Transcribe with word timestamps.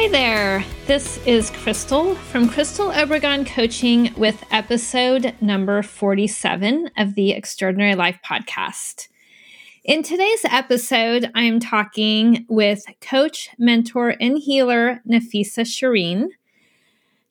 Hi 0.00 0.08
there. 0.08 0.64
This 0.86 1.18
is 1.26 1.50
Crystal 1.50 2.14
from 2.14 2.48
Crystal 2.48 2.88
Obregon 2.90 3.46
Coaching 3.46 4.14
with 4.16 4.42
episode 4.50 5.34
number 5.42 5.82
47 5.82 6.88
of 6.96 7.14
the 7.16 7.32
Extraordinary 7.32 7.94
Life 7.94 8.18
podcast. 8.24 9.08
In 9.84 10.02
today's 10.02 10.40
episode, 10.46 11.30
I'm 11.34 11.60
talking 11.60 12.46
with 12.48 12.86
coach, 13.02 13.50
mentor, 13.58 14.14
and 14.18 14.38
healer 14.38 15.02
Nafissa 15.06 15.66
Shireen. 15.66 16.28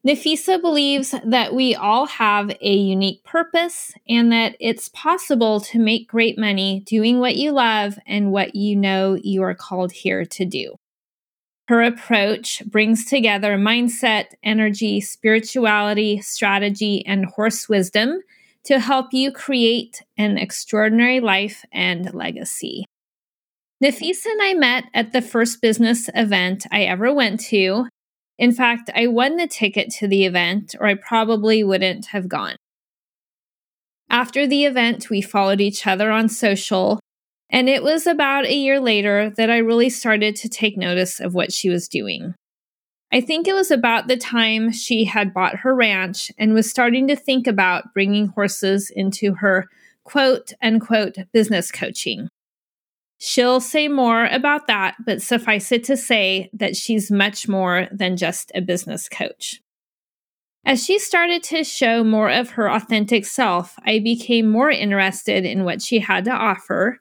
Nafissa 0.06 0.62
believes 0.62 1.16
that 1.26 1.56
we 1.56 1.74
all 1.74 2.06
have 2.06 2.52
a 2.62 2.72
unique 2.72 3.24
purpose 3.24 3.96
and 4.08 4.32
that 4.32 4.56
it's 4.60 4.90
possible 4.90 5.60
to 5.62 5.80
make 5.80 6.08
great 6.08 6.38
money 6.38 6.82
doing 6.82 7.20
what 7.20 7.36
you 7.36 7.52
love 7.52 7.98
and 8.06 8.32
what 8.32 8.54
you 8.54 8.76
know 8.76 9.16
you 9.16 9.42
are 9.42 9.56
called 9.56 9.92
here 9.92 10.24
to 10.24 10.46
do. 10.46 10.78
Her 11.70 11.84
approach 11.84 12.64
brings 12.66 13.06
together 13.06 13.56
mindset, 13.56 14.34
energy, 14.42 15.00
spirituality, 15.02 16.20
strategy, 16.20 17.06
and 17.06 17.28
horse 17.28 17.70
wisdom 17.70 18.22
to 18.64 18.80
help 18.80 19.14
you 19.14 19.32
create 19.32 20.02
an 20.18 20.40
extraordinary 20.40 21.20
life 21.20 21.64
and 21.72 22.12
legacy. 22.12 22.86
Nafissa 23.84 24.26
and 24.26 24.42
I 24.42 24.56
met 24.56 24.86
at 24.96 25.14
the 25.14 25.22
first 25.22 25.62
business 25.62 26.10
event 26.16 26.66
I 26.72 26.86
ever 26.86 27.14
went 27.14 27.40
to. 27.52 27.88
In 28.40 28.52
fact, 28.52 28.90
I 28.96 29.06
won 29.06 29.36
the 29.36 29.46
ticket 29.46 29.92
to 30.00 30.08
the 30.08 30.26
event, 30.26 30.74
or 30.80 30.88
I 30.88 30.96
probably 30.96 31.64
wouldn't 31.64 32.08
have 32.08 32.28
gone. 32.28 32.56
After 34.10 34.48
the 34.48 34.66
event, 34.66 35.12
we 35.12 35.22
followed 35.22 35.62
each 35.62 35.86
other 35.86 36.10
on 36.10 36.30
social 36.30 36.99
and 37.50 37.68
it 37.68 37.84
was 37.84 38.06
about 38.06 38.46
a 38.46 38.56
year 38.56 38.80
later 38.80 39.32
that 39.32 39.50
I 39.50 39.58
really 39.58 39.90
started 39.90 40.36
to 40.38 40.50
take 40.50 40.78
notice 40.78 41.20
of 41.20 41.34
what 41.34 41.52
she 41.52 41.70
was 41.70 41.88
doing. 41.88 42.36
I 43.12 43.22
think 43.22 43.48
it 43.48 43.54
was 43.54 43.72
about 43.72 44.08
the 44.08 44.18
time 44.18 44.72
she 44.72 45.06
had 45.06 45.34
bought 45.34 45.58
her 45.58 45.74
ranch 45.74 46.32
and 46.38 46.54
was 46.54 46.70
starting 46.70 47.08
to 47.08 47.16
think 47.16 47.48
about 47.48 47.94
bringing 47.94 48.28
horses 48.28 48.92
into 48.96 49.34
her 49.36 49.68
quote 50.04 50.54
unquote 50.62 51.18
business 51.34 51.72
coaching. 51.72 52.30
She'll 53.18 53.60
say 53.60 53.88
more 53.88 54.26
about 54.28 54.68
that, 54.68 54.96
but 55.06 55.22
suffice 55.22 55.72
it 55.72 55.84
to 55.86 55.98
say 55.98 56.50
that 56.54 56.76
she's 56.76 57.12
much 57.12 57.48
more 57.48 57.88
than 57.92 58.16
just 58.16 58.52
a 58.54 58.62
business 58.62 59.10
coach. 59.10 59.60
As 60.64 60.86
she 60.86 61.00
started 61.00 61.42
to 61.44 61.64
show 61.64 62.04
more 62.04 62.30
of 62.30 62.52
her 62.52 62.72
authentic 62.72 63.26
self, 63.26 63.76
I 63.86 64.00
became 64.00 64.48
more 64.48 64.70
interested 64.70 65.46
in 65.46 65.64
what 65.64 65.82
she 65.82 66.00
had 66.00 66.26
to 66.26 66.32
offer 66.32 67.00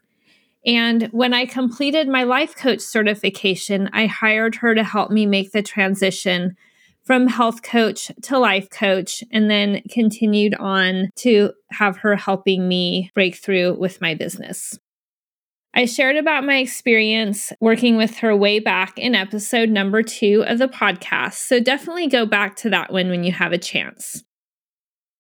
and 0.67 1.05
when 1.13 1.33
I 1.33 1.47
completed 1.47 2.09
my 2.09 2.25
life 2.25 2.57
coach 2.57 2.81
certification, 2.81 3.89
I 3.93 4.07
hired 4.07 4.57
her 4.57 4.75
to 4.75 4.85
help 4.85 5.11
me 5.11 5.27
make 5.27 5.53
the 5.53 5.63
transition 5.63 6.57
from 7.05 7.27
health 7.27 7.63
coach 7.63 8.13
to 8.21 8.39
life 8.39 8.69
coach, 8.69 9.25
and 9.31 9.51
then 9.51 9.81
continued 9.91 10.55
on 10.57 11.09
to 11.17 11.53
have 11.71 11.97
her 11.97 12.17
helping 12.17 12.69
me 12.69 13.11
break 13.15 13.35
through 13.35 13.79
with 13.79 13.99
my 14.03 14.15
business. 14.15 14.79
I 15.73 15.87
shared 15.87 16.17
about 16.17 16.45
my 16.45 16.57
experience 16.57 17.51
working 17.61 17.97
with 17.97 18.19
her 18.19 18.37
way 18.37 18.59
back 18.59 18.99
in 18.99 19.15
episode 19.15 19.71
number 19.71 20.03
two 20.03 20.45
of 20.47 20.59
the 20.59 20.69
podcast, 20.69 21.35
so 21.35 21.61
definitely 21.61 22.09
go 22.09 22.27
back 22.27 22.57
to 22.57 22.71
that 22.71 22.93
one 22.93 23.09
when 23.09 23.25
you 23.25 23.33
have 23.33 23.53
a 23.53 23.59
chance. 23.59 24.23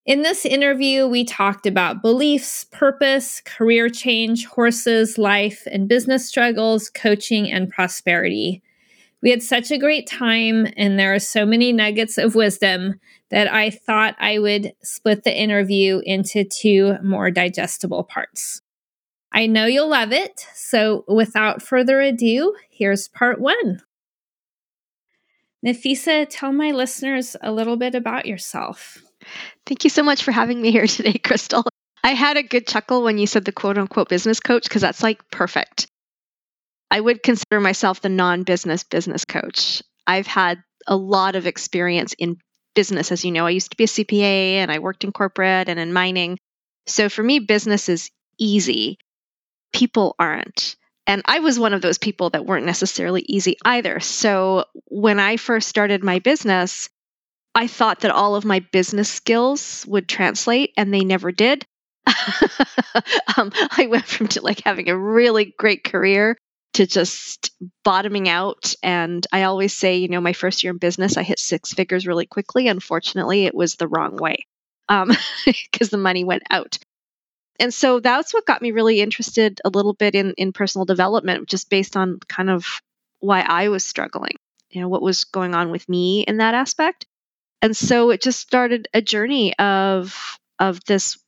In 0.08 0.22
this 0.22 0.46
interview, 0.46 1.06
we 1.06 1.22
talked 1.22 1.66
about 1.66 2.00
beliefs, 2.00 2.64
purpose, 2.64 3.42
career 3.44 3.91
change, 3.91 4.46
horses, 4.46 5.19
life, 5.19 5.69
and 5.70 5.86
business 5.86 6.26
struggles, 6.26 6.88
coaching, 6.88 7.52
and 7.52 7.69
prosperity. 7.69 8.62
We 9.20 9.28
had 9.28 9.42
such 9.42 9.70
a 9.70 9.76
great 9.76 10.06
time, 10.06 10.66
and 10.78 10.98
there 10.98 11.14
are 11.14 11.19
so 11.19 11.44
many 11.44 11.74
nuggets 11.74 12.16
of 12.16 12.34
wisdom 12.34 12.98
that 13.28 13.52
I 13.52 13.69
thought 13.69 14.16
I 14.19 14.38
would 14.38 14.72
split 14.82 15.24
the 15.24 15.38
interview 15.38 16.00
into 16.04 16.42
two 16.42 16.96
more 17.04 17.30
digestible 17.30 18.04
parts. 18.04 18.62
I 19.30 19.46
know 19.46 19.66
you'll 19.66 19.90
love 19.90 20.12
it, 20.12 20.46
so 20.54 21.04
without 21.06 21.60
further 21.60 22.00
ado, 22.00 22.56
here's 22.70 23.08
part 23.08 23.42
one. 23.42 23.82
Nafissa, 25.62 26.26
tell 26.30 26.52
my 26.52 26.70
listeners 26.70 27.36
a 27.42 27.52
little 27.52 27.76
bit 27.76 27.94
about 27.94 28.25
yourself. 28.25 29.02
Thank 29.66 29.84
you 29.84 29.91
so 29.91 30.03
much 30.03 30.22
for 30.22 30.33
having 30.33 30.61
me 30.61 30.71
here 30.71 30.87
today, 30.89 31.19
Crystal. 31.19 31.65
I 32.03 32.15
had 32.15 32.37
a 32.37 32.43
good 32.43 32.66
chuckle 32.66 33.03
when 33.03 33.19
you 33.19 33.27
said 33.27 33.44
the 33.44 33.53
quote 33.53 33.78
unquote 33.78 34.09
business 34.09 34.41
coach 34.41 34.65
because 34.65 34.83
that's 34.83 35.03
like 35.03 35.31
perfect. 35.31 35.87
I 36.91 37.00
would 37.00 37.22
consider 37.22 37.61
myself 37.61 38.00
the 38.00 38.09
non 38.09 38.44
business 38.44 38.84
business 38.84 39.25
coach. 39.25 39.83
I've 40.06 40.27
had 40.27 40.62
a 40.87 40.97
lot 40.97 41.37
of 41.37 41.47
experience 41.47 42.15
in 42.19 42.38
business. 42.75 43.12
As 43.12 43.25
you 43.25 43.33
know, 43.33 43.47
I 43.47 43.50
used 43.50 43.72
to 43.72 43.77
be 43.77 43.84
a 43.84 43.88
CPA 43.88 44.55
and 44.55 44.71
I 44.71 44.78
worked 44.78 45.05
in 45.05 45.12
corporate 45.12 45.69
and 45.69 45.78
in 45.78 45.93
mining. 45.93 46.38
So 46.87 47.09
for 47.09 47.22
me, 47.22 47.41
business 47.41 47.88
is 47.88 48.11
easy. 48.38 48.99
People 49.72 50.15
aren't. 50.19 50.77
And 51.06 51.22
I 51.25 51.41
was 51.41 51.59
one 51.59 51.75
of 51.75 51.83
those 51.83 51.99
people 51.99 52.31
that 52.31 52.47
weren't 52.47 52.67
necessarily 52.67 53.22
easy 53.27 53.56
either. 53.65 54.00
So 54.00 54.65
when 54.87 55.19
I 55.19 55.37
first 55.37 55.69
started 55.69 56.05
my 56.05 56.19
business, 56.19 56.88
I 57.58 57.66
thought 57.66 58.00
that 58.00 58.12
all 58.12 58.36
of 58.36 58.44
my 58.44 58.60
business 58.60 59.10
skills 59.10 59.84
would 59.88 60.08
translate, 60.08 60.72
and 60.76 60.94
they 60.94 61.00
never 61.00 61.32
did. 61.32 61.66
um, 63.36 63.50
I 63.76 63.88
went 63.91 64.06
from 64.06 64.28
to 64.28 64.42
like 64.42 64.62
having 64.64 64.88
a 64.88 64.96
really 64.96 65.56
great 65.58 65.82
career 65.82 66.38
to 66.74 66.86
just 66.86 67.50
bottoming 67.82 68.28
out. 68.28 68.74
And 68.80 69.26
I 69.32 69.42
always 69.42 69.74
say, 69.74 69.96
you 69.96 70.06
know, 70.06 70.20
my 70.20 70.34
first 70.34 70.62
year 70.62 70.70
in 70.70 70.78
business, 70.78 71.16
I 71.16 71.24
hit 71.24 71.41
six 71.41 71.72
figures 71.72 72.06
really 72.06 72.26
quickly. 72.26 72.69
Unfortunately, 72.69 73.44
it 73.46 73.56
was 73.56 73.75
the 73.75 73.88
wrong 73.88 74.14
way 74.19 74.46
because 74.86 75.08
um, 75.10 75.88
the 75.90 75.98
money 75.98 76.22
went 76.22 76.44
out. 76.50 76.78
And 77.58 77.75
so 77.75 77.98
that's 77.98 78.32
what 78.32 78.46
got 78.46 78.62
me 78.62 78.70
really 78.70 79.00
interested 79.00 79.60
a 79.64 79.69
little 79.69 79.94
bit 79.94 80.14
in, 80.14 80.32
in 80.34 80.52
personal 80.52 80.84
development, 80.84 81.48
just 81.48 81.70
based 81.70 81.96
on 81.96 82.20
kind 82.28 82.50
of 82.50 82.80
why 83.19 83.40
I 83.40 83.66
was 83.66 83.84
struggling, 83.84 84.36
you 84.70 84.80
know, 84.80 84.88
what 84.88 85.02
was 85.02 85.25
going 85.25 85.56
on 85.56 85.72
with 85.72 85.88
me 85.88 86.22
in 86.22 86.36
that 86.36 86.54
aspect 86.54 87.04
and 87.62 87.76
so 87.76 88.10
it 88.10 88.22
just 88.22 88.41
started 88.41 88.88
a 88.94 89.02
journey 89.02 89.56
of 89.58 90.38
of 90.58 90.82
this 90.84 91.19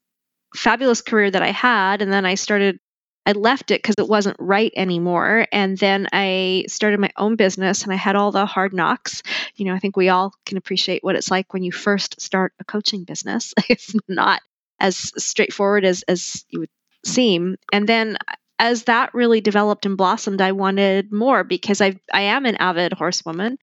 fabulous 0.54 1.00
career 1.00 1.30
that 1.30 1.42
I 1.42 1.50
had 1.50 2.02
and 2.02 2.12
then 2.12 2.26
I 2.26 2.34
started 2.34 2.78
I 3.26 3.32
left 3.32 3.70
it 3.70 3.82
because 3.82 3.96
it 3.98 4.08
wasn't 4.08 4.36
right 4.40 4.72
anymore. 4.74 5.46
And 5.52 5.76
then 5.76 6.08
I 6.12 6.64
started 6.68 7.00
my 7.00 7.10
own 7.16 7.36
business 7.36 7.82
and 7.84 7.92
I 7.92 7.96
had 7.96 8.16
all 8.16 8.32
the 8.32 8.46
hard 8.46 8.72
knocks. 8.72 9.22
You 9.56 9.66
know, 9.66 9.74
I 9.74 9.78
think 9.78 9.96
we 9.96 10.08
all 10.08 10.32
can 10.46 10.56
appreciate 10.56 11.04
what 11.04 11.16
it's 11.16 11.30
like 11.30 11.52
when 11.52 11.62
you 11.62 11.70
first 11.70 12.20
start 12.20 12.54
a 12.58 12.64
coaching 12.64 13.04
business. 13.04 13.52
it's 13.68 13.94
not 14.08 14.40
as 14.80 15.12
straightforward 15.22 15.84
as, 15.84 16.02
as 16.08 16.44
you 16.48 16.60
would 16.60 16.70
seem. 17.04 17.56
And 17.72 17.86
then 17.86 18.16
as 18.58 18.84
that 18.84 19.14
really 19.14 19.40
developed 19.40 19.86
and 19.86 19.96
blossomed, 19.96 20.40
I 20.40 20.52
wanted 20.52 21.12
more 21.12 21.44
because 21.44 21.80
I 21.80 22.00
I 22.12 22.22
am 22.22 22.46
an 22.46 22.56
avid 22.56 22.92
horsewoman 22.94 23.58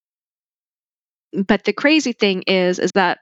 but 1.33 1.63
the 1.63 1.73
crazy 1.73 2.13
thing 2.13 2.43
is 2.43 2.79
is 2.79 2.91
that 2.93 3.19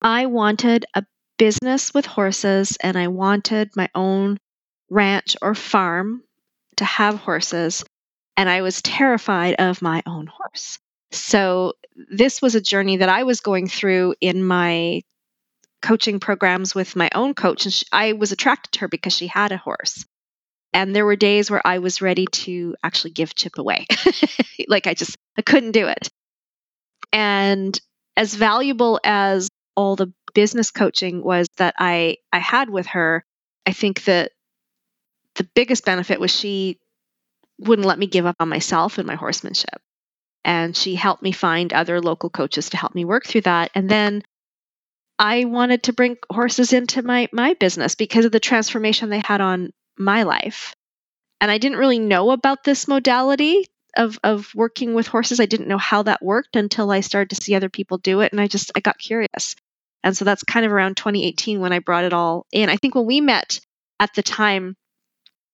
I 0.00 0.26
wanted 0.26 0.84
a 0.94 1.04
business 1.38 1.94
with 1.94 2.06
horses 2.06 2.76
and 2.82 2.96
I 2.96 3.08
wanted 3.08 3.70
my 3.76 3.88
own 3.94 4.38
ranch 4.90 5.36
or 5.40 5.54
farm 5.54 6.22
to 6.76 6.84
have 6.84 7.16
horses 7.16 7.84
and 8.36 8.48
I 8.48 8.62
was 8.62 8.82
terrified 8.82 9.54
of 9.54 9.82
my 9.82 10.02
own 10.06 10.26
horse. 10.26 10.78
So 11.12 11.74
this 12.10 12.40
was 12.40 12.54
a 12.54 12.60
journey 12.60 12.98
that 12.98 13.08
I 13.08 13.24
was 13.24 13.40
going 13.40 13.68
through 13.68 14.14
in 14.20 14.42
my 14.44 15.02
coaching 15.82 16.20
programs 16.20 16.74
with 16.74 16.96
my 16.96 17.10
own 17.14 17.34
coach 17.34 17.64
and 17.66 17.72
she, 17.72 17.84
I 17.92 18.12
was 18.12 18.32
attracted 18.32 18.72
to 18.72 18.80
her 18.80 18.88
because 18.88 19.12
she 19.12 19.26
had 19.26 19.52
a 19.52 19.56
horse. 19.56 20.04
And 20.72 20.96
there 20.96 21.04
were 21.04 21.16
days 21.16 21.50
where 21.50 21.64
I 21.66 21.78
was 21.78 22.00
ready 22.00 22.26
to 22.26 22.74
actually 22.82 23.10
give 23.10 23.34
Chip 23.34 23.58
away. 23.58 23.86
like 24.68 24.86
I 24.86 24.94
just 24.94 25.16
I 25.36 25.42
couldn't 25.42 25.72
do 25.72 25.86
it. 25.88 26.08
And 27.12 27.78
as 28.16 28.34
valuable 28.34 29.00
as 29.04 29.48
all 29.76 29.96
the 29.96 30.12
business 30.34 30.70
coaching 30.70 31.22
was 31.22 31.48
that 31.56 31.74
I, 31.78 32.18
I 32.32 32.38
had 32.38 32.70
with 32.70 32.86
her, 32.88 33.24
I 33.66 33.72
think 33.72 34.04
that 34.04 34.32
the 35.34 35.48
biggest 35.54 35.84
benefit 35.84 36.20
was 36.20 36.30
she 36.30 36.78
wouldn't 37.58 37.86
let 37.86 37.98
me 37.98 38.06
give 38.06 38.26
up 38.26 38.36
on 38.40 38.48
myself 38.48 38.98
and 38.98 39.06
my 39.06 39.14
horsemanship. 39.14 39.80
And 40.44 40.76
she 40.76 40.94
helped 40.94 41.22
me 41.22 41.32
find 41.32 41.72
other 41.72 42.00
local 42.00 42.28
coaches 42.28 42.70
to 42.70 42.76
help 42.76 42.94
me 42.94 43.04
work 43.04 43.24
through 43.24 43.42
that. 43.42 43.70
And 43.74 43.88
then 43.88 44.22
I 45.18 45.44
wanted 45.44 45.84
to 45.84 45.92
bring 45.92 46.16
horses 46.30 46.72
into 46.72 47.02
my 47.02 47.28
my 47.32 47.54
business 47.54 47.94
because 47.94 48.24
of 48.24 48.32
the 48.32 48.40
transformation 48.40 49.08
they 49.08 49.22
had 49.24 49.40
on 49.40 49.72
my 49.96 50.24
life. 50.24 50.74
And 51.40 51.50
I 51.50 51.58
didn't 51.58 51.78
really 51.78 52.00
know 52.00 52.30
about 52.32 52.64
this 52.64 52.88
modality 52.88 53.66
of 53.96 54.18
of 54.22 54.52
working 54.54 54.94
with 54.94 55.06
horses. 55.06 55.40
I 55.40 55.46
didn't 55.46 55.68
know 55.68 55.78
how 55.78 56.02
that 56.04 56.22
worked 56.22 56.56
until 56.56 56.90
I 56.90 57.00
started 57.00 57.34
to 57.34 57.42
see 57.42 57.54
other 57.54 57.68
people 57.68 57.98
do 57.98 58.20
it 58.20 58.32
and 58.32 58.40
I 58.40 58.46
just 58.46 58.72
I 58.76 58.80
got 58.80 58.98
curious. 58.98 59.56
And 60.04 60.16
so 60.16 60.24
that's 60.24 60.42
kind 60.42 60.66
of 60.66 60.72
around 60.72 60.96
2018 60.96 61.60
when 61.60 61.72
I 61.72 61.78
brought 61.78 62.04
it 62.04 62.12
all 62.12 62.46
in. 62.52 62.68
I 62.68 62.76
think 62.76 62.94
when 62.94 63.06
we 63.06 63.20
met 63.20 63.60
at 64.00 64.14
the 64.14 64.22
time 64.22 64.76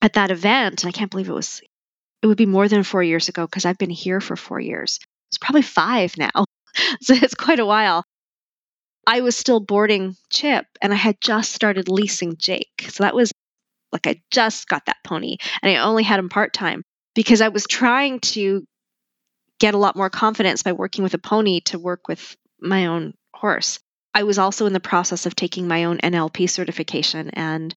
at 0.01 0.15
that 0.15 0.31
event, 0.31 0.83
and 0.83 0.89
I 0.89 0.93
can't 0.93 1.11
believe 1.11 1.29
it 1.29 1.33
was 1.33 1.61
it 2.23 2.27
would 2.27 2.39
be 2.39 2.47
more 2.47 2.69
than 2.69 2.83
4 2.83 3.03
years 3.03 3.29
ago 3.29 3.47
because 3.47 3.65
I've 3.65 3.79
been 3.79 3.91
here 3.91 4.21
for 4.21 4.37
4 4.37 4.61
years. 4.61 4.99
It's 5.31 5.39
probably 5.39 5.63
5 5.63 6.17
now. 6.17 6.45
so 7.03 7.15
it's 7.15 7.35
quite 7.35 7.61
a 7.61 7.67
while. 7.67 8.05
I 9.07 9.21
was 9.23 9.37
still 9.37 9.61
boarding 9.61 10.17
Chip 10.31 10.67
and 10.83 10.93
I 10.93 10.97
had 10.97 11.21
just 11.21 11.53
started 11.53 11.89
leasing 11.89 12.37
Jake. 12.37 12.87
So 12.89 13.05
that 13.05 13.15
was 13.15 13.33
like 13.93 14.07
I 14.07 14.21
just 14.31 14.69
got 14.69 14.87
that 14.87 14.99
pony 15.05 15.39
and 15.63 15.71
I 15.71 15.77
only 15.77 16.03
had 16.03 16.19
him 16.19 16.29
part 16.29 16.53
time 16.53 16.83
because 17.19 17.41
I 17.41 17.49
was 17.49 17.67
trying 17.67 18.21
to 18.21 18.65
get 19.59 19.75
a 19.75 19.77
lot 19.77 19.97
more 19.97 20.09
confidence 20.09 20.63
by 20.63 20.71
working 20.71 21.03
with 21.03 21.15
a 21.15 21.19
pony 21.19 21.59
to 21.63 21.77
work 21.77 22.07
with 22.07 22.37
my 22.61 22.87
own 22.87 23.13
horse. 23.35 23.81
I 24.15 24.23
was 24.23 24.39
also 24.39 24.67
in 24.67 24.73
the 24.73 24.79
process 24.79 25.27
of 25.27 25.35
taking 25.35 25.67
my 25.67 25.87
own 25.87 25.99
NLP 25.99 26.49
certification. 26.49 27.31
And 27.31 27.75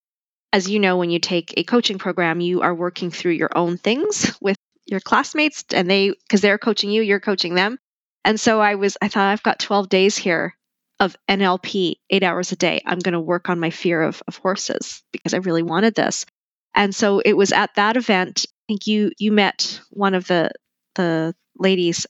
as 0.54 0.70
you 0.70 0.80
know, 0.80 0.98
when 0.98 1.10
you 1.10 1.18
take 1.18 1.56
a 1.58 1.64
coaching 1.64 1.98
program, 1.98 2.40
you 2.40 2.62
are 2.62 2.76
working 2.76 3.10
through 3.10 3.32
your 3.32 3.50
own 3.56 3.80
things 3.80 4.32
with 4.42 4.58
your 4.86 5.00
classmates 5.00 5.66
and 5.74 5.90
they, 5.90 6.10
because 6.10 6.42
they're 6.42 6.60
coaching 6.60 6.92
you, 6.92 7.02
you're 7.02 7.20
coaching 7.20 7.56
them. 7.56 7.80
And 8.24 8.40
so 8.40 8.62
I 8.62 8.76
was, 8.76 8.96
I 9.02 9.08
thought 9.08 9.32
I've 9.32 9.42
got 9.42 9.58
12 9.58 9.90
days 9.90 10.16
here 10.16 10.56
of 11.00 11.18
NLP 11.28 11.96
eight 12.12 12.22
hours 12.22 12.52
a 12.52 12.58
day. 12.58 12.84
I'm 12.86 13.00
going 13.00 13.14
to 13.14 13.20
work 13.20 13.50
on 13.50 13.60
my 13.60 13.72
fear 13.72 14.04
of, 14.04 14.22
of 14.28 14.38
horses 14.38 15.02
because 15.12 15.34
I 15.34 15.38
really 15.38 15.64
wanted 15.64 15.96
this. 15.96 16.28
And 16.74 16.94
so 16.96 17.20
it 17.20 17.34
was 17.34 17.52
at 17.52 17.76
that 17.76 17.98
event. 17.98 18.46
I 18.48 18.64
think 18.68 18.88
you 18.88 19.12
you 19.18 19.32
met 19.32 19.82
one 19.90 20.14
of 20.14 20.28
the 20.28 20.52
the 20.96 21.36
ladies. 21.58 22.08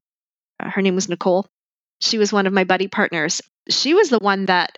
Her 0.59 0.81
name 0.81 0.95
was 0.95 1.09
Nicole. 1.09 1.47
She 1.99 2.17
was 2.17 2.33
one 2.33 2.47
of 2.47 2.53
my 2.53 2.63
buddy 2.63 2.87
partners. 2.87 3.41
She 3.69 3.93
was 3.93 4.09
the 4.09 4.19
one 4.19 4.45
that 4.45 4.77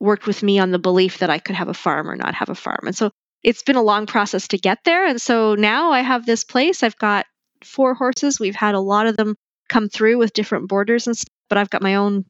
worked 0.00 0.26
with 0.26 0.42
me 0.42 0.58
on 0.58 0.70
the 0.70 0.78
belief 0.78 1.18
that 1.18 1.30
I 1.30 1.38
could 1.38 1.56
have 1.56 1.68
a 1.68 1.74
farm 1.74 2.10
or 2.10 2.16
not 2.16 2.34
have 2.34 2.48
a 2.48 2.54
farm. 2.54 2.80
And 2.84 2.96
so 2.96 3.10
it's 3.42 3.62
been 3.62 3.76
a 3.76 3.82
long 3.82 4.06
process 4.06 4.48
to 4.48 4.58
get 4.58 4.78
there. 4.84 5.06
And 5.06 5.20
so 5.20 5.54
now 5.54 5.92
I 5.92 6.00
have 6.00 6.26
this 6.26 6.44
place. 6.44 6.82
I've 6.82 6.98
got 6.98 7.26
four 7.62 7.94
horses. 7.94 8.40
We've 8.40 8.54
had 8.54 8.74
a 8.74 8.80
lot 8.80 9.06
of 9.06 9.16
them 9.16 9.36
come 9.68 9.88
through 9.88 10.18
with 10.18 10.32
different 10.32 10.68
boarders 10.68 11.06
and 11.06 11.16
stuff, 11.16 11.28
but 11.48 11.58
I've 11.58 11.70
got 11.70 11.82
my 11.82 11.96
own 11.96 12.24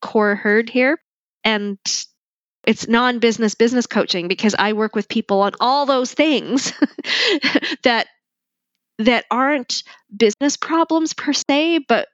core 0.00 0.34
herd 0.34 0.70
here. 0.70 0.98
And 1.44 1.78
it's 2.68 2.86
non-business 2.86 3.54
business 3.54 3.86
coaching 3.86 4.28
because 4.28 4.54
I 4.58 4.74
work 4.74 4.94
with 4.94 5.08
people 5.08 5.40
on 5.40 5.52
all 5.58 5.86
those 5.86 6.12
things 6.12 6.70
that 7.82 8.08
that 8.98 9.24
aren't 9.30 9.84
business 10.14 10.58
problems 10.58 11.14
per 11.14 11.32
se, 11.32 11.86
but 11.88 12.08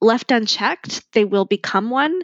left 0.00 0.32
unchecked, 0.32 1.04
they 1.12 1.24
will 1.24 1.44
become 1.44 1.90
one. 1.90 2.22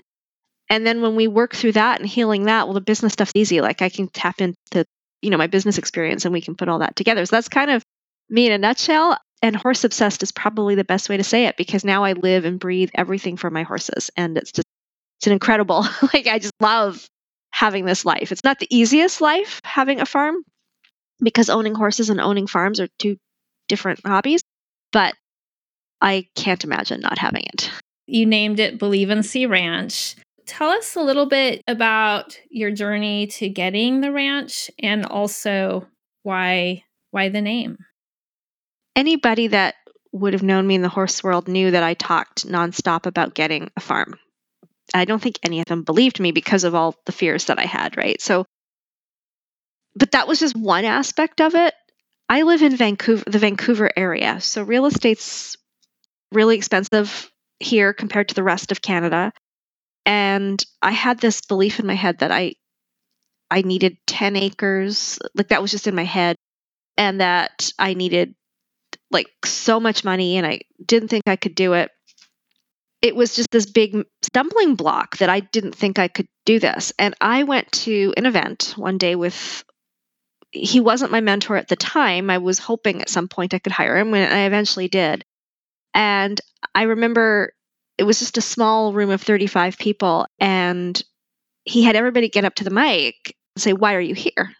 And 0.69 0.85
then 0.85 1.01
when 1.01 1.15
we 1.15 1.29
work 1.29 1.55
through 1.55 1.73
that 1.73 2.01
and 2.01 2.09
healing 2.09 2.47
that, 2.47 2.67
well, 2.67 2.75
the 2.75 2.81
business 2.81 3.13
stuff's 3.13 3.31
easy. 3.37 3.61
Like 3.61 3.83
I 3.83 3.89
can 3.89 4.09
tap 4.09 4.41
into, 4.41 4.85
you 5.23 5.31
know, 5.31 5.37
my 5.37 5.47
business 5.47 5.79
experience 5.79 6.25
and 6.25 6.33
we 6.33 6.41
can 6.41 6.57
put 6.57 6.69
all 6.69 6.81
that 6.81 6.97
together. 6.97 7.25
So 7.25 7.37
that's 7.37 7.49
kind 7.49 7.71
of 7.71 7.85
me 8.29 8.47
in 8.47 8.53
a 8.53 8.59
nutshell. 8.59 9.17
And 9.43 9.55
horse 9.55 9.85
obsessed 9.85 10.25
is 10.25 10.33
probably 10.33 10.75
the 10.75 10.83
best 10.83 11.09
way 11.09 11.19
to 11.19 11.25
say 11.25 11.47
it 11.47 11.57
because 11.57 11.85
now 11.85 12.03
I 12.03 12.15
live 12.15 12.45
and 12.47 12.59
breathe 12.59 12.91
everything 12.97 13.37
for 13.37 13.49
my 13.49 13.63
horses. 13.63 14.11
And 14.17 14.37
it's 14.37 14.51
just 14.51 14.67
it's 15.21 15.27
an 15.29 15.33
incredible 15.33 15.87
like 16.15 16.27
i 16.27 16.39
just 16.39 16.53
love 16.61 17.07
having 17.57 17.87
this 17.87 18.05
life. 18.05 18.33
It's 18.33 18.45
not 18.45 18.59
the 18.59 18.69
easiest 18.71 19.23
life 19.23 19.63
having 19.65 20.03
a 20.03 20.07
farm 20.07 20.37
because 21.23 21.49
owning 21.49 21.75
horses 21.75 22.11
and 22.11 22.21
owning 22.21 22.47
farms 22.47 22.81
are 22.81 22.89
two 22.99 23.17
different 23.67 23.99
hobbies 24.05 24.43
but 24.93 25.15
i 26.03 26.27
can't 26.35 26.65
imagine 26.65 27.01
not 27.01 27.19
having 27.19 27.43
it. 27.55 27.71
You 28.07 28.27
named 28.27 28.61
it 28.61 28.79
believe 28.79 29.09
and 29.11 29.25
see 29.25 29.47
ranch. 29.47 30.17
Tell 30.47 30.69
us 30.69 30.95
a 30.95 31.03
little 31.03 31.27
bit 31.27 31.63
about 31.67 32.39
your 32.51 32.71
journey 32.71 33.27
to 33.39 33.49
getting 33.49 34.03
the 34.03 34.13
ranch 34.13 34.71
and 34.79 35.07
also 35.07 35.87
why 36.23 36.85
why 37.11 37.31
the 37.31 37.41
name. 37.41 37.79
Anybody 38.95 39.49
that 39.49 39.77
would 40.13 40.35
have 40.35 40.43
known 40.43 40.67
me 40.67 40.75
in 40.75 40.83
the 40.83 40.89
horse 40.91 41.25
world 41.25 41.49
knew 41.49 41.71
that 41.71 41.83
i 41.83 41.95
talked 41.95 42.47
nonstop 42.47 43.07
about 43.07 43.35
getting 43.35 43.71
a 43.77 43.81
farm 43.81 44.19
I 44.95 45.05
don't 45.05 45.21
think 45.21 45.39
any 45.43 45.61
of 45.61 45.67
them 45.67 45.83
believed 45.83 46.21
me 46.21 46.33
because 46.33 46.65
of 46.65 46.75
all 46.75 46.95
the 47.07 47.13
fears 47.13 47.47
that 47.47 47.59
I 47.59 47.65
had, 47.65 47.97
right? 47.97 48.21
So, 48.21 48.47
but 49.95 50.13
that 50.13 50.29
was 50.29 50.41
just 50.41 50.57
one 50.57 50.85
aspect 50.85 51.41
of 51.41 51.55
it. 51.55 51.75
I 52.29 52.43
live 52.43 52.63
in 52.63 52.77
Vancouver, 52.77 53.25
the 53.27 53.39
Vancouver 53.39 53.91
area. 53.97 54.41
So 54.41 54.63
real 54.63 54.87
estate's 54.87 55.57
really 56.33 56.57
expensive 56.57 57.31
here 57.61 57.93
compared 57.93 58.29
to 58.29 58.35
the 58.35 58.43
rest 58.43 58.73
of 58.73 58.83
Canada. 58.83 59.33
And 60.05 60.65
I 60.83 60.93
had 60.93 61.19
this 61.19 61.41
belief 61.41 61.81
in 61.81 61.87
my 61.87 61.95
head 61.95 62.19
that 62.19 62.31
I 62.31 62.55
I 63.51 63.63
needed 63.63 63.97
10 64.07 64.35
acres, 64.37 65.21
like 65.35 65.49
that 65.49 65.63
was 65.63 65.71
just 65.71 65.87
in 65.87 65.95
my 65.95 66.05
head, 66.05 66.37
and 66.97 67.21
that 67.21 67.71
I 67.79 67.95
needed 67.95 68.35
like 69.11 69.29
so 69.45 69.79
much 69.79 70.05
money 70.05 70.37
and 70.37 70.47
I 70.47 70.61
didn't 70.85 71.09
think 71.09 71.25
I 71.27 71.37
could 71.37 71.55
do 71.55 71.75
it 71.75 71.91
it 73.07 73.15
was 73.17 73.35
just 73.37 73.51
this 73.51 73.67
big 73.67 74.05
stumbling 74.23 74.75
block 74.75 75.19
that 75.19 75.31
I 75.31 75.41
didn't 75.41 75.75
think 75.75 75.99
I 75.99 76.09
could 76.09 76.27
do 76.45 76.59
this. 76.59 76.93
And 76.99 77.15
I 77.21 77.45
went 77.45 77.71
to 77.73 78.13
an 78.17 78.27
event 78.27 78.75
one 78.77 78.99
day 78.99 79.15
with 79.15 79.65
he 80.51 80.81
wasn't 80.81 81.13
my 81.13 81.21
mentor 81.21 81.57
at 81.57 81.69
the 81.69 81.77
time. 81.77 82.31
I 82.31 82.39
was 82.39 82.59
hoping 82.59 83.01
at 83.01 83.09
some 83.09 83.29
point 83.29 83.55
I 83.55 83.59
could 83.59 83.73
hire 83.73 83.97
him, 83.97 84.13
and 84.15 84.33
I 84.33 84.47
eventually 84.47 84.89
did. 84.89 85.25
And 85.95 86.41
I 86.75 86.83
remember 86.83 87.53
it 87.99 88.05
was 88.05 88.19
just 88.19 88.39
a 88.39 88.43
small 88.43 88.93
room 88.93 89.11
of 89.11 89.23
35 89.23 89.79
people, 89.79 90.27
and 90.41 91.01
he 91.65 91.83
had 91.83 91.97
everybody 91.97 92.29
get 92.29 92.45
up 92.45 92.57
to 92.57 92.65
the 92.65 92.71
mic 92.71 93.37
and 93.55 93.63
say, 93.63 93.73
Why 93.73 93.95
are 93.95 94.01
you 94.01 94.15
here? 94.15 94.53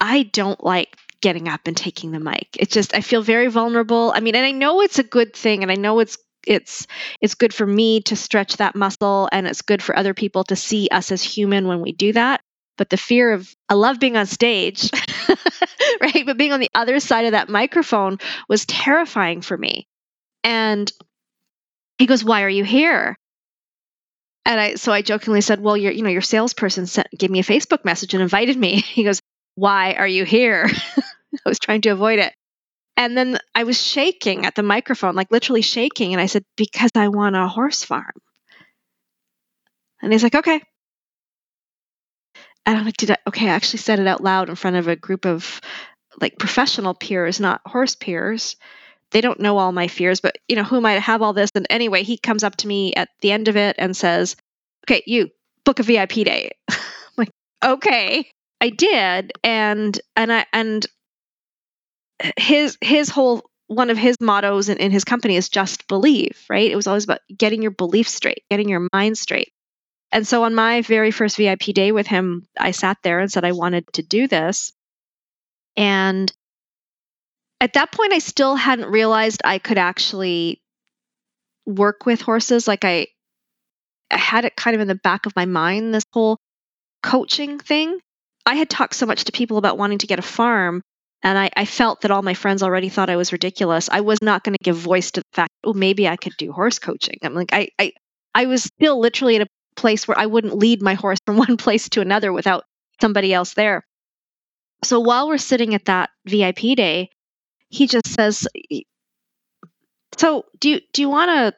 I 0.00 0.24
don't 0.24 0.62
like 0.62 0.96
getting 1.20 1.48
up 1.48 1.60
and 1.66 1.76
taking 1.76 2.10
the 2.10 2.18
mic. 2.18 2.48
It's 2.58 2.74
just, 2.74 2.94
I 2.94 3.00
feel 3.00 3.22
very 3.22 3.46
vulnerable. 3.46 4.12
I 4.14 4.20
mean, 4.20 4.34
and 4.34 4.44
I 4.44 4.50
know 4.50 4.80
it's 4.80 4.98
a 4.98 5.04
good 5.04 5.34
thing, 5.34 5.62
and 5.62 5.70
I 5.70 5.76
know 5.76 6.00
it's 6.00 6.18
it's 6.46 6.86
it's 7.20 7.34
good 7.34 7.54
for 7.54 7.66
me 7.66 8.00
to 8.02 8.16
stretch 8.16 8.56
that 8.56 8.74
muscle 8.74 9.28
and 9.32 9.46
it's 9.46 9.62
good 9.62 9.82
for 9.82 9.96
other 9.96 10.14
people 10.14 10.44
to 10.44 10.56
see 10.56 10.88
us 10.90 11.12
as 11.12 11.22
human 11.22 11.66
when 11.66 11.80
we 11.80 11.92
do 11.92 12.12
that. 12.12 12.40
But 12.78 12.90
the 12.90 12.96
fear 12.96 13.32
of 13.32 13.54
i 13.68 13.74
love 13.74 14.00
being 14.00 14.16
on 14.16 14.26
stage 14.26 14.90
right? 16.00 16.26
But 16.26 16.36
being 16.36 16.52
on 16.52 16.60
the 16.60 16.70
other 16.74 17.00
side 17.00 17.26
of 17.26 17.32
that 17.32 17.48
microphone 17.48 18.18
was 18.48 18.66
terrifying 18.66 19.40
for 19.40 19.56
me. 19.56 19.86
And 20.44 20.90
he 21.98 22.06
goes 22.06 22.24
why 22.24 22.42
are 22.42 22.50
you 22.50 22.64
here? 22.64 23.16
And 24.44 24.60
i 24.60 24.74
so 24.74 24.92
i 24.92 25.02
jokingly 25.02 25.40
said 25.40 25.60
well 25.60 25.76
your 25.76 25.92
you 25.92 26.02
know 26.02 26.10
your 26.10 26.22
salesperson 26.22 26.86
sent 26.86 27.08
gave 27.16 27.30
me 27.30 27.38
a 27.40 27.44
facebook 27.44 27.84
message 27.84 28.14
and 28.14 28.22
invited 28.22 28.56
me. 28.56 28.80
He 28.80 29.04
goes 29.04 29.20
why 29.54 29.94
are 29.94 30.08
you 30.08 30.24
here? 30.24 30.68
I 30.98 31.48
was 31.48 31.58
trying 31.58 31.82
to 31.82 31.90
avoid 31.90 32.18
it 32.18 32.32
and 32.96 33.16
then 33.16 33.38
I 33.54 33.64
was 33.64 33.80
shaking 33.80 34.46
at 34.46 34.54
the 34.54 34.62
microphone, 34.62 35.14
like 35.14 35.30
literally 35.30 35.62
shaking. 35.62 36.12
And 36.12 36.20
I 36.20 36.26
said, 36.26 36.44
Because 36.56 36.90
I 36.94 37.08
want 37.08 37.36
a 37.36 37.48
horse 37.48 37.84
farm. 37.84 38.12
And 40.00 40.12
he's 40.12 40.22
like, 40.22 40.34
Okay. 40.34 40.60
And 42.66 42.78
I'm 42.78 42.84
like, 42.84 42.96
Did 42.96 43.12
I? 43.12 43.16
Okay, 43.26 43.46
I 43.46 43.54
actually 43.54 43.78
said 43.78 43.98
it 43.98 44.06
out 44.06 44.22
loud 44.22 44.48
in 44.48 44.54
front 44.56 44.76
of 44.76 44.88
a 44.88 44.96
group 44.96 45.26
of 45.26 45.60
like 46.20 46.38
professional 46.38 46.94
peers, 46.94 47.40
not 47.40 47.62
horse 47.66 47.94
peers. 47.94 48.56
They 49.10 49.20
don't 49.20 49.40
know 49.40 49.58
all 49.58 49.72
my 49.72 49.88
fears, 49.88 50.20
but 50.20 50.38
you 50.48 50.56
know, 50.56 50.64
who 50.64 50.76
am 50.76 50.86
I 50.86 50.94
to 50.94 51.00
have 51.00 51.22
all 51.22 51.32
this? 51.32 51.50
And 51.54 51.66
anyway, 51.70 52.02
he 52.02 52.16
comes 52.16 52.44
up 52.44 52.56
to 52.56 52.66
me 52.66 52.94
at 52.94 53.10
the 53.20 53.32
end 53.32 53.48
of 53.48 53.56
it 53.56 53.76
and 53.78 53.96
says, 53.96 54.36
Okay, 54.84 55.02
you 55.06 55.30
book 55.64 55.78
a 55.78 55.82
VIP 55.82 56.12
day. 56.24 56.50
I'm 56.70 56.78
like, 57.16 57.30
okay. 57.64 58.30
I 58.60 58.68
did. 58.70 59.32
And 59.42 60.00
and 60.16 60.32
I 60.32 60.46
and 60.52 60.86
his 62.36 62.78
his 62.80 63.08
whole 63.08 63.42
one 63.66 63.90
of 63.90 63.96
his 63.96 64.16
mottos 64.20 64.68
in, 64.68 64.78
in 64.78 64.90
his 64.90 65.04
company 65.04 65.36
is 65.36 65.48
just 65.48 65.88
believe, 65.88 66.44
right? 66.50 66.70
It 66.70 66.76
was 66.76 66.86
always 66.86 67.04
about 67.04 67.20
getting 67.36 67.62
your 67.62 67.70
belief 67.70 68.08
straight, 68.08 68.44
getting 68.50 68.68
your 68.68 68.86
mind 68.92 69.16
straight. 69.16 69.52
And 70.10 70.26
so 70.26 70.44
on 70.44 70.54
my 70.54 70.82
very 70.82 71.10
first 71.10 71.36
VIP 71.38 71.62
day 71.74 71.90
with 71.90 72.06
him, 72.06 72.46
I 72.58 72.72
sat 72.72 72.98
there 73.02 73.20
and 73.20 73.32
said 73.32 73.44
I 73.44 73.52
wanted 73.52 73.90
to 73.94 74.02
do 74.02 74.28
this. 74.28 74.72
And 75.74 76.30
at 77.60 77.72
that 77.74 77.92
point, 77.92 78.12
I 78.12 78.18
still 78.18 78.56
hadn't 78.56 78.90
realized 78.90 79.40
I 79.44 79.58
could 79.58 79.78
actually 79.78 80.60
work 81.64 82.04
with 82.04 82.20
horses. 82.20 82.68
Like 82.68 82.84
I, 82.84 83.06
I 84.10 84.18
had 84.18 84.44
it 84.44 84.54
kind 84.54 84.74
of 84.74 84.82
in 84.82 84.88
the 84.88 84.94
back 84.96 85.24
of 85.24 85.34
my 85.34 85.46
mind, 85.46 85.94
this 85.94 86.04
whole 86.12 86.36
coaching 87.02 87.58
thing. 87.58 87.98
I 88.44 88.56
had 88.56 88.68
talked 88.68 88.94
so 88.94 89.06
much 89.06 89.24
to 89.24 89.32
people 89.32 89.56
about 89.56 89.78
wanting 89.78 89.98
to 89.98 90.06
get 90.06 90.18
a 90.18 90.22
farm 90.22 90.82
And 91.22 91.38
I, 91.38 91.50
I 91.56 91.64
felt 91.64 92.00
that 92.00 92.10
all 92.10 92.22
my 92.22 92.34
friends 92.34 92.62
already 92.62 92.88
thought 92.88 93.10
I 93.10 93.16
was 93.16 93.32
ridiculous. 93.32 93.88
I 93.90 94.00
was 94.00 94.20
not 94.22 94.42
going 94.42 94.54
to 94.54 94.64
give 94.64 94.76
voice 94.76 95.12
to 95.12 95.20
the 95.20 95.26
fact, 95.32 95.52
oh, 95.62 95.72
maybe 95.72 96.08
I 96.08 96.16
could 96.16 96.36
do 96.36 96.52
horse 96.52 96.78
coaching. 96.78 97.18
I'm 97.22 97.34
like, 97.34 97.52
I, 97.52 97.68
I, 97.78 97.92
I 98.34 98.46
was 98.46 98.64
still 98.64 98.98
literally 98.98 99.36
in 99.36 99.42
a 99.42 99.46
place 99.76 100.08
where 100.08 100.18
I 100.18 100.26
wouldn't 100.26 100.56
lead 100.56 100.82
my 100.82 100.94
horse 101.02 101.18
from 101.24 101.36
one 101.36 101.56
place 101.56 101.88
to 101.90 102.00
another 102.00 102.32
without 102.32 102.64
somebody 103.00 103.32
else 103.32 103.54
there. 103.54 103.84
So 104.84 104.98
while 104.98 105.28
we're 105.28 105.38
sitting 105.38 105.74
at 105.74 105.84
that 105.84 106.10
VIP 106.26 106.76
day, 106.76 107.10
he 107.68 107.86
just 107.86 108.08
says, 108.08 108.46
"So 110.18 110.44
do 110.58 110.70
you 110.70 110.80
do 110.92 111.02
you 111.02 111.08
want 111.08 111.30
to 111.30 111.54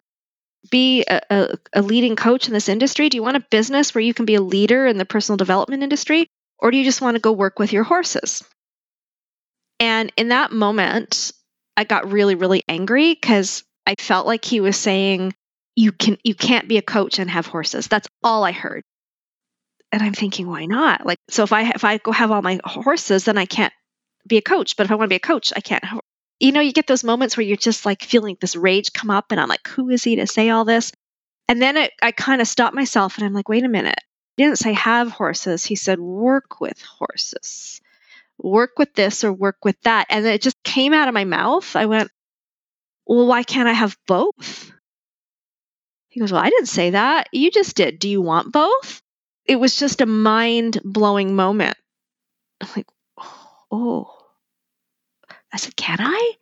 be 0.71 1.05
a, 1.09 1.21
a, 1.31 1.59
a, 1.73 1.83
leading 1.83 2.17
coach 2.17 2.47
in 2.47 2.55
this 2.55 2.69
industry? 2.69 3.09
Do 3.09 3.17
you 3.17 3.23
want 3.23 3.37
a 3.37 3.47
business 3.51 3.95
where 3.95 4.03
you 4.03 4.15
can 4.15 4.27
be 4.27 4.35
a 4.35 4.41
leader 4.41 4.87
in 4.87 4.99
the 4.99 5.05
personal 5.05 5.37
development 5.37 5.83
industry, 5.83 6.29
or 6.59 6.71
do 6.71 6.77
you 6.77 6.85
just 6.85 7.01
want 7.01 7.17
to 7.17 7.21
go 7.21 7.33
work 7.33 7.59
with 7.59 7.73
your 7.73 7.85
horses?" 7.85 8.45
And 9.81 10.13
in 10.17 10.29
that 10.29 10.53
moment, 10.53 11.33
I 11.77 11.85
got 11.85 12.11
really 12.11 12.35
really 12.35 12.63
angry 12.69 13.15
because 13.15 13.65
I 13.87 13.95
felt 13.99 14.27
like 14.27 14.45
he 14.45 14.61
was 14.61 14.77
saying, 14.77 15.35
"You 15.77 15.93
can 15.93 16.19
you 16.25 16.35
can't 16.35 16.69
be 16.69 16.79
a 16.79 16.83
coach 16.83 17.19
and 17.19 17.31
have 17.31 17.47
horses." 17.47 17.89
That's 17.89 18.09
all 18.23 18.45
I 18.45 18.53
heard 18.53 18.83
and 19.95 20.03
I'm 20.03 20.13
thinking, 20.13 20.49
why 20.49 20.67
not? 20.67 21.07
Like, 21.07 21.21
so 21.29 21.45
if 21.45 21.53
I 21.53 21.71
if 21.71 21.85
I 21.85 21.99
go 21.99 22.11
have 22.11 22.33
all 22.33 22.43
my 22.43 22.59
horses, 22.65 23.27
then 23.27 23.39
I 23.39 23.47
can't 23.47 23.73
be 24.27 24.37
a 24.39 24.43
coach. 24.43 24.77
But 24.77 24.87
if 24.87 24.91
I 24.91 24.97
want 24.97 25.05
to 25.05 25.13
be 25.13 25.17
a 25.17 25.21
coach, 25.21 25.53
I 25.55 25.61
can't. 25.61 25.85
You 26.41 26.51
know, 26.51 26.61
you 26.61 26.73
get 26.73 26.89
those 26.89 27.05
moments 27.05 27.37
where 27.37 27.47
you're 27.47 27.57
just 27.57 27.87
like 27.87 28.03
feeling 28.03 28.37
this 28.41 28.57
rage 28.57 28.93
come 28.93 29.09
up, 29.09 29.27
and 29.31 29.41
I'm 29.41 29.49
like, 29.49 29.69
who 29.69 29.91
is 29.91 30.03
he 30.03 30.17
to 30.17 30.27
say 30.27 30.51
all 30.51 30.65
this? 30.65 30.91
And 31.47 31.63
then 31.63 31.77
it, 31.77 31.93
I 32.03 32.11
kind 32.11 32.41
of 32.41 32.49
stop 32.49 32.75
myself, 32.75 33.19
and 33.19 33.25
I'm 33.25 33.35
like, 33.35 33.49
wait 33.49 33.63
a 33.63 33.69
minute. 33.69 34.01
He 34.37 34.43
didn't 34.43 34.59
say 34.59 34.73
have 34.73 35.13
horses. 35.13 35.65
He 35.65 35.77
said 35.77 36.01
work 36.01 36.61
with 36.61 36.83
horses. 36.83 37.81
Work 38.39 38.79
with 38.79 38.95
this 38.95 39.25
or 39.25 39.33
work 39.33 39.57
with 39.65 39.81
that. 39.83 40.07
And 40.11 40.27
it 40.27 40.43
just 40.43 40.63
came 40.63 40.93
out 40.93 41.09
of 41.09 41.15
my 41.15 41.25
mouth. 41.25 41.77
I 41.77 41.87
went, 41.87 42.11
well, 43.07 43.27
why 43.27 43.43
can't 43.43 43.69
I 43.69 43.73
have 43.73 43.97
both? 44.07 44.73
He 46.09 46.21
goes, 46.21 46.33
well, 46.33 46.43
I 46.43 46.51
didn't 46.51 46.69
say 46.69 46.91
that. 46.91 47.29
You 47.33 47.51
just 47.51 47.77
did. 47.77 47.99
Do 47.99 48.09
you 48.09 48.23
want 48.23 48.53
both? 48.53 49.03
it 49.47 49.57
was 49.57 49.77
just 49.77 50.01
a 50.01 50.07
mind 50.07 50.81
blowing 50.85 51.37
moment. 51.37 51.77
I'm 52.61 52.69
like, 52.77 52.87
oh. 53.71 54.11
I 55.53 55.57
said, 55.57 55.77
can 55.77 55.99
I? 56.01 56.33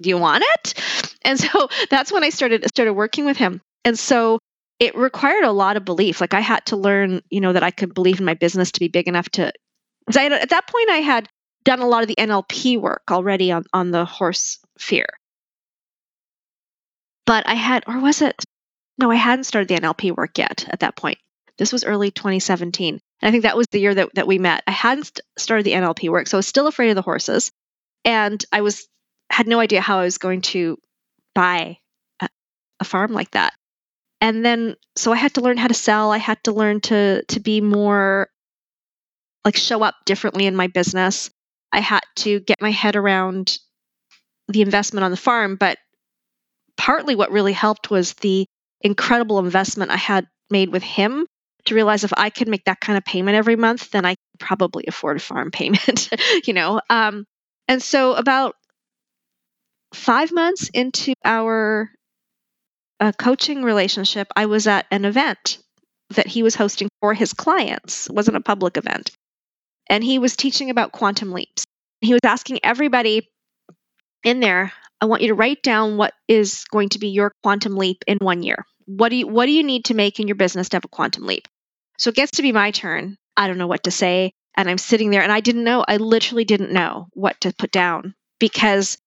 Do 0.00 0.10
you 0.10 0.18
want 0.18 0.44
it? 0.54 1.16
And 1.22 1.38
so 1.38 1.68
that's 1.90 2.12
when 2.12 2.24
I 2.24 2.30
started 2.30 2.66
started 2.68 2.94
working 2.94 3.24
with 3.24 3.36
him. 3.36 3.60
And 3.84 3.98
so 3.98 4.38
it 4.78 4.96
required 4.96 5.44
a 5.44 5.52
lot 5.52 5.76
of 5.76 5.84
belief. 5.84 6.20
Like 6.20 6.34
I 6.34 6.40
had 6.40 6.66
to 6.66 6.76
learn, 6.76 7.22
you 7.30 7.40
know, 7.40 7.52
that 7.52 7.62
I 7.62 7.70
could 7.70 7.94
believe 7.94 8.20
in 8.20 8.26
my 8.26 8.34
business 8.34 8.72
to 8.72 8.80
be 8.80 8.88
big 8.88 9.08
enough 9.08 9.28
to. 9.30 9.52
Because 10.08 10.16
I 10.16 10.34
at 10.34 10.48
that 10.48 10.66
point 10.66 10.88
I 10.88 10.98
had 10.98 11.28
done 11.64 11.80
a 11.80 11.86
lot 11.86 12.00
of 12.00 12.08
the 12.08 12.16
NLP 12.16 12.80
work 12.80 13.02
already 13.10 13.52
on 13.52 13.64
on 13.74 13.90
the 13.90 14.06
horse 14.06 14.58
fear. 14.78 15.04
But 17.26 17.46
I 17.46 17.54
had, 17.54 17.84
or 17.86 18.00
was 18.00 18.22
it? 18.22 18.42
No, 18.96 19.10
I 19.10 19.16
hadn't 19.16 19.44
started 19.44 19.68
the 19.68 19.74
NLP 19.74 20.16
work 20.16 20.38
yet 20.38 20.66
at 20.70 20.80
that 20.80 20.96
point. 20.96 21.18
This 21.58 21.74
was 21.74 21.84
early 21.84 22.10
2017. 22.10 22.94
And 22.94 23.28
I 23.28 23.30
think 23.30 23.42
that 23.42 23.56
was 23.56 23.66
the 23.70 23.80
year 23.80 23.94
that, 23.94 24.14
that 24.14 24.26
we 24.26 24.38
met. 24.38 24.62
I 24.66 24.70
hadn't 24.70 25.04
st- 25.04 25.20
started 25.36 25.64
the 25.64 25.72
NLP 25.72 26.08
work, 26.08 26.26
so 26.26 26.38
I 26.38 26.40
was 26.40 26.46
still 26.46 26.68
afraid 26.68 26.88
of 26.88 26.96
the 26.96 27.02
horses. 27.02 27.50
And 28.02 28.42
I 28.50 28.62
was 28.62 28.88
had 29.28 29.46
no 29.46 29.60
idea 29.60 29.82
how 29.82 29.98
I 29.98 30.04
was 30.04 30.16
going 30.16 30.40
to 30.40 30.78
buy 31.34 31.76
a, 32.20 32.30
a 32.80 32.84
farm 32.84 33.12
like 33.12 33.32
that. 33.32 33.52
And 34.22 34.42
then 34.42 34.76
so 34.96 35.12
I 35.12 35.16
had 35.16 35.34
to 35.34 35.42
learn 35.42 35.58
how 35.58 35.68
to 35.68 35.74
sell. 35.74 36.10
I 36.12 36.18
had 36.18 36.42
to 36.44 36.52
learn 36.52 36.80
to 36.82 37.24
to 37.24 37.40
be 37.40 37.60
more 37.60 38.30
like 39.44 39.56
show 39.56 39.82
up 39.82 39.94
differently 40.04 40.46
in 40.46 40.56
my 40.56 40.66
business. 40.66 41.30
I 41.72 41.80
had 41.80 42.00
to 42.16 42.40
get 42.40 42.60
my 42.60 42.70
head 42.70 42.96
around 42.96 43.58
the 44.48 44.62
investment 44.62 45.04
on 45.04 45.10
the 45.10 45.16
farm, 45.16 45.56
but 45.56 45.78
partly 46.76 47.14
what 47.14 47.30
really 47.30 47.52
helped 47.52 47.90
was 47.90 48.14
the 48.14 48.46
incredible 48.80 49.38
investment 49.38 49.90
I 49.90 49.96
had 49.96 50.26
made 50.50 50.70
with 50.70 50.82
him 50.82 51.26
to 51.66 51.74
realize 51.74 52.04
if 52.04 52.12
I 52.16 52.30
could 52.30 52.48
make 52.48 52.64
that 52.64 52.80
kind 52.80 52.96
of 52.96 53.04
payment 53.04 53.36
every 53.36 53.56
month, 53.56 53.90
then 53.90 54.06
I 54.06 54.10
could 54.10 54.40
probably 54.40 54.84
afford 54.86 55.18
a 55.18 55.20
farm 55.20 55.50
payment, 55.50 56.08
you 56.46 56.54
know. 56.54 56.80
Um, 56.88 57.24
and 57.66 57.82
so 57.82 58.14
about 58.14 58.54
five 59.92 60.32
months 60.32 60.70
into 60.72 61.12
our 61.24 61.90
uh, 63.00 63.12
coaching 63.12 63.62
relationship, 63.62 64.28
I 64.34 64.46
was 64.46 64.66
at 64.66 64.86
an 64.90 65.04
event 65.04 65.58
that 66.10 66.26
he 66.26 66.42
was 66.42 66.54
hosting 66.54 66.88
for 67.00 67.12
his 67.12 67.32
clients. 67.32 68.08
It 68.08 68.14
wasn't 68.14 68.38
a 68.38 68.40
public 68.40 68.76
event. 68.76 69.10
And 69.88 70.04
he 70.04 70.18
was 70.18 70.36
teaching 70.36 70.70
about 70.70 70.92
quantum 70.92 71.32
leaps. 71.32 71.64
He 72.00 72.12
was 72.12 72.20
asking 72.24 72.60
everybody 72.62 73.28
in 74.24 74.40
there, 74.40 74.72
I 75.00 75.06
want 75.06 75.22
you 75.22 75.28
to 75.28 75.34
write 75.34 75.62
down 75.62 75.96
what 75.96 76.14
is 76.26 76.64
going 76.70 76.90
to 76.90 76.98
be 76.98 77.08
your 77.08 77.32
quantum 77.42 77.76
leap 77.76 78.04
in 78.06 78.18
one 78.18 78.42
year. 78.42 78.64
What 78.86 79.10
do 79.10 79.16
you 79.16 79.26
what 79.26 79.46
do 79.46 79.52
you 79.52 79.62
need 79.62 79.86
to 79.86 79.94
make 79.94 80.18
in 80.18 80.28
your 80.28 80.34
business 80.34 80.68
to 80.70 80.76
have 80.76 80.84
a 80.84 80.88
quantum 80.88 81.26
leap? 81.26 81.46
So 81.98 82.10
it 82.10 82.16
gets 82.16 82.32
to 82.32 82.42
be 82.42 82.52
my 82.52 82.70
turn. 82.70 83.16
I 83.36 83.46
don't 83.46 83.58
know 83.58 83.66
what 83.66 83.84
to 83.84 83.90
say. 83.90 84.32
And 84.56 84.68
I'm 84.68 84.78
sitting 84.78 85.10
there 85.10 85.22
and 85.22 85.30
I 85.30 85.40
didn't 85.40 85.62
know, 85.62 85.84
I 85.86 85.98
literally 85.98 86.44
didn't 86.44 86.72
know 86.72 87.06
what 87.12 87.40
to 87.42 87.52
put 87.56 87.70
down 87.70 88.14
because 88.40 88.98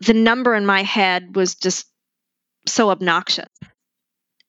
the 0.00 0.12
number 0.12 0.54
in 0.54 0.66
my 0.66 0.82
head 0.82 1.34
was 1.34 1.54
just 1.54 1.86
so 2.66 2.90
obnoxious 2.90 3.48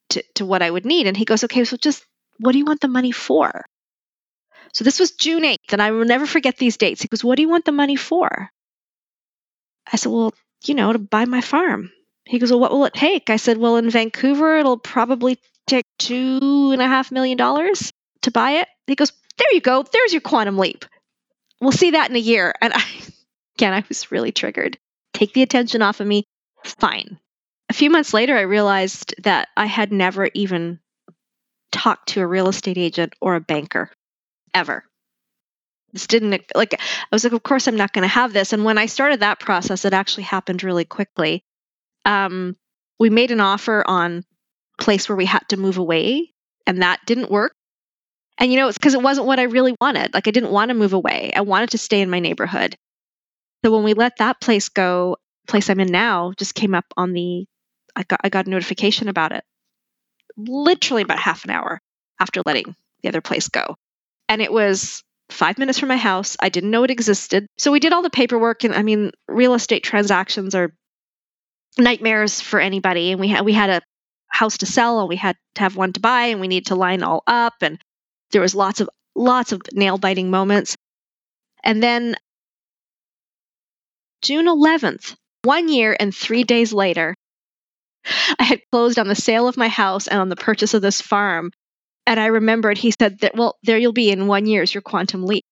to, 0.09 0.23
to 0.35 0.45
what 0.45 0.61
I 0.61 0.69
would 0.69 0.85
need. 0.85 1.07
And 1.07 1.15
he 1.15 1.23
goes, 1.23 1.45
okay, 1.45 1.63
so 1.63 1.77
just 1.77 2.05
what 2.39 2.51
do 2.51 2.57
you 2.57 2.65
want 2.65 2.81
the 2.81 2.89
money 2.89 3.11
for? 3.11 3.65
So 4.77 4.83
this 4.83 4.99
was 4.99 5.09
June 5.09 5.41
8th, 5.41 5.73
and 5.73 5.81
I 5.81 5.89
will 5.89 6.05
never 6.05 6.27
forget 6.27 6.57
these 6.57 6.77
dates. 6.77 7.01
He 7.01 7.07
goes, 7.07 7.23
What 7.23 7.37
do 7.37 7.41
you 7.41 7.49
want 7.49 7.65
the 7.65 7.71
money 7.71 7.95
for? 7.95 8.51
I 9.91 9.95
said, 9.95 10.11
Well, 10.11 10.35
you 10.65 10.75
know, 10.75 10.93
to 10.93 10.99
buy 10.99 11.25
my 11.25 11.41
farm. 11.41 11.91
He 12.27 12.37
goes, 12.37 12.51
Well, 12.51 12.59
what 12.59 12.71
will 12.71 12.85
it 12.85 12.93
take? 12.93 13.31
I 13.31 13.37
said, 13.37 13.57
Well, 13.57 13.77
in 13.77 13.89
Vancouver, 13.89 14.55
it'll 14.55 14.77
probably 14.77 15.39
take 15.65 15.85
two 15.97 16.69
and 16.73 16.79
a 16.79 16.87
half 16.87 17.11
million 17.11 17.39
dollars 17.39 17.91
to 18.21 18.29
buy 18.29 18.51
it. 18.51 18.67
He 18.85 18.93
goes, 18.93 19.11
There 19.39 19.51
you 19.51 19.61
go. 19.61 19.81
There's 19.81 20.13
your 20.13 20.21
quantum 20.21 20.59
leap. 20.59 20.85
We'll 21.59 21.71
see 21.71 21.89
that 21.91 22.11
in 22.11 22.15
a 22.15 22.19
year. 22.19 22.53
And 22.61 22.71
I, 22.71 22.83
again, 23.57 23.73
I 23.73 23.83
was 23.89 24.11
really 24.11 24.31
triggered. 24.31 24.77
Take 25.11 25.33
the 25.33 25.41
attention 25.41 25.81
off 25.81 26.01
of 26.01 26.05
me. 26.05 26.23
Fine. 26.63 27.17
A 27.69 27.73
few 27.73 27.89
months 27.89 28.13
later, 28.13 28.37
I 28.37 28.41
realized 28.41 29.15
that 29.23 29.47
I 29.57 29.65
had 29.65 29.91
never 29.91 30.29
even 30.35 30.81
talked 31.71 32.09
to 32.09 32.21
a 32.21 32.27
real 32.27 32.47
estate 32.47 32.77
agent 32.77 33.15
or 33.19 33.33
a 33.33 33.41
banker 33.41 33.89
ever. 34.57 34.83
This 35.93 36.07
didn't 36.07 36.43
like, 36.53 36.73
I 36.73 36.79
was 37.11 37.23
like, 37.23 37.33
of 37.33 37.43
course, 37.43 37.67
I'm 37.67 37.77
not 37.77 37.93
going 37.93 38.03
to 38.03 38.07
have 38.09 38.33
this. 38.33 38.51
And 38.51 38.65
when 38.65 38.77
I 38.77 38.87
started 38.87 39.21
that 39.21 39.39
process, 39.39 39.85
it 39.85 39.93
actually 39.93 40.23
happened 40.23 40.63
really 40.63 40.85
quickly. 40.85 41.43
Um, 42.03 42.57
we 42.99 43.09
made 43.09 43.31
an 43.31 43.39
offer 43.39 43.83
on 43.87 44.23
place 44.77 45.07
where 45.07 45.15
we 45.15 45.25
had 45.25 45.47
to 45.49 45.57
move 45.57 45.77
away 45.77 46.33
and 46.65 46.81
that 46.81 46.99
didn't 47.05 47.31
work. 47.31 47.53
And 48.37 48.51
you 48.51 48.59
know, 48.59 48.67
it's 48.67 48.77
because 48.77 48.93
it 48.93 49.01
wasn't 49.01 49.27
what 49.27 49.39
I 49.39 49.43
really 49.43 49.75
wanted. 49.79 50.13
Like 50.13 50.27
I 50.27 50.31
didn't 50.31 50.51
want 50.51 50.69
to 50.69 50.75
move 50.75 50.93
away. 50.93 51.31
I 51.35 51.41
wanted 51.41 51.71
to 51.71 51.77
stay 51.77 52.01
in 52.01 52.09
my 52.09 52.19
neighborhood. 52.19 52.75
So 53.63 53.71
when 53.71 53.83
we 53.83 53.93
let 53.93 54.17
that 54.17 54.39
place 54.39 54.69
go, 54.69 55.17
place 55.47 55.69
I'm 55.69 55.79
in 55.79 55.91
now 55.91 56.33
just 56.37 56.53
came 56.53 56.75
up 56.75 56.85
on 56.95 57.13
the 57.13 57.45
I 57.95 58.03
got 58.03 58.19
I 58.23 58.29
got 58.29 58.45
a 58.45 58.49
notification 58.49 59.07
about 59.07 59.31
it. 59.31 59.43
Literally 60.37 61.01
about 61.01 61.19
half 61.19 61.45
an 61.45 61.49
hour 61.49 61.81
after 62.19 62.41
letting 62.45 62.75
the 63.01 63.09
other 63.09 63.21
place 63.21 63.47
go. 63.47 63.75
And 64.29 64.41
it 64.41 64.51
was 64.51 65.03
5 65.29 65.57
minutes 65.57 65.79
from 65.79 65.89
my 65.89 65.97
house. 65.97 66.37
I 66.39 66.49
didn't 66.49 66.71
know 66.71 66.83
it 66.83 66.91
existed. 66.91 67.47
So 67.57 67.71
we 67.71 67.79
did 67.79 67.93
all 67.93 68.01
the 68.01 68.09
paperwork 68.09 68.63
and 68.63 68.73
I 68.73 68.81
mean, 68.81 69.11
real 69.27 69.53
estate 69.53 69.83
transactions 69.83 70.55
are 70.55 70.71
nightmares 71.77 72.41
for 72.41 72.59
anybody 72.59 73.11
and 73.11 73.19
we 73.19 73.27
had 73.27 73.45
we 73.45 73.53
had 73.53 73.69
a 73.69 73.81
house 74.29 74.57
to 74.57 74.65
sell 74.65 74.99
and 74.99 75.09
we 75.09 75.15
had 75.15 75.35
to 75.55 75.61
have 75.61 75.75
one 75.75 75.93
to 75.93 75.99
buy 75.99 76.25
and 76.25 76.41
we 76.41 76.47
needed 76.47 76.67
to 76.67 76.75
line 76.75 77.03
all 77.03 77.23
up 77.27 77.53
and 77.61 77.79
there 78.31 78.41
was 78.41 78.55
lots 78.55 78.81
of 78.81 78.89
lots 79.15 79.51
of 79.51 79.61
nail 79.73 79.97
biting 79.97 80.29
moments 80.29 80.75
and 81.63 81.81
then 81.81 82.15
June 84.21 84.47
11th 84.47 85.15
one 85.43 85.69
year 85.69 85.95
and 85.99 86.15
3 86.15 86.43
days 86.43 86.73
later 86.73 87.15
I 88.39 88.43
had 88.43 88.61
closed 88.71 88.97
on 88.97 89.07
the 89.07 89.15
sale 89.15 89.47
of 89.47 89.57
my 89.57 89.67
house 89.67 90.07
and 90.07 90.19
on 90.19 90.29
the 90.29 90.35
purchase 90.35 90.73
of 90.73 90.81
this 90.81 91.01
farm 91.01 91.51
and 92.07 92.19
I 92.19 92.27
remembered 92.27 92.79
he 92.79 92.91
said 92.99 93.19
that 93.21 93.35
well 93.35 93.57
there 93.63 93.77
you'll 93.77 93.93
be 93.93 94.11
in 94.11 94.27
1 94.27 94.47
year 94.47 94.63
is 94.63 94.73
your 94.73 94.83
quantum 94.83 95.25
leap 95.25 95.45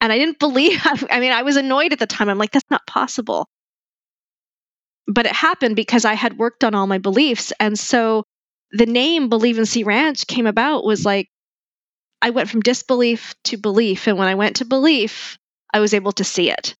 and 0.00 0.12
I 0.12 0.18
didn't 0.18 0.38
believe 0.38 0.80
I 1.10 1.20
mean 1.20 1.32
I 1.32 1.42
was 1.42 1.56
annoyed 1.56 1.92
at 1.92 1.98
the 1.98 2.06
time 2.06 2.28
I'm 2.28 2.38
like 2.38 2.52
that's 2.52 2.70
not 2.70 2.86
possible 2.86 3.46
but 5.06 5.26
it 5.26 5.32
happened 5.32 5.76
because 5.76 6.04
I 6.04 6.14
had 6.14 6.38
worked 6.38 6.64
on 6.64 6.74
all 6.74 6.86
my 6.86 6.98
beliefs. 6.98 7.52
And 7.60 7.78
so 7.78 8.24
the 8.72 8.86
name 8.86 9.28
Believe 9.28 9.58
and 9.58 9.68
See 9.68 9.82
Ranch 9.82 10.26
came 10.26 10.46
about 10.46 10.84
was 10.84 11.04
like 11.04 11.28
I 12.22 12.30
went 12.30 12.50
from 12.50 12.60
disbelief 12.62 13.34
to 13.44 13.56
belief. 13.56 14.06
And 14.08 14.18
when 14.18 14.28
I 14.28 14.34
went 14.36 14.56
to 14.56 14.64
belief, 14.64 15.38
I 15.74 15.80
was 15.80 15.94
able 15.94 16.12
to 16.12 16.24
see 16.24 16.50
it. 16.50 16.74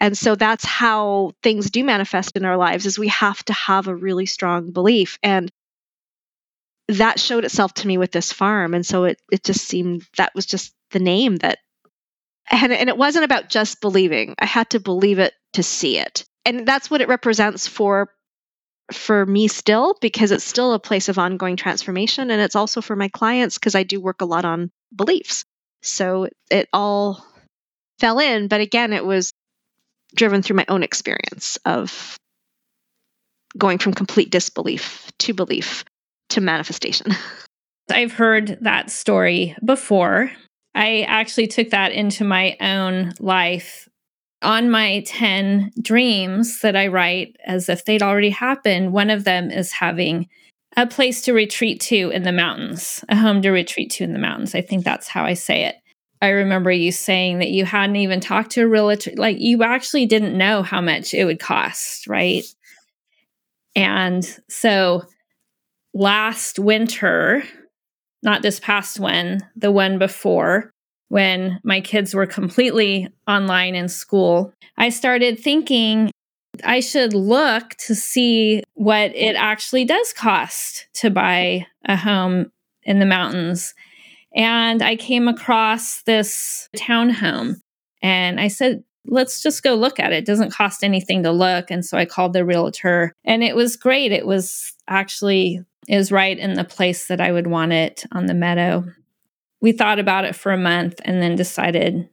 And 0.00 0.16
so 0.16 0.34
that's 0.34 0.64
how 0.64 1.32
things 1.42 1.70
do 1.70 1.84
manifest 1.84 2.32
in 2.36 2.44
our 2.44 2.56
lives 2.56 2.86
is 2.86 2.98
we 2.98 3.08
have 3.08 3.44
to 3.46 3.52
have 3.52 3.88
a 3.88 3.94
really 3.96 4.26
strong 4.26 4.72
belief. 4.72 5.18
And 5.22 5.50
that 6.88 7.20
showed 7.20 7.44
itself 7.44 7.74
to 7.74 7.86
me 7.86 7.98
with 7.98 8.12
this 8.12 8.32
farm. 8.32 8.74
And 8.74 8.86
so 8.86 9.04
it 9.04 9.20
it 9.32 9.44
just 9.44 9.66
seemed 9.66 10.04
that 10.16 10.34
was 10.34 10.46
just 10.46 10.74
the 10.90 11.00
name 11.00 11.36
that 11.36 11.58
And, 12.50 12.72
and 12.72 12.88
it 12.88 12.96
wasn't 12.96 13.24
about 13.24 13.48
just 13.48 13.80
believing. 13.80 14.34
I 14.38 14.46
had 14.46 14.70
to 14.70 14.80
believe 14.80 15.18
it 15.18 15.34
to 15.54 15.62
see 15.62 15.98
it. 15.98 16.24
And 16.44 16.66
that's 16.66 16.90
what 16.90 17.00
it 17.00 17.08
represents 17.08 17.66
for 17.66 18.10
for 18.92 19.26
me 19.26 19.48
still 19.48 19.96
because 20.00 20.30
it's 20.30 20.44
still 20.44 20.72
a 20.72 20.78
place 20.78 21.08
of 21.08 21.18
ongoing 21.18 21.56
transformation 21.56 22.30
and 22.30 22.40
it's 22.40 22.54
also 22.54 22.80
for 22.80 22.94
my 22.94 23.08
clients 23.08 23.58
because 23.58 23.74
I 23.74 23.82
do 23.82 24.00
work 24.00 24.20
a 24.20 24.26
lot 24.26 24.44
on 24.44 24.70
beliefs. 24.94 25.44
So 25.82 26.28
it 26.50 26.68
all 26.72 27.24
fell 27.98 28.20
in, 28.20 28.46
but 28.46 28.60
again 28.60 28.92
it 28.92 29.04
was 29.04 29.32
driven 30.14 30.42
through 30.42 30.56
my 30.56 30.66
own 30.68 30.84
experience 30.84 31.58
of 31.64 32.16
going 33.58 33.78
from 33.78 33.92
complete 33.92 34.30
disbelief 34.30 35.10
to 35.18 35.34
belief 35.34 35.84
to 36.36 36.40
manifestation. 36.40 37.12
I've 37.90 38.12
heard 38.12 38.58
that 38.60 38.90
story 38.90 39.56
before. 39.64 40.30
I 40.74 41.02
actually 41.02 41.46
took 41.46 41.70
that 41.70 41.92
into 41.92 42.24
my 42.24 42.56
own 42.60 43.12
life. 43.18 43.88
On 44.42 44.70
my 44.70 45.02
10 45.06 45.72
dreams 45.80 46.60
that 46.60 46.76
I 46.76 46.88
write 46.88 47.36
as 47.44 47.68
if 47.70 47.84
they'd 47.84 48.02
already 48.02 48.30
happened, 48.30 48.92
one 48.92 49.08
of 49.08 49.24
them 49.24 49.50
is 49.50 49.72
having 49.72 50.28
a 50.76 50.86
place 50.86 51.22
to 51.22 51.32
retreat 51.32 51.80
to 51.80 52.10
in 52.10 52.22
the 52.22 52.32
mountains, 52.32 53.02
a 53.08 53.16
home 53.16 53.40
to 53.42 53.50
retreat 53.50 53.90
to 53.92 54.04
in 54.04 54.12
the 54.12 54.18
mountains. 54.18 54.54
I 54.54 54.60
think 54.60 54.84
that's 54.84 55.08
how 55.08 55.24
I 55.24 55.32
say 55.32 55.64
it. 55.64 55.76
I 56.20 56.28
remember 56.28 56.70
you 56.70 56.92
saying 56.92 57.38
that 57.38 57.48
you 57.48 57.64
hadn't 57.64 57.96
even 57.96 58.20
talked 58.20 58.50
to 58.52 58.62
a 58.62 58.68
realtor, 58.68 59.12
like 59.16 59.38
you 59.40 59.62
actually 59.62 60.04
didn't 60.04 60.36
know 60.36 60.62
how 60.62 60.82
much 60.82 61.14
it 61.14 61.24
would 61.24 61.40
cost, 61.40 62.06
right? 62.06 62.44
And 63.74 64.24
so 64.48 65.02
last 65.96 66.58
winter, 66.58 67.42
not 68.22 68.42
this 68.42 68.60
past 68.60 69.00
one, 69.00 69.40
the 69.56 69.72
one 69.72 69.98
before, 69.98 70.70
when 71.08 71.58
my 71.64 71.80
kids 71.80 72.14
were 72.14 72.26
completely 72.26 73.08
online 73.26 73.74
in 73.74 73.88
school, 73.88 74.52
I 74.76 74.90
started 74.90 75.40
thinking 75.40 76.10
I 76.64 76.80
should 76.80 77.14
look 77.14 77.70
to 77.86 77.94
see 77.94 78.62
what 78.74 79.14
it 79.14 79.36
actually 79.36 79.84
does 79.84 80.12
cost 80.12 80.86
to 80.94 81.10
buy 81.10 81.66
a 81.86 81.96
home 81.96 82.50
in 82.82 82.98
the 82.98 83.06
mountains. 83.06 83.74
And 84.34 84.82
I 84.82 84.96
came 84.96 85.28
across 85.28 86.02
this 86.02 86.68
townhome 86.76 87.56
and 88.02 88.38
I 88.38 88.48
said, 88.48 88.84
let's 89.06 89.42
just 89.42 89.62
go 89.62 89.74
look 89.74 89.98
at 90.00 90.12
it. 90.12 90.18
It 90.18 90.26
doesn't 90.26 90.52
cost 90.52 90.84
anything 90.84 91.22
to 91.22 91.30
look. 91.30 91.70
And 91.70 91.84
so 91.84 91.96
I 91.96 92.04
called 92.04 92.32
the 92.32 92.44
realtor 92.44 93.12
and 93.24 93.42
it 93.42 93.56
was 93.56 93.76
great. 93.76 94.12
It 94.12 94.26
was 94.26 94.72
actually 94.88 95.60
is 95.88 96.12
right 96.12 96.38
in 96.38 96.54
the 96.54 96.64
place 96.64 97.06
that 97.08 97.20
I 97.20 97.32
would 97.32 97.46
want 97.46 97.72
it 97.72 98.04
on 98.12 98.26
the 98.26 98.34
meadow. 98.34 98.84
We 99.60 99.72
thought 99.72 99.98
about 99.98 100.24
it 100.24 100.36
for 100.36 100.52
a 100.52 100.58
month 100.58 101.00
and 101.04 101.22
then 101.22 101.36
decided 101.36 102.08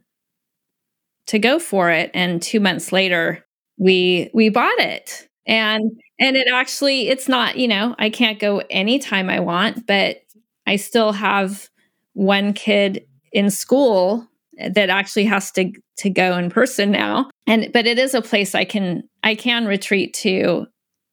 to 1.28 1.40
go 1.40 1.60
for 1.60 1.90
it 1.90 2.12
and 2.14 2.42
2 2.42 2.60
months 2.60 2.92
later 2.92 3.46
we 3.78 4.30
we 4.34 4.50
bought 4.50 4.80
it. 4.80 5.28
And 5.46 6.00
and 6.20 6.36
it 6.36 6.48
actually 6.52 7.10
it's 7.10 7.28
not, 7.28 7.58
you 7.58 7.68
know, 7.68 7.96
I 8.00 8.10
can't 8.10 8.40
go 8.40 8.62
anytime 8.70 9.30
I 9.30 9.40
want, 9.40 9.86
but 9.88 10.18
I 10.68 10.76
still 10.78 11.12
have 11.12 11.68
one 12.14 12.54
kid 12.54 13.06
in 13.32 13.50
school 13.50 14.28
that 14.58 14.90
actually 14.90 15.26
has 15.26 15.52
to 15.52 15.72
to 15.98 16.10
go 16.10 16.38
in 16.38 16.50
person 16.50 16.92
now 16.92 17.30
and 17.48 17.72
but 17.74 17.88
it 17.88 17.98
is 17.98 18.14
a 18.14 18.22
place 18.22 18.54
i 18.54 18.64
can 18.64 19.04
i 19.24 19.34
can 19.36 19.66
retreat 19.66 20.14
to 20.14 20.66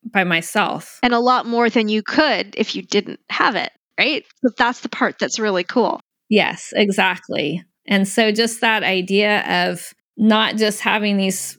by 0.05 0.25
myself. 0.25 0.99
And 1.03 1.15
a 1.15 1.19
lot 1.19 1.47
more 1.47 1.69
than 1.71 1.89
you 1.89 2.03
could 2.03 2.55
if 2.57 2.75
you 2.75 2.83
didn't 2.83 3.21
have 3.29 3.57
it 3.57 3.73
right? 4.01 4.25
But 4.43 4.57
that's 4.57 4.81
the 4.81 4.89
part 4.89 5.19
that's 5.19 5.39
really 5.39 5.65
cool. 5.65 6.01
Yes 6.29 6.73
exactly. 6.75 7.65
And 7.87 8.07
so 8.09 8.33
just 8.33 8.61
that 8.61 8.83
idea 8.83 9.71
of 9.71 9.93
not 10.17 10.57
just 10.57 10.81
having 10.81 11.17
these 11.17 11.59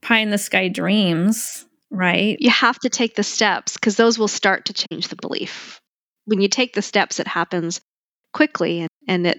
pie 0.00 0.18
in 0.18 0.30
the 0.30 0.38
sky 0.38 0.68
dreams 0.68 1.66
right? 1.90 2.38
You 2.40 2.50
have 2.50 2.78
to 2.80 2.88
take 2.88 3.14
the 3.16 3.22
steps 3.22 3.74
because 3.74 3.96
those 3.96 4.18
will 4.18 4.28
start 4.28 4.66
to 4.66 4.72
change 4.72 5.08
the 5.08 5.16
belief. 5.16 5.78
When 6.24 6.40
you 6.40 6.48
take 6.48 6.72
the 6.72 6.82
steps 6.82 7.20
it 7.20 7.26
happens 7.26 7.80
quickly 8.32 8.80
and, 8.80 8.88
and 9.08 9.26
it 9.26 9.38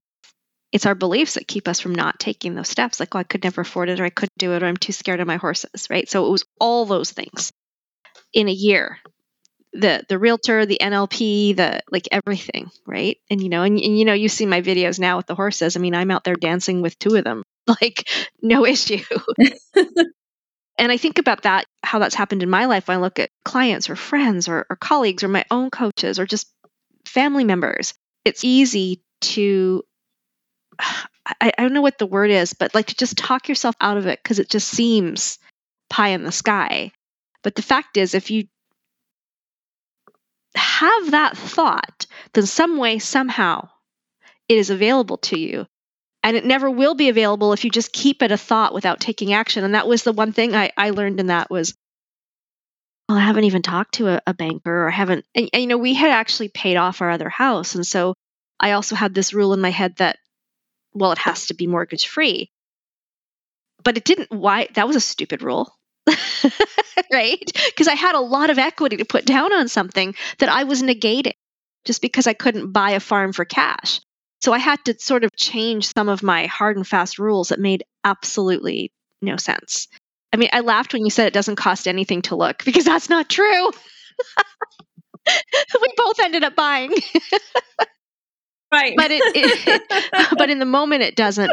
it's 0.71 0.87
our 0.87 0.95
beliefs 0.95 1.35
that 1.35 1.47
keep 1.47 1.67
us 1.67 1.79
from 1.79 1.93
not 1.93 2.19
taking 2.19 2.55
those 2.55 2.69
steps. 2.69 2.99
Like 2.99 3.15
oh 3.15 3.19
i 3.19 3.23
could 3.23 3.43
never 3.43 3.61
afford 3.61 3.89
it 3.89 3.99
or 3.99 4.05
i 4.05 4.09
couldn't 4.09 4.37
do 4.37 4.53
it 4.53 4.63
or 4.63 4.65
i'm 4.65 4.77
too 4.77 4.91
scared 4.93 5.19
of 5.21 5.27
my 5.27 5.37
horses 5.37 5.87
right? 5.89 6.09
So 6.09 6.27
it 6.27 6.31
was 6.31 6.43
all 6.59 6.85
those 6.85 7.11
things 7.11 7.51
in 8.33 8.47
a 8.47 8.51
year. 8.51 8.99
The 9.73 10.05
the 10.07 10.19
realtor 10.19 10.67
the 10.67 10.77
nlp 10.79 11.55
the 11.55 11.81
like 11.91 12.07
everything 12.11 12.69
right? 12.85 13.17
And 13.31 13.41
you 13.41 13.49
know 13.49 13.63
and, 13.63 13.79
and 13.79 13.97
you 13.97 14.05
know 14.05 14.13
you 14.13 14.29
see 14.29 14.45
my 14.45 14.61
videos 14.61 14.99
now 14.99 15.17
with 15.17 15.25
the 15.25 15.35
horses. 15.35 15.75
I 15.75 15.79
mean 15.79 15.95
i'm 15.95 16.11
out 16.11 16.23
there 16.23 16.35
dancing 16.35 16.81
with 16.81 16.97
two 16.99 17.15
of 17.15 17.23
them. 17.23 17.43
Like 17.81 18.09
no 18.41 18.65
issue. 18.65 19.03
And 20.77 20.91
i 20.91 20.97
think 20.97 21.19
about 21.19 21.43
that 21.43 21.65
how 21.83 21.99
that's 21.99 22.15
happened 22.15 22.43
in 22.43 22.49
my 22.49 22.65
life. 22.65 22.87
When 22.87 22.97
i 22.97 23.01
look 23.01 23.19
at 23.19 23.29
clients 23.45 23.89
or 23.89 23.95
friends 23.95 24.47
or, 24.47 24.65
or 24.69 24.75
colleagues 24.75 25.23
or 25.23 25.27
my 25.27 25.45
own 25.51 25.69
coaches 25.69 26.19
or 26.19 26.25
just 26.25 26.47
family 27.05 27.43
members. 27.43 27.93
It's 28.25 28.43
easy 28.43 29.01
to 29.21 29.83
I, 31.25 31.53
I 31.57 31.61
don't 31.61 31.73
know 31.73 31.81
what 31.81 31.97
the 31.99 32.05
word 32.05 32.31
is, 32.31 32.53
but 32.53 32.75
like 32.75 32.87
to 32.87 32.95
just 32.95 33.17
talk 33.17 33.47
yourself 33.47 33.75
out 33.79 33.97
of 33.97 34.07
it 34.07 34.19
because 34.21 34.39
it 34.39 34.49
just 34.49 34.67
seems 34.67 35.39
pie 35.89 36.09
in 36.09 36.23
the 36.23 36.33
sky. 36.33 36.91
But 37.43 37.55
the 37.55 37.61
fact 37.61 37.97
is, 37.97 38.13
if 38.13 38.31
you 38.31 38.47
have 40.55 41.11
that 41.11 41.37
thought, 41.37 42.05
then 42.33 42.45
some 42.45 42.77
way, 42.77 42.99
somehow, 42.99 43.69
it 44.47 44.57
is 44.57 44.69
available 44.69 45.17
to 45.17 45.39
you. 45.39 45.67
And 46.23 46.37
it 46.37 46.45
never 46.45 46.69
will 46.69 46.95
be 46.95 47.09
available 47.09 47.51
if 47.51 47.65
you 47.65 47.69
just 47.69 47.91
keep 47.91 48.23
it 48.23 48.31
a 48.31 48.37
thought 48.37 48.73
without 48.73 49.01
taking 49.01 49.33
action. 49.33 49.63
And 49.63 49.75
that 49.75 49.87
was 49.87 50.03
the 50.03 50.13
one 50.13 50.31
thing 50.31 50.55
I, 50.55 50.71
I 50.77 50.91
learned 50.91 51.19
in 51.19 51.27
that 51.27 51.49
was, 51.49 51.75
well, 53.09 53.17
I 53.17 53.21
haven't 53.21 53.43
even 53.43 53.61
talked 53.61 53.95
to 53.95 54.07
a, 54.07 54.21
a 54.25 54.33
banker 54.33 54.87
or 54.87 54.89
haven't, 54.89 55.25
and, 55.35 55.49
and, 55.51 55.61
you 55.61 55.67
know, 55.67 55.77
we 55.77 55.93
had 55.93 56.11
actually 56.11 56.47
paid 56.47 56.77
off 56.77 57.01
our 57.01 57.09
other 57.09 57.29
house. 57.29 57.75
And 57.75 57.85
so 57.85 58.15
I 58.57 58.71
also 58.71 58.95
had 58.95 59.13
this 59.13 59.33
rule 59.33 59.53
in 59.53 59.59
my 59.59 59.71
head 59.71 59.97
that 59.97 60.17
well, 60.93 61.11
it 61.11 61.17
has 61.17 61.47
to 61.47 61.53
be 61.53 61.67
mortgage 61.67 62.07
free. 62.07 62.51
But 63.83 63.97
it 63.97 64.05
didn't. 64.05 64.31
Why? 64.31 64.67
That 64.75 64.87
was 64.87 64.95
a 64.95 65.01
stupid 65.01 65.41
rule. 65.41 65.73
right? 67.11 67.51
Because 67.67 67.87
I 67.87 67.95
had 67.95 68.15
a 68.15 68.19
lot 68.19 68.49
of 68.49 68.57
equity 68.57 68.97
to 68.97 69.05
put 69.05 69.25
down 69.25 69.53
on 69.53 69.67
something 69.67 70.15
that 70.39 70.49
I 70.49 70.63
was 70.63 70.81
negating 70.81 71.33
just 71.85 72.01
because 72.01 72.27
I 72.27 72.33
couldn't 72.33 72.71
buy 72.71 72.91
a 72.91 72.99
farm 72.99 73.33
for 73.33 73.45
cash. 73.45 74.01
So 74.41 74.51
I 74.53 74.57
had 74.59 74.83
to 74.85 74.95
sort 74.99 75.23
of 75.23 75.35
change 75.35 75.91
some 75.93 76.09
of 76.09 76.23
my 76.23 76.47
hard 76.47 76.75
and 76.75 76.85
fast 76.85 77.19
rules 77.19 77.49
that 77.49 77.59
made 77.59 77.83
absolutely 78.03 78.91
no 79.21 79.37
sense. 79.37 79.87
I 80.33 80.37
mean, 80.37 80.49
I 80.51 80.61
laughed 80.61 80.93
when 80.93 81.05
you 81.05 81.11
said 81.11 81.27
it 81.27 81.33
doesn't 81.33 81.55
cost 81.55 81.87
anything 81.87 82.23
to 82.23 82.35
look 82.35 82.63
because 82.65 82.85
that's 82.85 83.09
not 83.09 83.29
true. 83.29 83.67
we 85.27 85.93
both 85.95 86.19
ended 86.19 86.43
up 86.43 86.55
buying. 86.55 86.91
right 88.71 88.93
but 88.97 89.11
it, 89.11 89.21
it 89.35 90.31
but 90.37 90.49
in 90.49 90.59
the 90.59 90.65
moment 90.65 91.03
it 91.03 91.15
doesn't 91.15 91.51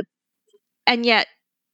and 0.86 1.06
yet 1.06 1.26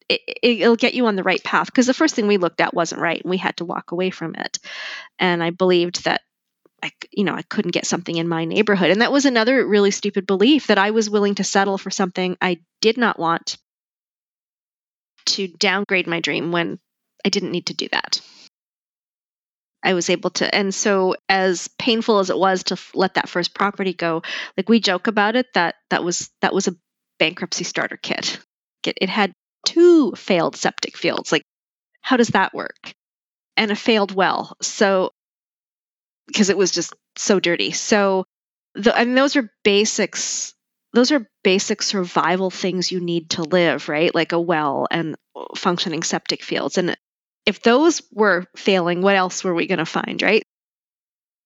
it, 0.08 0.20
it'll 0.42 0.76
get 0.76 0.94
you 0.94 1.06
on 1.06 1.16
the 1.16 1.22
right 1.22 1.42
path 1.42 1.66
because 1.66 1.86
the 1.86 1.94
first 1.94 2.14
thing 2.14 2.26
we 2.26 2.36
looked 2.36 2.60
at 2.60 2.74
wasn't 2.74 3.00
right 3.00 3.20
and 3.22 3.30
we 3.30 3.36
had 3.36 3.56
to 3.58 3.64
walk 3.64 3.92
away 3.92 4.10
from 4.10 4.34
it 4.34 4.58
and 5.18 5.42
i 5.42 5.50
believed 5.50 6.04
that 6.04 6.22
I, 6.82 6.92
you 7.10 7.24
know, 7.24 7.34
I 7.34 7.42
couldn't 7.42 7.72
get 7.72 7.86
something 7.86 8.14
in 8.14 8.28
my 8.28 8.44
neighborhood. 8.44 8.90
And 8.90 9.00
that 9.00 9.10
was 9.10 9.24
another 9.24 9.66
really 9.66 9.90
stupid 9.90 10.26
belief 10.26 10.66
that 10.66 10.78
I 10.78 10.90
was 10.90 11.08
willing 11.08 11.36
to 11.36 11.44
settle 11.44 11.78
for 11.78 11.90
something 11.90 12.36
I 12.40 12.60
did 12.80 12.98
not 12.98 13.18
want 13.18 13.56
to 15.26 15.48
downgrade 15.48 16.06
my 16.06 16.20
dream 16.20 16.52
when 16.52 16.78
I 17.24 17.28
didn't 17.28 17.50
need 17.50 17.66
to 17.66 17.74
do 17.74 17.88
that. 17.90 18.20
I 19.82 19.94
was 19.94 20.10
able 20.10 20.30
to. 20.30 20.52
And 20.52 20.74
so, 20.74 21.16
as 21.28 21.68
painful 21.78 22.18
as 22.18 22.30
it 22.30 22.38
was 22.38 22.64
to 22.64 22.74
f- 22.74 22.90
let 22.94 23.14
that 23.14 23.28
first 23.28 23.54
property 23.54 23.92
go, 23.92 24.22
like 24.56 24.68
we 24.68 24.80
joke 24.80 25.06
about 25.06 25.36
it, 25.36 25.46
that 25.54 25.76
that 25.90 26.02
was 26.02 26.30
that 26.40 26.54
was 26.54 26.66
a 26.66 26.76
bankruptcy 27.18 27.64
starter 27.64 27.96
kit. 27.96 28.38
It, 28.84 28.98
it 29.00 29.08
had 29.08 29.32
two 29.66 30.12
failed 30.12 30.56
septic 30.56 30.96
fields. 30.96 31.30
Like, 31.30 31.42
how 32.00 32.16
does 32.16 32.28
that 32.28 32.54
work? 32.54 32.94
And 33.56 33.70
a 33.70 33.76
failed 33.76 34.14
well. 34.14 34.56
So, 34.62 35.10
because 36.26 36.48
it 36.48 36.56
was 36.56 36.70
just 36.70 36.94
so 37.16 37.40
dirty. 37.40 37.72
So, 37.72 38.24
the, 38.74 38.96
and 38.96 39.16
those 39.16 39.36
are 39.36 39.50
basics. 39.64 40.54
Those 40.92 41.12
are 41.12 41.28
basic 41.44 41.82
survival 41.82 42.50
things 42.50 42.90
you 42.90 43.00
need 43.00 43.30
to 43.30 43.42
live, 43.42 43.88
right? 43.88 44.14
Like 44.14 44.32
a 44.32 44.40
well 44.40 44.86
and 44.90 45.16
functioning 45.56 46.02
septic 46.02 46.42
fields. 46.42 46.78
And 46.78 46.96
if 47.44 47.60
those 47.60 48.02
were 48.12 48.46
failing, 48.56 49.02
what 49.02 49.16
else 49.16 49.44
were 49.44 49.54
we 49.54 49.66
going 49.66 49.78
to 49.78 49.86
find, 49.86 50.22
right? 50.22 50.42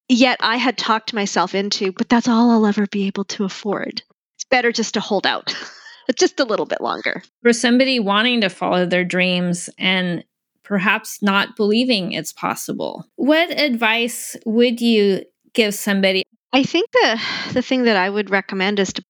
Yet 0.08 0.38
I 0.40 0.56
had 0.56 0.76
talked 0.76 1.14
myself 1.14 1.54
into, 1.54 1.92
but 1.92 2.08
that's 2.08 2.28
all 2.28 2.50
I'll 2.50 2.66
ever 2.66 2.86
be 2.86 3.06
able 3.06 3.24
to 3.26 3.44
afford. 3.44 4.02
It's 4.36 4.44
better 4.50 4.72
just 4.72 4.94
to 4.94 5.00
hold 5.00 5.26
out 5.26 5.54
just 6.18 6.40
a 6.40 6.44
little 6.44 6.66
bit 6.66 6.80
longer. 6.80 7.22
For 7.42 7.52
somebody 7.52 8.00
wanting 8.00 8.40
to 8.42 8.48
follow 8.48 8.86
their 8.86 9.04
dreams 9.04 9.68
and 9.78 10.24
perhaps 10.62 11.22
not 11.22 11.56
believing 11.56 12.12
it's 12.12 12.32
possible, 12.32 13.04
what 13.16 13.50
advice 13.50 14.36
would 14.46 14.80
you 14.80 15.24
give 15.52 15.74
somebody? 15.74 16.22
I 16.52 16.62
think 16.64 16.90
the 16.92 17.20
the 17.52 17.62
thing 17.62 17.84
that 17.84 17.96
I 17.96 18.08
would 18.08 18.30
recommend 18.30 18.78
is 18.78 18.92
to 18.94 19.02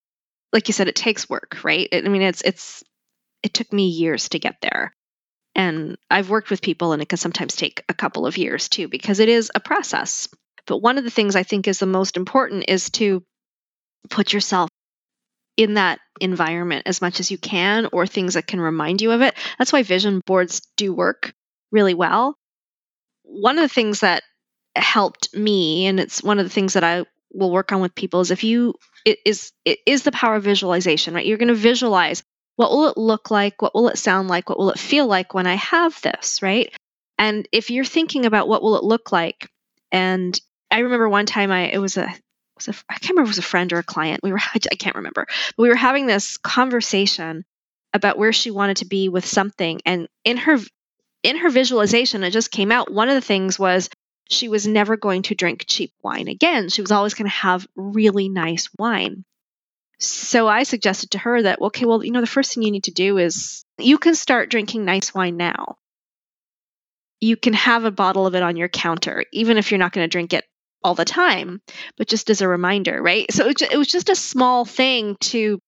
like 0.53 0.69
you 0.69 0.75
said 0.75 0.89
it 0.89 0.97
takes 0.97 1.29
work, 1.29 1.59
right? 1.63 1.89
I 1.93 2.01
mean 2.03 2.23
it's 2.23 2.43
it's 2.43 2.83
it 3.43 3.55
took 3.55 3.73
me 3.73 3.89
years 3.89 4.29
to 4.31 4.39
get 4.39 4.57
there. 4.61 4.95
And 5.55 5.97
I've 6.11 6.31
worked 6.31 6.51
with 6.51 6.63
people, 6.63 6.93
and 6.93 7.03
it 7.03 7.09
can 7.09 7.19
sometimes 7.19 7.57
take 7.57 7.83
a 7.89 7.95
couple 7.95 8.27
of 8.27 8.39
years 8.39 8.69
too, 8.69 8.89
because 8.89 9.19
it 9.19 9.29
is 9.29 9.51
a 9.55 9.61
process. 9.61 10.29
But 10.67 10.79
one 10.79 10.97
of 10.97 11.05
the 11.05 11.11
things 11.11 11.35
I 11.35 11.43
think 11.43 11.67
is 11.67 11.79
the 11.81 11.87
most 11.87 12.17
important 12.17 12.67
is 12.69 12.91
to 12.91 13.25
put 14.09 14.33
yourself 14.33 14.71
in 15.57 15.75
that 15.75 15.99
environment 16.21 16.85
as 16.87 17.01
much 17.01 17.21
as 17.21 17.31
you 17.31 17.39
can, 17.39 17.89
or 17.93 18.07
things 18.07 18.35
that 18.35 18.47
can 18.47 18.61
remind 18.61 19.03
you 19.03 19.11
of 19.13 19.21
it. 19.21 19.35
That's 19.59 19.73
why 19.73 19.83
vision 19.83 20.21
boards 20.27 20.63
do 20.77 20.93
work 20.93 21.33
really 21.71 21.95
well. 21.95 22.37
One 23.23 23.59
of 23.59 23.63
the 23.63 23.75
things 23.75 24.01
that 24.01 24.23
helped 24.77 25.35
me, 25.35 25.87
and 25.87 26.01
it's 26.01 26.23
one 26.23 26.39
of 26.39 26.45
the 26.45 26.51
things 26.51 26.75
that 26.75 26.85
I 26.85 27.05
will 27.33 27.51
work 27.51 27.73
on 27.73 27.81
with 27.81 27.95
people, 27.95 28.21
is 28.21 28.31
if 28.31 28.45
you 28.45 28.75
it 29.05 29.19
is 29.25 29.53
it 29.65 29.79
is 29.87 30.03
the 30.03 30.13
power 30.13 30.37
of 30.37 30.45
visualization, 30.45 31.15
right? 31.15 31.25
You're 31.25 31.39
going 31.39 31.49
to 31.49 31.55
visualize 31.55 32.23
what 32.57 32.71
will 32.71 32.89
it 32.89 32.99
look 32.99 33.31
like, 33.31 33.63
what 33.63 33.75
will 33.75 33.89
it 33.89 33.99
sound 33.99 34.29
like, 34.29 34.49
what 34.49 34.59
will 34.59 34.71
it 34.71 34.79
feel 34.79 35.07
like 35.07 35.33
when 35.33 35.47
I 35.47 35.55
have 35.55 36.01
this, 36.03 36.43
right? 36.43 36.73
And 37.19 37.49
if 37.53 37.71
you're 37.71 37.85
thinking 37.85 38.27
about 38.27 38.49
what 38.49 38.63
will 38.63 38.77
it 38.77 38.85
look 38.85 39.13
like, 39.13 39.49
and 39.93 40.39
I 40.71 40.81
remember 40.81 41.09
one 41.09 41.27
time 41.27 41.51
I 41.51 41.71
it 41.71 41.79
was 41.79 41.97
a 41.97 42.13
was 42.66 42.77
a 42.77 42.79
I 42.88 42.94
can't 42.94 43.11
remember 43.11 43.29
it 43.29 43.37
was 43.37 43.38
a 43.38 43.42
friend 43.42 43.73
or 43.73 43.79
a 43.79 43.85
client. 43.85 44.20
We 44.23 44.33
were 44.33 44.40
I 44.55 44.59
can't 44.59 44.96
remember, 44.96 45.27
but 45.27 45.62
we 45.62 45.68
were 45.68 45.75
having 45.75 46.07
this 46.07 46.37
conversation 46.37 47.44
about 47.92 48.18
where 48.18 48.33
she 48.33 48.51
wanted 48.51 48.79
to 48.79 48.87
be 48.87 49.09
with 49.09 49.27
something, 49.27 49.81
and 49.85 50.09
in 50.25 50.37
her 50.38 50.59
in 51.23 51.37
her 51.38 51.51
visualization, 51.51 52.23
it 52.23 52.31
just 52.31 52.51
came 52.51 52.73
out. 52.73 52.92
One 52.92 53.09
of 53.09 53.14
the 53.14 53.20
things 53.20 53.59
was 53.59 53.90
she 54.31 54.49
was 54.49 54.66
never 54.66 54.96
going 54.96 55.23
to 55.23 55.35
drink 55.35 55.64
cheap 55.66 55.92
wine 56.03 56.29
again. 56.29 56.68
She 56.68 56.83
was 56.83 56.92
always 56.92 57.14
going 57.14 57.29
to 57.29 57.37
have 57.37 57.66
really 57.75 58.29
nice 58.29 58.68
wine. 58.79 59.25
So 59.99 60.49
I 60.49 60.62
suggested 60.62 61.11
to 61.11 61.18
her 61.18 61.42
that, 61.42 61.61
okay, 61.61 61.85
well, 61.85 62.03
you 62.03 62.11
know, 62.11 62.23
the 62.23 62.27
first 62.27 62.55
thing 62.55 62.62
you 62.62 62.70
need 62.70 62.85
to 62.85 62.90
do 62.90 63.18
is 63.18 63.64
you 63.77 63.99
can 63.99 64.14
start 64.14 64.51
drinking 64.51 64.85
nice 64.85 65.12
wine 65.12 65.37
now. 65.37 65.77
You 67.20 67.37
can 67.37 67.53
have 67.53 67.85
a 67.85 67.90
bottle 67.90 68.27
of 68.27 68.35
it 68.35 68.42
on 68.42 68.57
your 68.57 68.68
counter, 68.68 69.27
even 69.31 69.59
if 69.59 69.70
you're 69.70 69.79
not 69.79 69.92
going 69.92 70.05
to 70.05 70.11
drink 70.11 70.33
it 70.33 70.44
all 70.83 70.95
the 70.95 71.05
time, 71.05 71.61
but 71.97 72.09
just 72.09 72.31
as 72.31 72.40
a 72.40 72.49
reminder, 72.49 73.03
right? 73.03 73.31
So 73.33 73.49
it 73.49 73.77
was 73.77 73.88
just 73.88 74.09
a 74.09 74.14
small 74.14 74.64
thing 74.64 75.16
to 75.21 75.59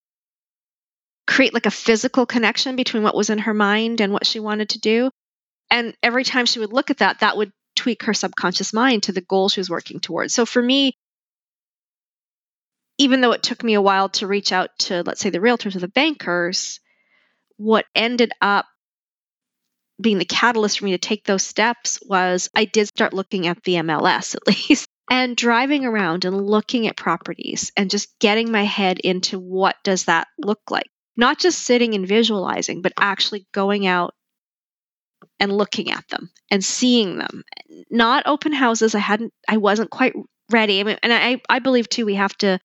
create 1.27 1.55
like 1.55 1.67
a 1.67 1.71
physical 1.71 2.27
connection 2.27 2.77
between 2.77 3.03
what 3.03 3.15
was 3.15 3.31
in 3.31 3.39
her 3.39 3.55
mind 3.55 4.01
and 4.01 4.13
what 4.13 4.27
she 4.27 4.41
wanted 4.41 4.71
to 4.71 4.81
do. 4.81 5.11
And 5.71 5.95
every 6.03 6.25
time 6.25 6.47
she 6.47 6.59
would 6.59 6.73
look 6.73 6.91
at 6.91 6.99
that, 6.99 7.21
that 7.21 7.37
would 7.37 7.53
tweak 7.77 8.05
her 8.05 8.15
subconscious 8.15 8.73
mind 8.73 9.05
to 9.05 9.13
the 9.13 9.21
goal 9.21 9.49
she 9.49 9.61
was 9.61 9.71
working 9.71 10.01
towards. 10.01 10.35
So 10.35 10.45
for 10.45 10.63
me, 10.63 10.97
even 12.99 13.21
though 13.21 13.33
it 13.33 13.43
took 13.43 13.63
me 13.63 13.75
a 13.75 13.83
while 13.83 14.11
to 14.11 14.27
reach 14.27 14.53
out 14.53 14.71
to, 14.81 15.03
let's 15.03 15.21
say, 15.21 15.31
the 15.31 15.39
realtors 15.39 15.75
or 15.75 15.81
the 15.81 15.89
bankers, 15.89 16.81
what 17.57 17.87
ended 17.95 18.33
up 18.41 18.67
being 20.01 20.19
the 20.19 20.25
catalyst 20.25 20.79
for 20.79 20.85
me 20.85 20.93
to 20.93 20.99
take 20.99 21.25
those 21.25 21.43
steps 21.43 22.01
was 22.03 22.51
I 22.55 22.65
did 22.65 22.89
start 22.89 23.13
looking 23.13 23.47
at 23.47 23.63
the 23.63 23.75
MLS 23.77 24.35
at 24.37 24.47
least 24.47 24.89
and 25.13 25.37
driving 25.37 25.85
around 25.85 26.25
and 26.25 26.47
looking 26.47 26.87
at 26.87 26.97
properties 26.97 27.71
and 27.77 27.91
just 27.91 28.19
getting 28.19 28.51
my 28.51 28.65
head 28.65 28.99
into 28.99 29.39
what 29.39 29.77
does 29.85 30.07
that 30.07 30.27
look 30.39 30.63
like 30.71 30.89
not 31.17 31.39
just 31.39 31.59
sitting 31.59 31.95
and 31.95 32.09
visualizing 32.09 32.83
but 32.83 32.93
actually 32.99 33.47
going 33.53 33.87
out 33.87 34.15
and 35.41 35.53
looking 35.53 35.91
at 35.91 36.07
them 36.09 36.31
and 36.51 36.65
seeing 36.65 37.19
them. 37.19 37.45
Not 37.91 38.25
open 38.27 38.53
houses. 38.53 38.95
I 38.95 39.01
hadn't 39.01 39.33
I 39.49 39.57
wasn't 39.57 39.91
quite 39.91 40.15
ready. 40.51 40.81
I 40.81 40.85
mean, 40.85 40.99
and 41.03 41.13
I 41.13 41.41
I 41.49 41.59
believe 41.59 41.89
too 41.89 42.07
we 42.07 42.15
have 42.15 42.37
to 42.39 42.59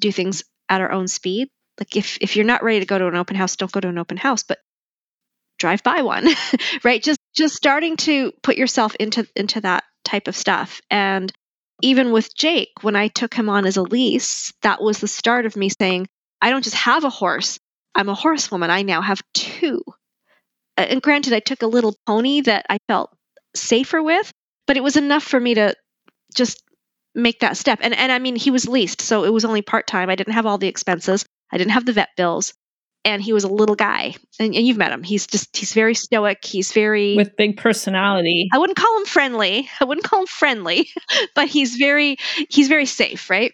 do 0.00 0.12
things 0.12 0.44
at 0.68 0.80
our 0.80 0.92
own 0.92 1.08
speed. 1.08 1.48
Like 1.78 1.96
if 1.96 2.18
if 2.20 2.36
you're 2.36 2.44
not 2.44 2.62
ready 2.62 2.80
to 2.80 2.86
go 2.86 2.98
to 2.98 3.08
an 3.08 3.16
open 3.16 3.36
house, 3.36 3.56
don't 3.56 3.72
go 3.72 3.80
to 3.80 3.88
an 3.88 3.98
open 3.98 4.16
house, 4.16 4.42
but 4.42 4.58
drive 5.58 5.82
by 5.82 6.02
one. 6.02 6.28
right? 6.84 7.02
Just 7.02 7.20
just 7.34 7.56
starting 7.56 7.96
to 7.98 8.32
put 8.42 8.56
yourself 8.56 8.94
into 8.96 9.26
into 9.34 9.60
that 9.62 9.84
type 10.04 10.28
of 10.28 10.36
stuff. 10.36 10.80
And 10.90 11.32
even 11.82 12.12
with 12.12 12.34
Jake, 12.34 12.72
when 12.82 12.96
I 12.96 13.08
took 13.08 13.34
him 13.34 13.48
on 13.48 13.66
as 13.66 13.76
a 13.76 13.82
lease, 13.82 14.52
that 14.62 14.82
was 14.82 14.98
the 14.98 15.08
start 15.08 15.46
of 15.46 15.56
me 15.56 15.68
saying, 15.68 16.06
I 16.42 16.50
don't 16.50 16.64
just 16.64 16.76
have 16.76 17.04
a 17.04 17.10
horse. 17.10 17.58
I'm 17.94 18.08
a 18.08 18.14
horsewoman. 18.14 18.70
I 18.70 18.82
now 18.82 19.02
have 19.02 19.22
two 19.34 19.82
and 20.88 21.02
granted, 21.02 21.32
I 21.32 21.40
took 21.40 21.62
a 21.62 21.66
little 21.66 21.96
pony 22.06 22.40
that 22.42 22.66
I 22.68 22.78
felt 22.88 23.10
safer 23.54 24.02
with, 24.02 24.30
but 24.66 24.76
it 24.76 24.82
was 24.82 24.96
enough 24.96 25.22
for 25.22 25.38
me 25.38 25.54
to 25.54 25.74
just 26.34 26.62
make 27.14 27.40
that 27.40 27.56
step. 27.56 27.80
And 27.82 27.94
and 27.94 28.12
I 28.12 28.18
mean, 28.18 28.36
he 28.36 28.50
was 28.50 28.68
leased, 28.68 29.02
so 29.02 29.24
it 29.24 29.32
was 29.32 29.44
only 29.44 29.62
part 29.62 29.86
time. 29.86 30.10
I 30.10 30.16
didn't 30.16 30.34
have 30.34 30.46
all 30.46 30.58
the 30.58 30.68
expenses. 30.68 31.24
I 31.52 31.58
didn't 31.58 31.72
have 31.72 31.84
the 31.84 31.92
vet 31.92 32.10
bills, 32.16 32.54
and 33.04 33.22
he 33.22 33.32
was 33.32 33.44
a 33.44 33.48
little 33.48 33.74
guy. 33.74 34.14
And, 34.38 34.54
and 34.54 34.66
you've 34.66 34.76
met 34.76 34.92
him. 34.92 35.02
He's 35.02 35.26
just 35.26 35.56
he's 35.56 35.72
very 35.72 35.94
stoic. 35.94 36.44
He's 36.44 36.72
very 36.72 37.16
with 37.16 37.36
big 37.36 37.56
personality. 37.56 38.48
I 38.52 38.58
wouldn't 38.58 38.76
call 38.76 38.98
him 38.98 39.06
friendly. 39.06 39.68
I 39.80 39.84
wouldn't 39.84 40.06
call 40.06 40.20
him 40.20 40.26
friendly, 40.26 40.88
but 41.34 41.48
he's 41.48 41.76
very 41.76 42.16
he's 42.48 42.68
very 42.68 42.86
safe, 42.86 43.30
right? 43.30 43.52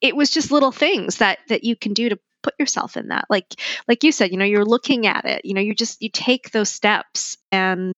It 0.00 0.16
was 0.16 0.30
just 0.30 0.50
little 0.50 0.72
things 0.72 1.18
that 1.18 1.38
that 1.48 1.64
you 1.64 1.76
can 1.76 1.94
do 1.94 2.08
to 2.10 2.18
put 2.42 2.54
yourself 2.58 2.96
in 2.96 3.08
that 3.08 3.24
like 3.30 3.46
like 3.86 4.02
you 4.02 4.10
said 4.10 4.32
you 4.32 4.36
know 4.36 4.44
you're 4.44 4.64
looking 4.64 5.06
at 5.06 5.24
it 5.24 5.44
you 5.44 5.54
know 5.54 5.60
you 5.60 5.74
just 5.74 6.02
you 6.02 6.08
take 6.08 6.50
those 6.50 6.68
steps 6.68 7.36
and 7.52 7.92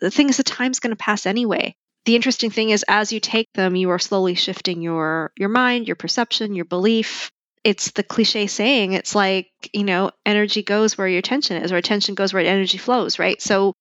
the 0.00 0.10
thing 0.10 0.28
is 0.28 0.36
the 0.36 0.42
time's 0.42 0.80
going 0.80 0.90
to 0.90 0.96
pass 0.96 1.26
anyway 1.26 1.72
the 2.06 2.16
interesting 2.16 2.50
thing 2.50 2.70
is 2.70 2.84
as 2.88 3.12
you 3.12 3.20
take 3.20 3.48
them 3.54 3.76
you 3.76 3.90
are 3.90 4.00
slowly 4.00 4.34
shifting 4.34 4.82
your 4.82 5.30
your 5.36 5.48
mind 5.48 5.86
your 5.86 5.94
perception 5.94 6.56
your 6.56 6.64
belief 6.64 7.30
it's 7.64 7.90
the 7.92 8.02
cliche 8.02 8.46
saying 8.46 8.92
it's 8.92 9.14
like 9.14 9.48
you 9.72 9.84
know 9.84 10.10
energy 10.24 10.62
goes 10.62 10.96
where 10.96 11.08
your 11.08 11.18
attention 11.18 11.62
is 11.62 11.72
or 11.72 11.76
attention 11.76 12.14
goes 12.14 12.32
where 12.32 12.44
energy 12.44 12.78
flows 12.78 13.18
right 13.18 13.42
so 13.42 13.74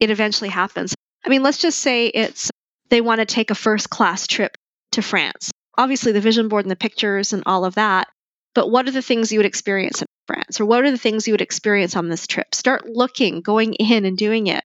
it 0.00 0.10
eventually 0.10 0.50
happens 0.50 0.94
i 1.24 1.28
mean 1.28 1.42
let's 1.42 1.58
just 1.58 1.78
say 1.78 2.06
it's 2.06 2.50
they 2.90 3.00
want 3.00 3.20
to 3.20 3.26
take 3.26 3.50
a 3.50 3.54
first 3.54 3.88
class 3.90 4.26
trip 4.26 4.56
to 4.92 5.02
france 5.02 5.50
obviously 5.76 6.12
the 6.12 6.20
vision 6.20 6.48
board 6.48 6.64
and 6.64 6.70
the 6.70 6.76
pictures 6.76 7.32
and 7.32 7.42
all 7.46 7.64
of 7.64 7.74
that. 7.74 8.08
But 8.54 8.70
what 8.70 8.86
are 8.86 8.92
the 8.92 9.02
things 9.02 9.32
you 9.32 9.38
would 9.38 9.46
experience 9.46 10.00
in 10.00 10.06
France? 10.26 10.60
Or 10.60 10.66
what 10.66 10.84
are 10.84 10.90
the 10.90 10.98
things 10.98 11.26
you 11.26 11.32
would 11.32 11.40
experience 11.40 11.96
on 11.96 12.08
this 12.08 12.26
trip? 12.26 12.54
Start 12.54 12.86
looking, 12.88 13.40
going 13.40 13.74
in 13.74 14.04
and 14.04 14.16
doing 14.16 14.46
it. 14.46 14.64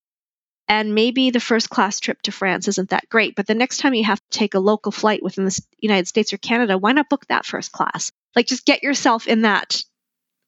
And 0.68 0.94
maybe 0.94 1.32
the 1.32 1.40
first 1.40 1.72
class 1.72 2.00
trip 2.00 2.22
to 2.24 2.32
France 2.32 2.68
isn't 2.68 2.92
that 2.92 3.10
great, 3.10 3.36
but 3.36 3.48
the 3.48 3.56
next 3.56 3.78
time 3.78 3.96
you 3.96 4.04
have 4.04 4.20
to 4.20 4.38
take 4.38 4.54
a 4.54 4.60
local 4.60 4.92
flight 4.92 5.24
within 5.24 5.46
the 5.46 5.60
United 5.80 6.08
States 6.08 6.32
or 6.32 6.38
Canada, 6.38 6.78
why 6.78 6.92
not 6.92 7.10
book 7.10 7.26
that 7.28 7.46
first 7.46 7.72
class? 7.72 8.12
Like 8.36 8.48
just 8.48 8.66
get 8.66 8.84
yourself 8.84 9.28
in 9.28 9.42
that 9.42 9.82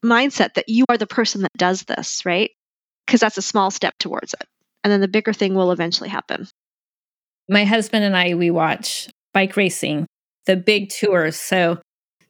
mindset 0.04 0.56
that 0.56 0.70
you 0.70 0.86
are 0.90 0.98
the 0.98 1.08
person 1.08 1.42
that 1.42 1.54
does 1.58 1.84
this, 1.84 2.26
right? 2.26 2.52
Because 3.06 3.20
that's 3.20 3.38
a 3.38 3.42
small 3.42 3.72
step 3.72 3.96
towards 4.00 4.34
it. 4.34 4.48
And 4.84 4.92
then 4.92 5.02
the 5.02 5.08
bigger 5.08 5.34
thing 5.34 5.54
will 5.54 5.72
eventually 5.72 6.10
happen. 6.10 6.48
My 7.50 7.66
husband 7.66 8.04
and 8.04 8.16
I, 8.16 8.34
we 8.34 8.50
watch 8.50 9.10
bike 9.34 9.56
racing 9.56 10.08
the 10.46 10.56
big 10.56 10.90
tours. 10.90 11.36
So 11.36 11.80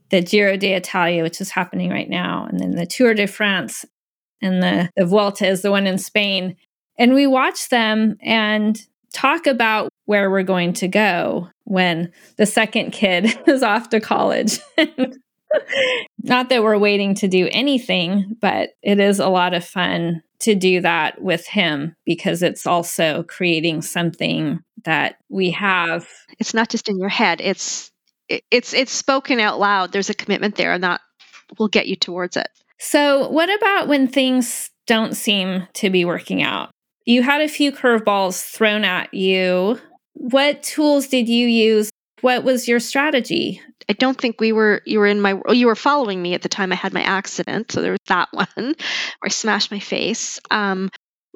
the 0.09 0.21
Giro 0.21 0.57
d'Italia, 0.57 1.23
which 1.23 1.39
is 1.39 1.51
happening 1.51 1.89
right 1.89 2.09
now, 2.09 2.45
and 2.49 2.59
then 2.59 2.71
the 2.71 2.85
Tour 2.85 3.13
de 3.13 3.27
France 3.27 3.85
and 4.41 4.61
the, 4.61 4.89
the 4.97 5.05
Vuelta 5.05 5.47
is 5.47 5.61
the 5.61 5.71
one 5.71 5.87
in 5.87 5.97
Spain. 5.97 6.57
And 6.97 7.13
we 7.13 7.25
watch 7.25 7.69
them 7.69 8.17
and 8.21 8.79
talk 9.13 9.47
about 9.47 9.89
where 10.05 10.29
we're 10.29 10.43
going 10.43 10.73
to 10.73 10.87
go 10.87 11.49
when 11.63 12.11
the 12.37 12.45
second 12.45 12.91
kid 12.91 13.39
is 13.47 13.63
off 13.63 13.89
to 13.89 13.99
college. 13.99 14.59
Not 16.23 16.49
that 16.49 16.63
we're 16.63 16.77
waiting 16.77 17.15
to 17.15 17.27
do 17.27 17.49
anything, 17.51 18.37
but 18.39 18.69
it 18.81 18.99
is 18.99 19.19
a 19.19 19.29
lot 19.29 19.53
of 19.53 19.65
fun 19.65 20.21
to 20.39 20.55
do 20.55 20.81
that 20.81 21.21
with 21.21 21.47
him 21.47 21.95
because 22.05 22.41
it's 22.41 22.65
also 22.65 23.23
creating 23.23 23.81
something 23.81 24.59
that 24.85 25.15
we 25.29 25.51
have. 25.51 26.07
It's 26.39 26.53
not 26.53 26.69
just 26.69 26.89
in 26.89 26.97
your 26.97 27.09
head, 27.09 27.41
it's 27.41 27.91
it's 28.29 28.73
it's 28.73 28.91
spoken 28.91 29.39
out 29.39 29.59
loud. 29.59 29.91
There's 29.91 30.09
a 30.09 30.15
commitment 30.15 30.55
there, 30.55 30.73
and 30.73 30.83
that 30.83 31.01
will 31.59 31.67
get 31.67 31.87
you 31.87 31.95
towards 31.95 32.37
it. 32.37 32.47
So, 32.79 33.29
what 33.29 33.53
about 33.53 33.87
when 33.87 34.07
things 34.07 34.69
don't 34.87 35.15
seem 35.15 35.67
to 35.73 35.89
be 35.89 36.05
working 36.05 36.41
out? 36.41 36.71
You 37.05 37.23
had 37.23 37.41
a 37.41 37.47
few 37.47 37.71
curveballs 37.71 38.43
thrown 38.43 38.83
at 38.83 39.13
you. 39.13 39.79
What 40.13 40.63
tools 40.63 41.07
did 41.07 41.27
you 41.27 41.47
use? 41.47 41.89
What 42.21 42.43
was 42.43 42.67
your 42.67 42.79
strategy? 42.79 43.61
I 43.89 43.93
don't 43.93 44.17
think 44.17 44.39
we 44.39 44.51
were 44.51 44.81
you 44.85 44.99
were 44.99 45.07
in 45.07 45.21
my 45.21 45.39
you 45.49 45.67
were 45.67 45.75
following 45.75 46.21
me 46.21 46.33
at 46.33 46.41
the 46.41 46.49
time 46.49 46.71
I 46.71 46.75
had 46.75 46.93
my 46.93 47.01
accident. 47.01 47.71
So 47.71 47.81
there 47.81 47.91
was 47.91 47.99
that 48.07 48.29
one 48.33 48.47
where 48.55 48.75
I 49.23 49.29
smashed 49.29 49.71
my 49.71 49.79
face. 49.79 50.39
Um, 50.49 50.89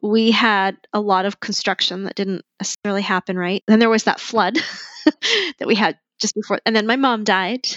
we 0.03 0.31
had 0.31 0.77
a 0.93 0.99
lot 0.99 1.25
of 1.25 1.39
construction 1.39 2.03
that 2.03 2.15
didn't 2.15 2.43
necessarily 2.59 3.01
happen 3.01 3.37
right. 3.37 3.63
Then 3.67 3.79
there 3.79 3.89
was 3.89 4.03
that 4.03 4.19
flood 4.19 4.57
that 5.59 5.67
we 5.67 5.75
had 5.75 5.97
just 6.19 6.35
before 6.35 6.59
and 6.65 6.75
then 6.75 6.87
my 6.87 6.95
mom 6.95 7.23
died 7.23 7.67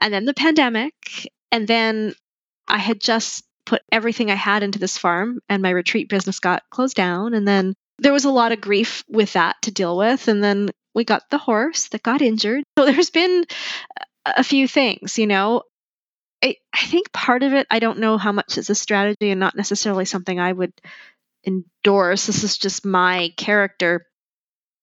and 0.00 0.12
then 0.12 0.24
the 0.24 0.34
pandemic 0.34 0.94
and 1.50 1.68
then 1.68 2.14
i 2.68 2.78
had 2.78 3.00
just 3.00 3.44
put 3.66 3.82
everything 3.90 4.30
i 4.30 4.34
had 4.34 4.62
into 4.62 4.78
this 4.78 4.98
farm 4.98 5.40
and 5.48 5.62
my 5.62 5.70
retreat 5.70 6.08
business 6.08 6.40
got 6.40 6.62
closed 6.70 6.96
down 6.96 7.34
and 7.34 7.46
then 7.46 7.74
there 8.02 8.12
was 8.12 8.24
a 8.24 8.30
lot 8.30 8.52
of 8.52 8.60
grief 8.60 9.04
with 9.08 9.32
that 9.34 9.56
to 9.62 9.70
deal 9.70 9.96
with 9.96 10.28
and 10.28 10.42
then 10.42 10.70
we 10.94 11.04
got 11.04 11.28
the 11.30 11.38
horse 11.38 11.88
that 11.88 12.02
got 12.02 12.22
injured 12.22 12.62
so 12.76 12.84
there's 12.86 13.10
been 13.10 13.44
a 14.26 14.44
few 14.44 14.68
things 14.68 15.18
you 15.18 15.26
know 15.26 15.62
I, 16.42 16.56
I 16.72 16.86
think 16.86 17.12
part 17.12 17.42
of 17.42 17.52
it, 17.52 17.66
I 17.70 17.78
don't 17.78 18.00
know 18.00 18.18
how 18.18 18.32
much 18.32 18.58
is 18.58 18.68
a 18.68 18.74
strategy 18.74 19.30
and 19.30 19.38
not 19.38 19.56
necessarily 19.56 20.04
something 20.04 20.40
I 20.40 20.52
would 20.52 20.72
endorse. 21.46 22.26
This 22.26 22.42
is 22.44 22.58
just 22.58 22.84
my 22.84 23.32
character. 23.36 24.06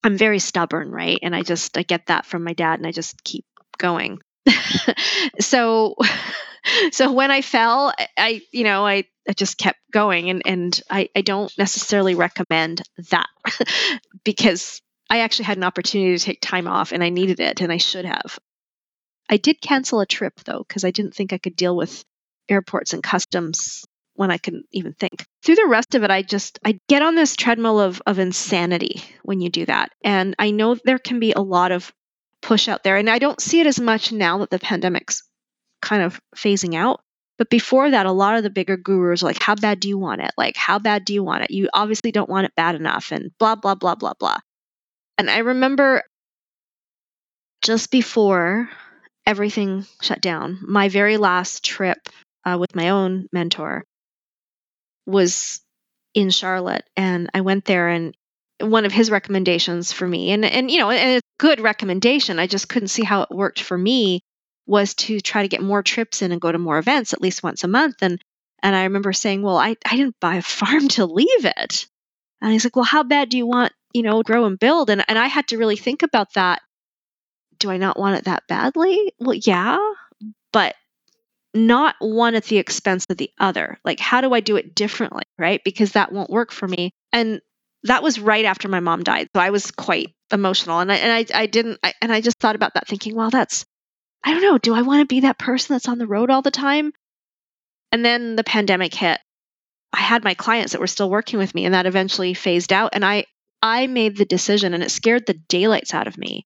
I'm 0.04 0.18
very 0.18 0.40
stubborn, 0.40 0.90
right? 0.90 1.20
And 1.22 1.36
I 1.36 1.42
just, 1.42 1.78
I 1.78 1.84
get 1.84 2.06
that 2.06 2.26
from 2.26 2.46
my 2.46 2.54
dad 2.54 2.80
and 2.80 2.88
I 2.88 2.92
just 2.92 3.24
keep 3.24 3.46
going. 3.78 4.20
so, 5.40 5.96
so 6.92 7.12
when 7.12 7.32
I 7.32 7.42
fell, 7.42 7.94
I, 8.18 8.42
you 8.52 8.64
know, 8.64 8.86
I, 8.86 9.06
I 9.28 9.34
just 9.34 9.58
kept 9.58 9.80
going 9.92 10.30
and, 10.30 10.42
and 10.46 10.82
I, 10.90 11.10
I 11.16 11.22
don't 11.22 11.56
necessarily 11.58 12.16
recommend 12.16 12.82
that 13.12 13.28
because 14.24 14.82
I 15.10 15.20
actually 15.20 15.46
had 15.46 15.58
an 15.58 15.64
opportunity 15.64 16.18
to 16.18 16.24
take 16.24 16.42
time 16.42 16.68
off 16.68 16.92
and 16.92 17.04
I 17.04 17.10
needed 17.10 17.40
it 17.40 17.62
and 17.62 17.72
I 17.72 17.78
should 17.78 18.06
have. 18.06 18.40
I 19.30 19.38
did 19.38 19.62
cancel 19.62 20.00
a 20.00 20.06
trip 20.06 20.34
though, 20.46 20.64
because 20.68 20.84
I 20.84 20.92
didn't 20.92 21.14
think 21.14 21.34
I 21.34 21.38
could 21.38 21.56
deal 21.56 21.76
with 21.76 22.04
airports 22.50 22.94
and 22.94 23.04
customs 23.04 23.86
when 24.16 24.32
I 24.32 24.38
couldn't 24.38 24.66
even 24.72 24.94
think. 24.94 25.24
Through 25.44 25.56
the 25.56 25.68
rest 25.68 25.96
of 25.96 26.04
it, 26.04 26.12
I 26.12 26.24
just 26.24 26.60
I 26.66 26.80
get 26.90 27.02
on 27.02 27.16
this 27.16 27.36
treadmill 27.36 27.80
of 27.80 28.02
of 28.06 28.20
insanity 28.20 29.04
when 29.24 29.40
you 29.40 29.50
do 29.50 29.66
that. 29.68 29.92
And 30.04 30.36
I 30.40 30.52
know 30.52 30.76
there 30.76 31.00
can 31.00 31.20
be 31.20 31.32
a 31.32 31.42
lot 31.42 31.72
of 31.72 31.94
push 32.42 32.68
out 32.68 32.84
there. 32.84 32.98
And 32.98 33.10
I 33.10 33.20
don't 33.20 33.42
see 33.42 33.60
it 33.60 33.68
as 33.68 33.80
much 33.80 34.12
now 34.12 34.40
that 34.40 34.50
the 34.50 34.60
pandemic's 34.60 35.24
kind 35.82 36.04
of 36.04 36.20
phasing 36.36 36.76
out. 36.76 37.02
But 37.38 37.50
before 37.50 37.90
that, 37.90 38.06
a 38.06 38.12
lot 38.12 38.36
of 38.36 38.44
the 38.44 38.50
bigger 38.50 38.76
gurus 38.76 39.24
are 39.24 39.28
like, 39.28 39.42
how 39.42 39.56
bad 39.56 39.80
do 39.80 39.88
you 39.88 39.98
want 39.98 40.22
it? 40.22 40.32
Like, 40.38 40.58
how 40.58 40.78
bad 40.78 41.06
do 41.06 41.14
you 41.14 41.24
want 41.24 41.44
it? 41.44 41.52
You 41.52 41.70
obviously 41.74 42.12
don't 42.12 42.30
want 42.30 42.46
it 42.46 42.56
bad 42.56 42.76
enough, 42.76 43.12
and 43.12 43.32
blah, 43.40 43.56
blah, 43.56 43.76
blah, 43.76 43.96
blah, 43.96 44.14
blah. 44.20 44.38
And 45.18 45.30
I 45.30 45.40
remember 45.40 46.04
just 47.62 47.92
before 47.92 48.70
everything 49.26 49.86
shut 50.02 50.22
down. 50.22 50.60
My 50.62 50.90
very 50.90 51.18
last 51.18 51.64
trip 51.64 51.98
uh, 52.46 52.58
with 52.60 52.76
my 52.76 52.90
own 52.90 53.28
mentor 53.32 53.86
was 55.06 55.62
in 56.14 56.30
Charlotte, 56.30 56.84
and 56.98 57.30
I 57.34 57.42
went 57.42 57.66
there 57.66 57.90
and 57.90 58.16
one 58.62 58.86
of 58.86 58.92
his 58.92 59.10
recommendations 59.10 59.94
for 59.94 60.06
me 60.06 60.32
and 60.32 60.44
and 60.44 60.70
you 60.70 60.80
know 60.80 60.90
and 60.90 61.16
it's 61.16 61.26
a 61.26 61.42
good 61.42 61.62
recommendation 61.62 62.40
i 62.40 62.48
just 62.48 62.68
couldn't 62.68 62.90
see 62.90 63.04
how 63.04 63.22
it 63.22 63.30
worked 63.32 63.62
for 63.62 63.78
me 63.78 64.22
was 64.70 64.94
to 64.96 65.20
try 65.20 65.42
to 65.42 65.48
get 65.48 65.62
more 65.62 65.84
trips 65.84 66.22
in 66.22 66.32
and 66.32 66.42
go 66.42 66.52
to 66.52 66.58
more 66.58 66.78
events 66.78 67.14
at 67.14 67.22
least 67.22 67.44
once 67.44 67.64
a 67.64 67.68
month 67.68 67.98
and 68.02 68.24
and 68.62 68.76
i 68.76 68.84
remember 68.84 69.12
saying 69.12 69.42
well 69.42 69.58
i, 69.58 69.76
I 69.86 69.96
didn't 69.96 70.20
buy 70.20 70.36
a 70.36 70.42
farm 70.60 70.88
to 70.90 71.06
leave 71.06 71.46
it 71.46 71.88
and 72.42 72.52
he's 72.52 72.66
like 72.66 72.76
well 72.76 72.86
how 72.86 73.04
bad 73.04 73.30
do 73.30 73.38
you 73.38 73.46
want 73.46 73.74
you 73.94 74.04
know 74.04 74.24
grow 74.24 74.46
and 74.46 74.60
build 74.60 74.90
and, 74.90 75.04
and 75.08 75.18
i 75.20 75.28
had 75.28 75.48
to 75.50 75.58
really 75.58 75.78
think 75.78 76.04
about 76.04 76.34
that 76.34 76.62
do 77.60 77.70
I 77.70 77.78
not 77.78 78.00
want 78.00 78.18
it 78.18 78.26
that 78.26 78.44
badly? 78.48 79.14
Well, 79.20 79.36
yeah, 79.36 79.78
but 80.52 80.76
not 81.54 81.96
one 82.00 82.36
at 82.36 82.46
the 82.46 82.58
expense 82.58 83.06
of 83.10 83.18
the 83.18 83.30
other. 83.40 83.80
Like, 83.84 84.00
how 84.00 84.22
do 84.22 84.34
I 84.34 84.40
do 84.40 84.56
it 84.56 84.74
differently? 84.74 85.24
Right. 85.38 85.62
Because 85.64 85.92
that 85.92 86.12
won't 86.12 86.30
work 86.30 86.52
for 86.52 86.68
me. 86.68 86.92
And 87.12 87.42
that 87.84 88.04
was 88.04 88.20
right 88.20 88.46
after 88.46 88.68
my 88.68 88.80
mom 88.80 89.04
died. 89.04 89.28
So 89.36 89.42
I 89.42 89.50
was 89.50 89.72
quite 89.72 90.14
emotional. 90.32 90.80
And 90.80 90.92
I, 90.92 90.96
and 90.96 91.12
I, 91.12 91.42
I 91.42 91.46
didn't, 91.46 91.80
I, 91.84 91.94
and 92.02 92.12
I 92.12 92.22
just 92.22 92.40
thought 92.40 92.56
about 92.56 92.74
that 92.76 92.88
thinking, 92.88 93.16
well, 93.16 93.30
that's, 93.30 93.66
I 94.24 94.34
don't 94.34 94.42
know, 94.42 94.58
do 94.58 94.74
I 94.74 94.82
want 94.82 95.02
to 95.02 95.14
be 95.14 95.22
that 95.22 95.40
person 95.40 95.74
that's 95.74 95.88
on 95.88 95.98
the 95.98 96.08
road 96.08 96.30
all 96.30 96.42
the 96.42 96.52
time? 96.52 96.92
And 97.92 98.04
then 98.04 98.36
the 98.36 98.44
pandemic 98.44 98.94
hit. 98.94 99.20
I 99.92 100.02
had 100.02 100.24
my 100.24 100.36
clients 100.36 100.74
that 100.74 100.82
were 100.82 100.88
still 100.88 101.10
working 101.10 101.40
with 101.40 101.56
me 101.56 101.66
and 101.66 101.74
that 101.74 101.88
eventually 101.88 102.34
phased 102.34 102.72
out. 102.72 102.92
And 102.94 103.04
I, 103.04 103.26
I 103.62 103.88
made 103.88 104.18
the 104.18 104.26
decision 104.26 104.74
and 104.74 104.84
it 104.84 104.92
scared 104.92 105.26
the 105.26 105.34
daylights 105.34 105.94
out 105.94 106.08
of 106.08 106.18
me 106.18 106.46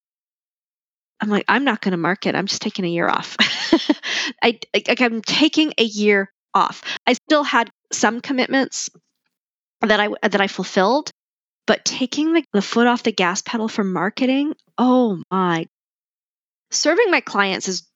I'm 1.20 1.30
like, 1.30 1.44
I'm 1.48 1.64
not 1.64 1.80
going 1.80 1.92
to 1.92 1.98
market. 1.98 2.34
I'm 2.34 2.46
just 2.46 2.62
taking 2.62 2.84
a 2.84 2.88
year 2.88 3.08
off. 3.08 3.36
I, 4.42 4.58
like 4.74 5.00
I'm 5.00 5.22
taking 5.22 5.72
a 5.78 5.84
year 5.84 6.30
off. 6.52 6.82
I 7.06 7.14
still 7.14 7.42
had 7.42 7.70
some 7.92 8.20
commitments 8.20 8.90
that 9.80 10.00
I 10.00 10.08
that 10.22 10.40
I 10.40 10.48
fulfilled, 10.48 11.10
but 11.66 11.84
taking 11.84 12.34
the, 12.34 12.44
the 12.52 12.62
foot 12.62 12.86
off 12.86 13.02
the 13.02 13.12
gas 13.12 13.42
pedal 13.42 13.68
for 13.68 13.84
marketing, 13.84 14.54
oh 14.76 15.22
my. 15.30 15.66
Serving 16.74 17.10
my 17.10 17.20
clients 17.20 17.68
is 17.68 17.88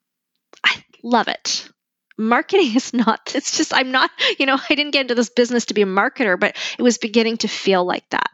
I 0.63 0.83
love 1.03 1.27
it. 1.27 1.69
Marketing 2.17 2.71
is 2.75 2.93
not, 2.93 3.33
it's 3.35 3.57
just, 3.57 3.73
I'm 3.73 3.91
not, 3.91 4.09
you 4.39 4.45
know, 4.45 4.57
I 4.57 4.75
didn't 4.75 4.91
get 4.91 5.01
into 5.01 5.15
this 5.15 5.29
business 5.29 5.65
to 5.65 5.73
be 5.73 5.81
a 5.81 5.87
marketer, 5.87 6.39
but 6.39 6.55
it 6.77 6.81
was 6.81 6.97
beginning 6.97 7.37
to 7.37 7.47
feel 7.47 7.85
like 7.85 8.07
that. 8.09 8.29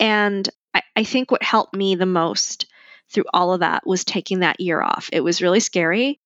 And 0.00 0.48
I, 0.74 0.82
I 0.96 1.04
think 1.04 1.30
what 1.30 1.42
helped 1.42 1.74
me 1.74 1.94
the 1.94 2.06
most 2.06 2.66
through 3.10 3.24
all 3.32 3.52
of 3.52 3.60
that 3.60 3.86
was 3.86 4.04
taking 4.04 4.40
that 4.40 4.60
year 4.60 4.82
off. 4.82 5.08
It 5.12 5.20
was 5.20 5.42
really 5.42 5.60
scary. 5.60 6.20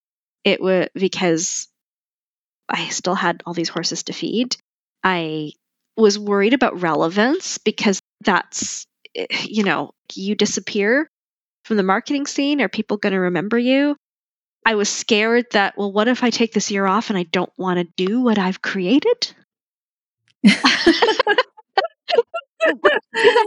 It 0.45 0.61
was 0.61 0.89
because 0.95 1.69
I 2.69 2.89
still 2.89 3.15
had 3.15 3.43
all 3.47 3.55
these 3.55 3.69
horses 3.69 4.05
to 4.05 4.13
feed. 4.13 4.57
I 5.05 5.53
was 5.97 6.19
worried 6.19 6.55
about 6.55 6.81
relevance 6.81 7.59
because 7.59 8.01
that's, 8.23 8.87
eh, 9.15 9.27
you 9.45 9.63
know, 9.63 9.93
you 10.15 10.35
disappear 10.35 11.09
from 11.65 11.77
the 11.77 11.83
marketing 11.83 12.27
scene. 12.27 12.61
Are 12.61 12.69
people 12.69 12.97
going 12.97 13.13
to 13.13 13.21
remember 13.21 13.59
you? 13.59 13.97
I 14.65 14.77
was 14.77 14.89
scared 14.89 15.47
that, 15.53 15.77
well, 15.77 15.93
what 15.93 16.09
if 16.09 16.23
I 16.23 16.31
take 16.31 16.53
this 16.53 16.71
year 16.71 16.87
off 16.87 17.11
and 17.11 17.19
I 17.19 17.25
don't 17.25 17.53
want 17.57 17.79
to 17.79 18.07
do 18.07 18.21
what 18.21 18.39
I've 18.39 18.63
created? 18.63 19.35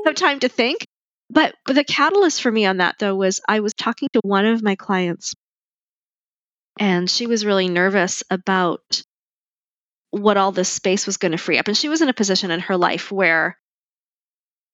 have 0.06 0.16
time 0.16 0.40
to 0.40 0.50
think. 0.50 0.86
But 1.30 1.56
the 1.66 1.84
catalyst 1.84 2.42
for 2.42 2.52
me 2.52 2.66
on 2.66 2.78
that 2.78 2.96
though 3.00 3.16
was 3.16 3.42
I 3.48 3.62
was 3.62 3.74
talking 3.74 4.10
to 4.14 4.22
one 4.24 4.46
of 4.46 4.64
my 4.64 4.76
clients 4.76 5.34
and 6.80 7.10
she 7.10 7.26
was 7.26 7.46
really 7.46 7.68
nervous 7.68 8.24
about 8.30 9.02
what 10.12 10.38
all 10.38 10.52
this 10.52 10.70
space 10.70 11.06
was 11.06 11.18
going 11.18 11.32
to 11.32 11.38
free 11.38 11.58
up 11.58 11.68
and 11.68 11.76
she 11.76 11.90
was 11.90 12.02
in 12.02 12.10
a 12.10 12.14
position 12.14 12.52
in 12.52 12.60
her 12.62 12.78
life 12.78 13.12
where 13.12 13.58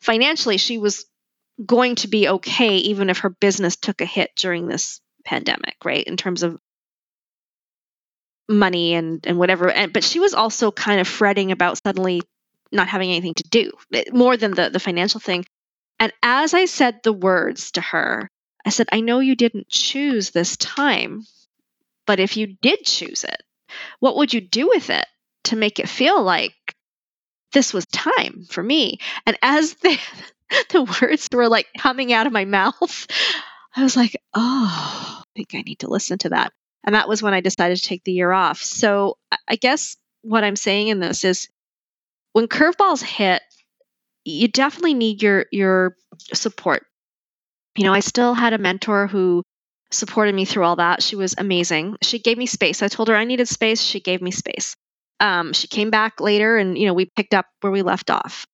financially 0.02 0.58
she 0.58 0.78
was 0.78 1.06
going 1.66 1.96
to 1.96 2.08
be 2.08 2.28
okay 2.28 2.78
even 2.78 3.10
if 3.10 3.20
her 3.20 3.30
business 3.30 3.76
took 3.76 4.02
a 4.02 4.06
hit 4.06 4.32
during 4.36 4.68
this 4.68 5.02
pandemic 5.26 5.76
right 5.84 6.04
in 6.06 6.18
terms 6.18 6.44
of 6.44 6.60
money 8.50 8.96
and 8.96 9.26
and 9.28 9.38
whatever 9.38 9.70
and 9.70 9.94
but 9.94 10.04
she 10.04 10.20
was 10.20 10.34
also 10.34 10.72
kind 10.72 11.00
of 11.00 11.08
fretting 11.08 11.52
about 11.52 11.80
suddenly 11.86 12.22
not 12.72 12.88
having 12.88 13.12
anything 13.12 13.34
to 13.34 13.44
do 13.44 13.72
eh, 13.94 14.04
more 14.12 14.36
than 14.36 14.52
the 14.52 14.70
the 14.70 14.80
financial 14.80 15.20
thing 15.20 15.46
and 16.02 16.12
as 16.24 16.56
I 16.56 16.66
said 16.66 17.04
the 17.04 17.14
words 17.14 17.74
to 17.74 17.82
her, 17.82 18.32
I 18.66 18.72
said, 18.72 18.88
I 18.92 19.02
know 19.02 19.20
you 19.20 19.36
didn't 19.36 19.70
choose 19.70 20.32
this 20.32 20.58
time, 20.58 21.28
but 22.08 22.20
if 22.20 22.38
you 22.38 22.58
did 22.60 22.84
choose 22.86 23.24
it, 23.24 23.44
what 24.00 24.18
would 24.18 24.34
you 24.34 24.42
do 24.42 24.68
with 24.68 24.90
it 24.90 25.06
to 25.44 25.56
make 25.56 25.78
it 25.78 25.88
feel 25.88 26.24
like 26.24 26.56
this 27.52 27.72
was 27.72 27.86
time 27.86 28.46
for 28.50 28.64
me? 28.64 28.98
And 29.28 29.38
as 29.44 29.76
the, 29.84 29.96
the 30.70 30.84
words 31.02 31.28
were 31.34 31.48
like 31.48 31.68
coming 31.78 32.14
out 32.14 32.28
of 32.28 32.34
my 32.34 32.46
mouth, 32.46 33.08
I 33.76 33.84
was 33.84 33.96
like, 33.96 34.18
oh, 34.34 35.22
I 35.22 35.24
think 35.36 35.50
I 35.54 35.62
need 35.62 35.80
to 35.80 35.90
listen 35.90 36.18
to 36.20 36.30
that. 36.30 36.52
And 36.84 36.96
that 36.96 37.08
was 37.08 37.22
when 37.22 37.34
I 37.34 37.42
decided 37.42 37.78
to 37.78 37.84
take 37.84 38.04
the 38.04 38.12
year 38.12 38.32
off. 38.32 38.58
So 38.62 39.18
I 39.48 39.56
guess 39.56 39.96
what 40.24 40.44
I'm 40.44 40.56
saying 40.56 40.90
in 40.90 41.00
this 41.00 41.24
is 41.24 41.48
when 42.34 42.48
curveballs 42.48 43.04
hit, 43.04 43.42
you 44.24 44.48
definitely 44.48 44.94
need 44.94 45.22
your 45.22 45.46
your 45.52 45.96
support. 46.34 46.86
You 47.76 47.86
know, 47.86 47.94
I 47.94 48.02
still 48.02 48.34
had 48.34 48.54
a 48.54 48.58
mentor 48.58 49.08
who 49.08 49.44
supported 49.92 50.36
me 50.36 50.46
through 50.46 50.64
all 50.64 50.78
that. 50.78 51.02
She 51.02 51.16
was 51.16 51.36
amazing. 51.38 51.98
She 52.02 52.20
gave 52.20 52.38
me 52.38 52.46
space. 52.46 52.82
I 52.82 52.88
told 52.88 53.08
her 53.08 53.16
I 53.16 53.26
needed 53.26 53.48
space. 53.48 53.82
She 53.82 54.00
gave 54.00 54.22
me 54.22 54.32
space. 54.32 54.76
Um, 55.20 55.54
she 55.54 55.68
came 55.68 55.92
back 55.92 56.20
later, 56.20 56.58
and 56.58 56.78
you 56.78 56.88
know, 56.88 56.94
we 56.94 57.06
picked 57.16 57.34
up 57.34 57.46
where 57.62 57.72
we 57.72 57.82
left 57.84 58.10
off. 58.10 58.46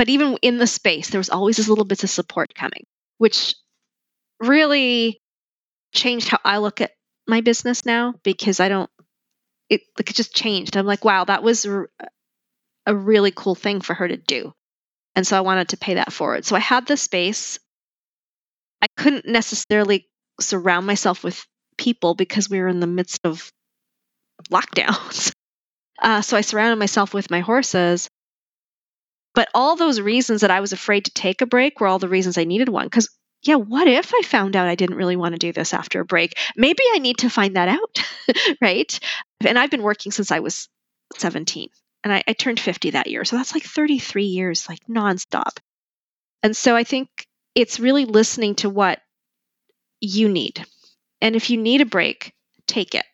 But 0.00 0.08
even 0.08 0.38
in 0.40 0.56
the 0.56 0.66
space, 0.66 1.10
there 1.10 1.18
was 1.18 1.28
always 1.28 1.58
this 1.58 1.68
little 1.68 1.84
bits 1.84 2.04
of 2.04 2.08
support 2.08 2.54
coming, 2.54 2.86
which 3.18 3.54
really 4.40 5.20
changed 5.92 6.28
how 6.28 6.38
I 6.42 6.56
look 6.56 6.80
at 6.80 6.92
my 7.28 7.42
business 7.42 7.84
now 7.84 8.14
because 8.22 8.60
I 8.60 8.70
don't. 8.70 8.88
It 9.68 9.82
like 9.98 10.08
it 10.08 10.16
just 10.16 10.34
changed. 10.34 10.74
I'm 10.74 10.86
like, 10.86 11.04
wow, 11.04 11.24
that 11.24 11.42
was 11.42 11.66
a 11.66 12.94
really 12.96 13.30
cool 13.30 13.54
thing 13.54 13.82
for 13.82 13.92
her 13.92 14.08
to 14.08 14.16
do. 14.16 14.54
And 15.14 15.26
so 15.26 15.36
I 15.36 15.42
wanted 15.42 15.68
to 15.68 15.76
pay 15.76 15.96
that 15.96 16.14
forward. 16.14 16.46
So 16.46 16.56
I 16.56 16.60
had 16.60 16.86
the 16.86 16.96
space. 16.96 17.58
I 18.80 18.86
couldn't 18.96 19.26
necessarily 19.26 20.08
surround 20.40 20.86
myself 20.86 21.22
with 21.22 21.46
people 21.76 22.14
because 22.14 22.48
we 22.48 22.58
were 22.58 22.68
in 22.68 22.80
the 22.80 22.86
midst 22.86 23.20
of 23.24 23.52
lockdowns. 24.50 25.34
Uh, 26.02 26.22
so 26.22 26.34
I 26.34 26.40
surrounded 26.40 26.76
myself 26.76 27.12
with 27.12 27.30
my 27.30 27.40
horses. 27.40 28.08
But 29.34 29.48
all 29.54 29.76
those 29.76 30.00
reasons 30.00 30.40
that 30.40 30.50
I 30.50 30.60
was 30.60 30.72
afraid 30.72 31.04
to 31.04 31.12
take 31.12 31.40
a 31.40 31.46
break 31.46 31.80
were 31.80 31.86
all 31.86 31.98
the 31.98 32.08
reasons 32.08 32.36
I 32.36 32.44
needed 32.44 32.68
one. 32.68 32.86
Because, 32.86 33.08
yeah, 33.42 33.56
what 33.56 33.86
if 33.86 34.12
I 34.14 34.22
found 34.22 34.56
out 34.56 34.66
I 34.66 34.74
didn't 34.74 34.96
really 34.96 35.16
want 35.16 35.34
to 35.34 35.38
do 35.38 35.52
this 35.52 35.72
after 35.72 36.00
a 36.00 36.04
break? 36.04 36.36
Maybe 36.56 36.82
I 36.92 36.98
need 36.98 37.18
to 37.18 37.30
find 37.30 37.56
that 37.56 37.68
out, 37.68 38.02
right? 38.60 38.98
And 39.46 39.58
I've 39.58 39.70
been 39.70 39.82
working 39.82 40.12
since 40.12 40.30
I 40.30 40.40
was 40.40 40.68
17 41.16 41.68
and 42.04 42.12
I, 42.12 42.22
I 42.26 42.32
turned 42.32 42.60
50 42.60 42.90
that 42.90 43.08
year. 43.08 43.24
So 43.24 43.36
that's 43.36 43.54
like 43.54 43.64
33 43.64 44.24
years, 44.24 44.68
like 44.68 44.80
nonstop. 44.88 45.58
And 46.42 46.56
so 46.56 46.74
I 46.74 46.84
think 46.84 47.08
it's 47.54 47.80
really 47.80 48.04
listening 48.04 48.56
to 48.56 48.70
what 48.70 49.00
you 50.00 50.28
need. 50.28 50.64
And 51.20 51.36
if 51.36 51.50
you 51.50 51.58
need 51.58 51.80
a 51.80 51.86
break, 51.86 52.32
take 52.66 52.94
it. 52.94 53.04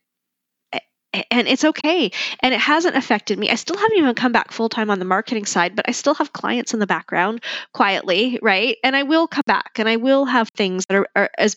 And 1.31 1.47
it's 1.49 1.65
okay. 1.65 2.11
And 2.41 2.55
it 2.55 2.61
hasn't 2.61 2.97
affected 2.97 3.39
me. 3.39 3.51
I 3.51 3.55
still 3.55 3.77
haven't 3.77 3.99
even 3.99 4.15
come 4.15 4.33
back 4.33 4.53
full 4.53 4.69
time 4.69 4.91
on 4.91 4.99
the 4.99 5.05
marketing 5.05 5.47
side, 5.47 5.77
but 5.77 5.89
I 5.89 5.93
still 5.93 6.15
have 6.15 6.33
clients 6.33 6.75
in 6.75 6.81
the 6.81 6.87
background 6.87 7.43
quietly, 7.73 8.39
right? 8.43 8.77
And 8.83 8.97
I 8.97 9.03
will 9.05 9.27
come 9.27 9.45
back 9.47 9.79
and 9.79 9.89
I 9.89 9.97
will 9.97 10.25
have 10.25 10.49
things 10.51 10.87
that 10.87 10.97
are, 10.97 11.09
are 11.15 11.31
as 11.37 11.57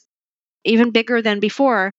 even 0.65 0.91
bigger 0.91 1.21
than 1.21 1.39
before. 1.39 1.91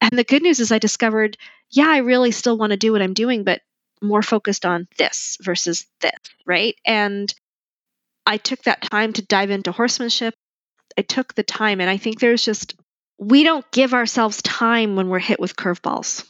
And 0.00 0.18
the 0.18 0.24
good 0.24 0.42
news 0.42 0.60
is 0.60 0.72
I 0.72 0.78
discovered, 0.78 1.36
yeah, 1.70 1.88
I 1.88 1.98
really 1.98 2.30
still 2.30 2.56
want 2.56 2.70
to 2.70 2.76
do 2.76 2.92
what 2.92 3.02
I'm 3.02 3.14
doing, 3.14 3.44
but 3.44 3.60
more 4.00 4.22
focused 4.22 4.64
on 4.64 4.86
this 4.96 5.36
versus 5.40 5.86
this, 6.00 6.12
right? 6.46 6.76
And 6.84 7.32
I 8.24 8.36
took 8.36 8.62
that 8.64 8.82
time 8.82 9.12
to 9.14 9.22
dive 9.22 9.50
into 9.50 9.72
horsemanship. 9.72 10.34
I 10.96 11.02
took 11.02 11.34
the 11.34 11.42
time, 11.42 11.80
and 11.80 11.88
I 11.88 11.96
think 11.96 12.20
there's 12.20 12.44
just, 12.44 12.74
we 13.18 13.44
don't 13.44 13.68
give 13.70 13.94
ourselves 13.94 14.42
time 14.42 14.96
when 14.96 15.08
we're 15.08 15.18
hit 15.18 15.40
with 15.40 15.56
curveballs. 15.56 16.24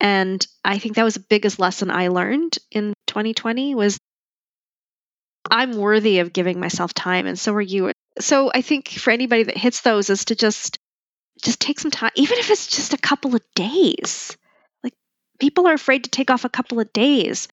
And 0.00 0.46
I 0.64 0.78
think 0.78 0.96
that 0.96 1.04
was 1.04 1.14
the 1.14 1.20
biggest 1.20 1.58
lesson 1.58 1.90
I 1.90 2.08
learned 2.08 2.58
in 2.70 2.94
2020 3.06 3.74
was 3.74 3.98
I'm 5.50 5.76
worthy 5.76 6.18
of 6.18 6.32
giving 6.32 6.58
myself 6.58 6.94
time 6.94 7.26
and 7.26 7.38
so 7.38 7.54
are 7.54 7.60
you. 7.60 7.92
So 8.18 8.50
I 8.54 8.62
think 8.62 8.88
for 8.88 9.10
anybody 9.10 9.44
that 9.44 9.56
hits 9.56 9.82
those 9.82 10.10
is 10.10 10.26
to 10.26 10.34
just 10.34 10.78
just 11.42 11.60
take 11.60 11.80
some 11.80 11.90
time 11.90 12.12
even 12.14 12.38
if 12.38 12.50
it's 12.50 12.66
just 12.66 12.94
a 12.94 12.98
couple 12.98 13.34
of 13.34 13.42
days. 13.54 14.36
Like 14.82 14.94
people 15.38 15.66
are 15.66 15.74
afraid 15.74 16.04
to 16.04 16.10
take 16.10 16.30
off 16.30 16.44
a 16.44 16.50
couple 16.50 16.80
of 16.80 16.92
days. 16.92 17.48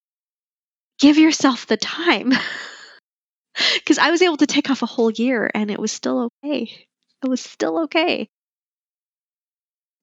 Give 1.00 1.18
yourself 1.18 1.68
the 1.68 1.78
time. 1.78 2.34
Cuz 3.86 3.98
I 3.98 4.12
was 4.12 4.22
able 4.22 4.38
to 4.38 4.48
take 4.48 4.70
off 4.70 4.82
a 4.82 4.88
whole 4.88 5.12
year 5.12 5.50
and 5.54 5.70
it 5.70 5.80
was 5.80 5.92
still 5.92 6.32
okay. 6.44 6.88
It 7.24 7.30
was 7.30 7.42
still 7.42 7.84
okay 7.84 8.30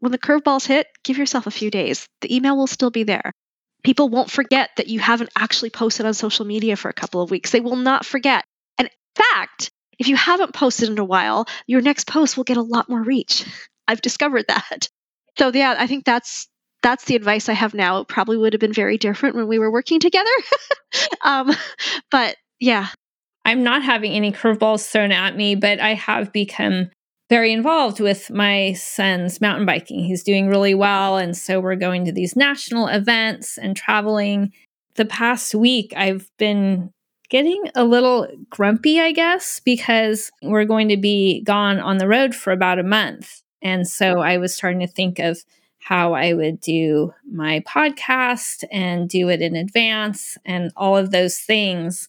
when 0.01 0.13
the 0.13 0.19
curveballs 0.19 0.67
hit, 0.67 0.87
give 1.05 1.19
yourself 1.19 1.47
a 1.47 1.53
few 1.53 1.71
days. 1.71 2.07
The 2.21 2.35
email 2.35 2.57
will 2.57 2.67
still 2.67 2.91
be 2.91 3.03
there. 3.03 3.33
People 3.85 4.09
won't 4.09 4.31
forget 4.31 4.71
that 4.77 4.89
you 4.89 5.01
haven't 5.01 5.31
actually 5.37 5.71
posted 5.71 6.07
on 6.07 6.15
social 6.15 6.45
media 6.45 6.77
for 6.77 6.89
a 6.89 6.95
couple 6.95 7.23
of 7.23 7.31
weeks. 7.31 7.51
They 7.51 7.61
will 7.61 7.77
not 7.77 8.05
forget. 8.05 8.45
And 8.77 8.89
in 8.89 9.23
fact, 9.23 9.71
if 9.99 10.09
you 10.09 10.17
haven't 10.17 10.55
posted 10.55 10.89
in 10.89 10.99
a 10.99 11.05
while, 11.05 11.47
your 11.67 11.81
next 11.81 12.07
post 12.07 12.37
will 12.37 12.45
get 12.45 12.57
a 12.57 12.63
lot 12.63 12.89
more 12.89 13.03
reach. 13.03 13.45
I've 13.89 14.03
discovered 14.03 14.47
that. 14.49 14.89
So 15.39 15.51
yeah, 15.53 15.75
I 15.79 15.87
think 15.87 16.05
that's 16.05 16.49
that's 16.83 17.05
the 17.07 17.17
advice 17.17 17.49
I 17.49 17.55
have 17.55 17.75
now. 17.75 18.01
It 18.01 18.09
probably 18.09 18.37
would 18.37 18.53
have 18.53 18.61
been 18.61 18.73
very 18.73 18.99
different 18.99 19.35
when 19.35 19.49
we 19.49 19.59
were 19.59 19.71
working 19.71 19.99
together. 19.99 20.31
um, 21.25 21.53
but 22.11 22.37
yeah. 22.61 22.89
I'm 23.45 23.63
not 23.63 23.83
having 23.83 24.13
any 24.13 24.31
curveballs 24.31 24.89
thrown 24.89 25.11
at 25.11 25.35
me, 25.35 25.55
but 25.55 25.81
I 25.81 25.95
have 25.95 26.33
become 26.33 26.91
very 27.29 27.53
involved 27.53 28.01
with 28.01 28.31
my 28.31 28.73
son's 28.73 29.41
mountain 29.41 29.67
biking. 29.67 30.03
He's 30.03 30.23
doing 30.23 30.49
really 30.49 30.75
well. 30.75 31.19
And 31.19 31.37
so 31.37 31.61
we're 31.61 31.77
going 31.77 32.05
to 32.07 32.13
these 32.13 32.37
national 32.37 32.89
events 32.89 33.59
and 33.59 33.77
traveling. 33.77 34.53
The 34.95 35.05
past 35.05 35.55
week, 35.55 35.93
I've 35.97 36.31
been 36.39 36.91
getting 37.29 37.71
a 37.75 37.85
little 37.85 38.27
grumpy, 38.51 39.01
I 39.01 39.13
guess, 39.13 39.61
because 39.61 40.31
we're 40.43 40.65
going 40.65 40.89
to 40.89 40.97
be 40.97 41.43
gone 41.43 41.79
on 41.79 41.99
the 41.99 42.09
road 42.09 42.35
for 42.35 42.53
about 42.53 42.79
a 42.79 42.85
month. 42.85 43.43
And 43.61 43.87
so 43.87 44.21
I 44.21 44.39
was 44.39 44.55
starting 44.55 44.81
to 44.81 44.87
think 44.87 45.19
of 45.19 45.45
how 45.81 46.15
I 46.15 46.33
would 46.33 46.61
do 46.61 47.13
my 47.31 47.61
podcast 47.61 48.65
and 48.71 49.09
do 49.09 49.29
it 49.29 49.41
in 49.41 49.57
advance 49.57 50.37
and 50.45 50.71
all 50.77 50.97
of 50.97 51.11
those 51.11 51.39
things. 51.39 52.09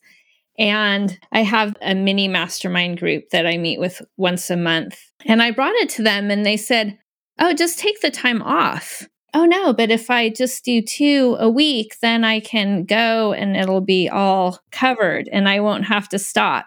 And 0.59 1.17
I 1.31 1.41
have 1.41 1.75
a 1.81 1.95
mini 1.95 2.27
mastermind 2.27 2.99
group 2.99 3.29
that 3.29 3.47
I 3.47 3.57
meet 3.57 3.79
with 3.79 4.01
once 4.17 4.49
a 4.49 4.57
month. 4.57 4.99
And 5.25 5.41
I 5.41 5.51
brought 5.51 5.75
it 5.75 5.89
to 5.91 6.03
them 6.03 6.29
and 6.29 6.45
they 6.45 6.57
said, 6.57 6.99
Oh, 7.39 7.53
just 7.53 7.79
take 7.79 8.01
the 8.01 8.11
time 8.11 8.41
off. 8.41 9.07
Oh, 9.33 9.45
no, 9.45 9.71
but 9.71 9.89
if 9.89 10.09
I 10.09 10.27
just 10.29 10.65
do 10.65 10.81
two 10.81 11.37
a 11.39 11.49
week, 11.49 11.95
then 12.01 12.25
I 12.25 12.41
can 12.41 12.83
go 12.83 13.31
and 13.31 13.55
it'll 13.55 13.81
be 13.81 14.09
all 14.09 14.59
covered 14.71 15.29
and 15.31 15.47
I 15.47 15.61
won't 15.61 15.85
have 15.85 16.09
to 16.09 16.19
stop. 16.19 16.65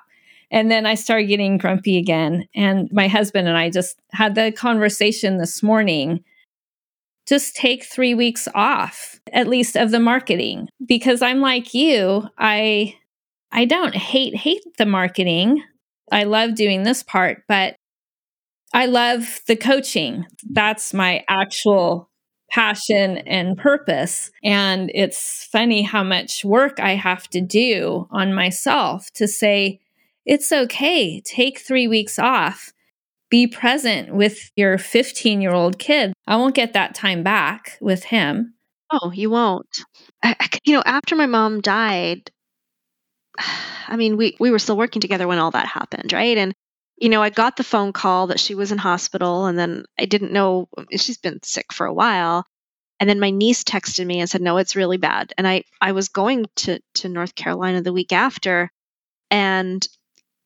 And 0.51 0.71
then 0.71 0.87
I 0.87 0.95
started 0.95 1.27
getting 1.27 1.59
grumpy 1.59 1.99
again. 1.99 2.49
And 2.55 2.89
my 2.93 3.09
husband 3.09 3.49
and 3.49 3.57
I 3.57 3.69
just 3.69 4.01
had 4.13 4.35
the 4.35 4.53
conversation 4.53 5.39
this 5.39 5.63
morning. 5.63 6.25
Just 7.27 7.57
take 7.57 7.85
three 7.85 8.15
weeks 8.15 8.49
off, 8.55 9.21
at 9.33 9.49
least 9.49 9.77
of 9.77 9.91
the 9.91 10.01
marketing, 10.01 10.69
because 10.87 11.23
I'm 11.23 11.41
like 11.41 11.73
you. 11.75 12.29
I 12.39 12.97
I 13.53 13.67
don't 13.67 13.95
hate 13.95 14.35
hate 14.35 14.65
the 14.79 14.87
marketing. 14.87 15.63
I 16.11 16.25
love 16.25 16.55
doing 16.55 16.83
this 16.83 17.03
part, 17.03 17.43
but 17.49 17.77
I 18.73 18.87
love 18.87 19.41
the 19.47 19.57
coaching. 19.57 20.27
That's 20.51 20.95
my 20.95 21.25
actual 21.29 22.09
passion 22.51 23.19
and 23.19 23.57
purpose. 23.57 24.31
And 24.45 24.91
it's 24.95 25.49
funny 25.51 25.83
how 25.83 26.03
much 26.03 26.45
work 26.45 26.79
I 26.81 26.95
have 26.95 27.29
to 27.29 27.41
do 27.41 28.09
on 28.11 28.35
myself 28.35 29.11
to 29.15 29.27
say, 29.27 29.81
it's 30.25 30.53
okay, 30.53 31.21
take 31.21 31.59
three 31.59 31.89
weeks 31.89 32.19
off, 32.19 32.73
be 33.31 33.47
present 33.47 34.15
with 34.15 34.51
your 34.57 34.79
15 34.79 35.41
year 35.41 35.53
old 35.53 35.79
kid. 35.79 36.13
I 36.27 36.37
won't 36.37 36.55
get 36.55 36.75
that 36.75 36.95
time 36.95 37.23
back 37.23 37.79
with 37.81 38.05
him. 38.05 38.55
Oh, 38.91 39.11
you 39.11 39.31
won't. 39.31 39.85
I, 40.23 40.37
you 40.65 40.75
know, 40.75 40.83
after 40.85 41.17
my 41.17 41.27
mom 41.27 41.63
died, 41.63 42.31
I 43.89 43.97
mean, 43.97 44.17
we, 44.17 44.37
we 44.41 44.51
were 44.51 44.59
still 44.59 44.77
working 44.77 45.01
together 45.01 45.29
when 45.29 45.39
all 45.39 45.51
that 45.53 45.67
happened, 45.67 46.13
right? 46.13 46.37
And, 46.39 46.55
you 46.97 47.09
know, 47.09 47.23
I 47.23 47.31
got 47.31 47.57
the 47.57 47.65
phone 47.65 47.93
call 47.93 48.29
that 48.29 48.41
she 48.41 48.55
was 48.55 48.73
in 48.73 48.79
hospital, 48.79 49.47
and 49.47 49.59
then 49.59 49.85
I 49.99 50.05
didn't 50.05 50.33
know 50.33 50.69
she's 50.93 51.19
been 51.19 51.41
sick 51.43 51.73
for 51.73 51.87
a 51.87 51.95
while. 51.95 52.47
And 53.01 53.11
then 53.11 53.19
my 53.19 53.31
niece 53.31 53.65
texted 53.65 54.07
me 54.07 54.21
and 54.21 54.31
said, 54.31 54.43
"No, 54.43 54.59
it's 54.59 54.77
really 54.77 54.99
bad." 54.99 55.33
And 55.37 55.49
I 55.49 55.65
I 55.81 55.91
was 55.91 56.09
going 56.09 56.47
to 56.57 56.81
to 56.95 57.09
North 57.09 57.35
Carolina 57.35 57.83
the 57.83 57.93
week 57.93 58.13
after, 58.13 58.71
and 59.31 59.85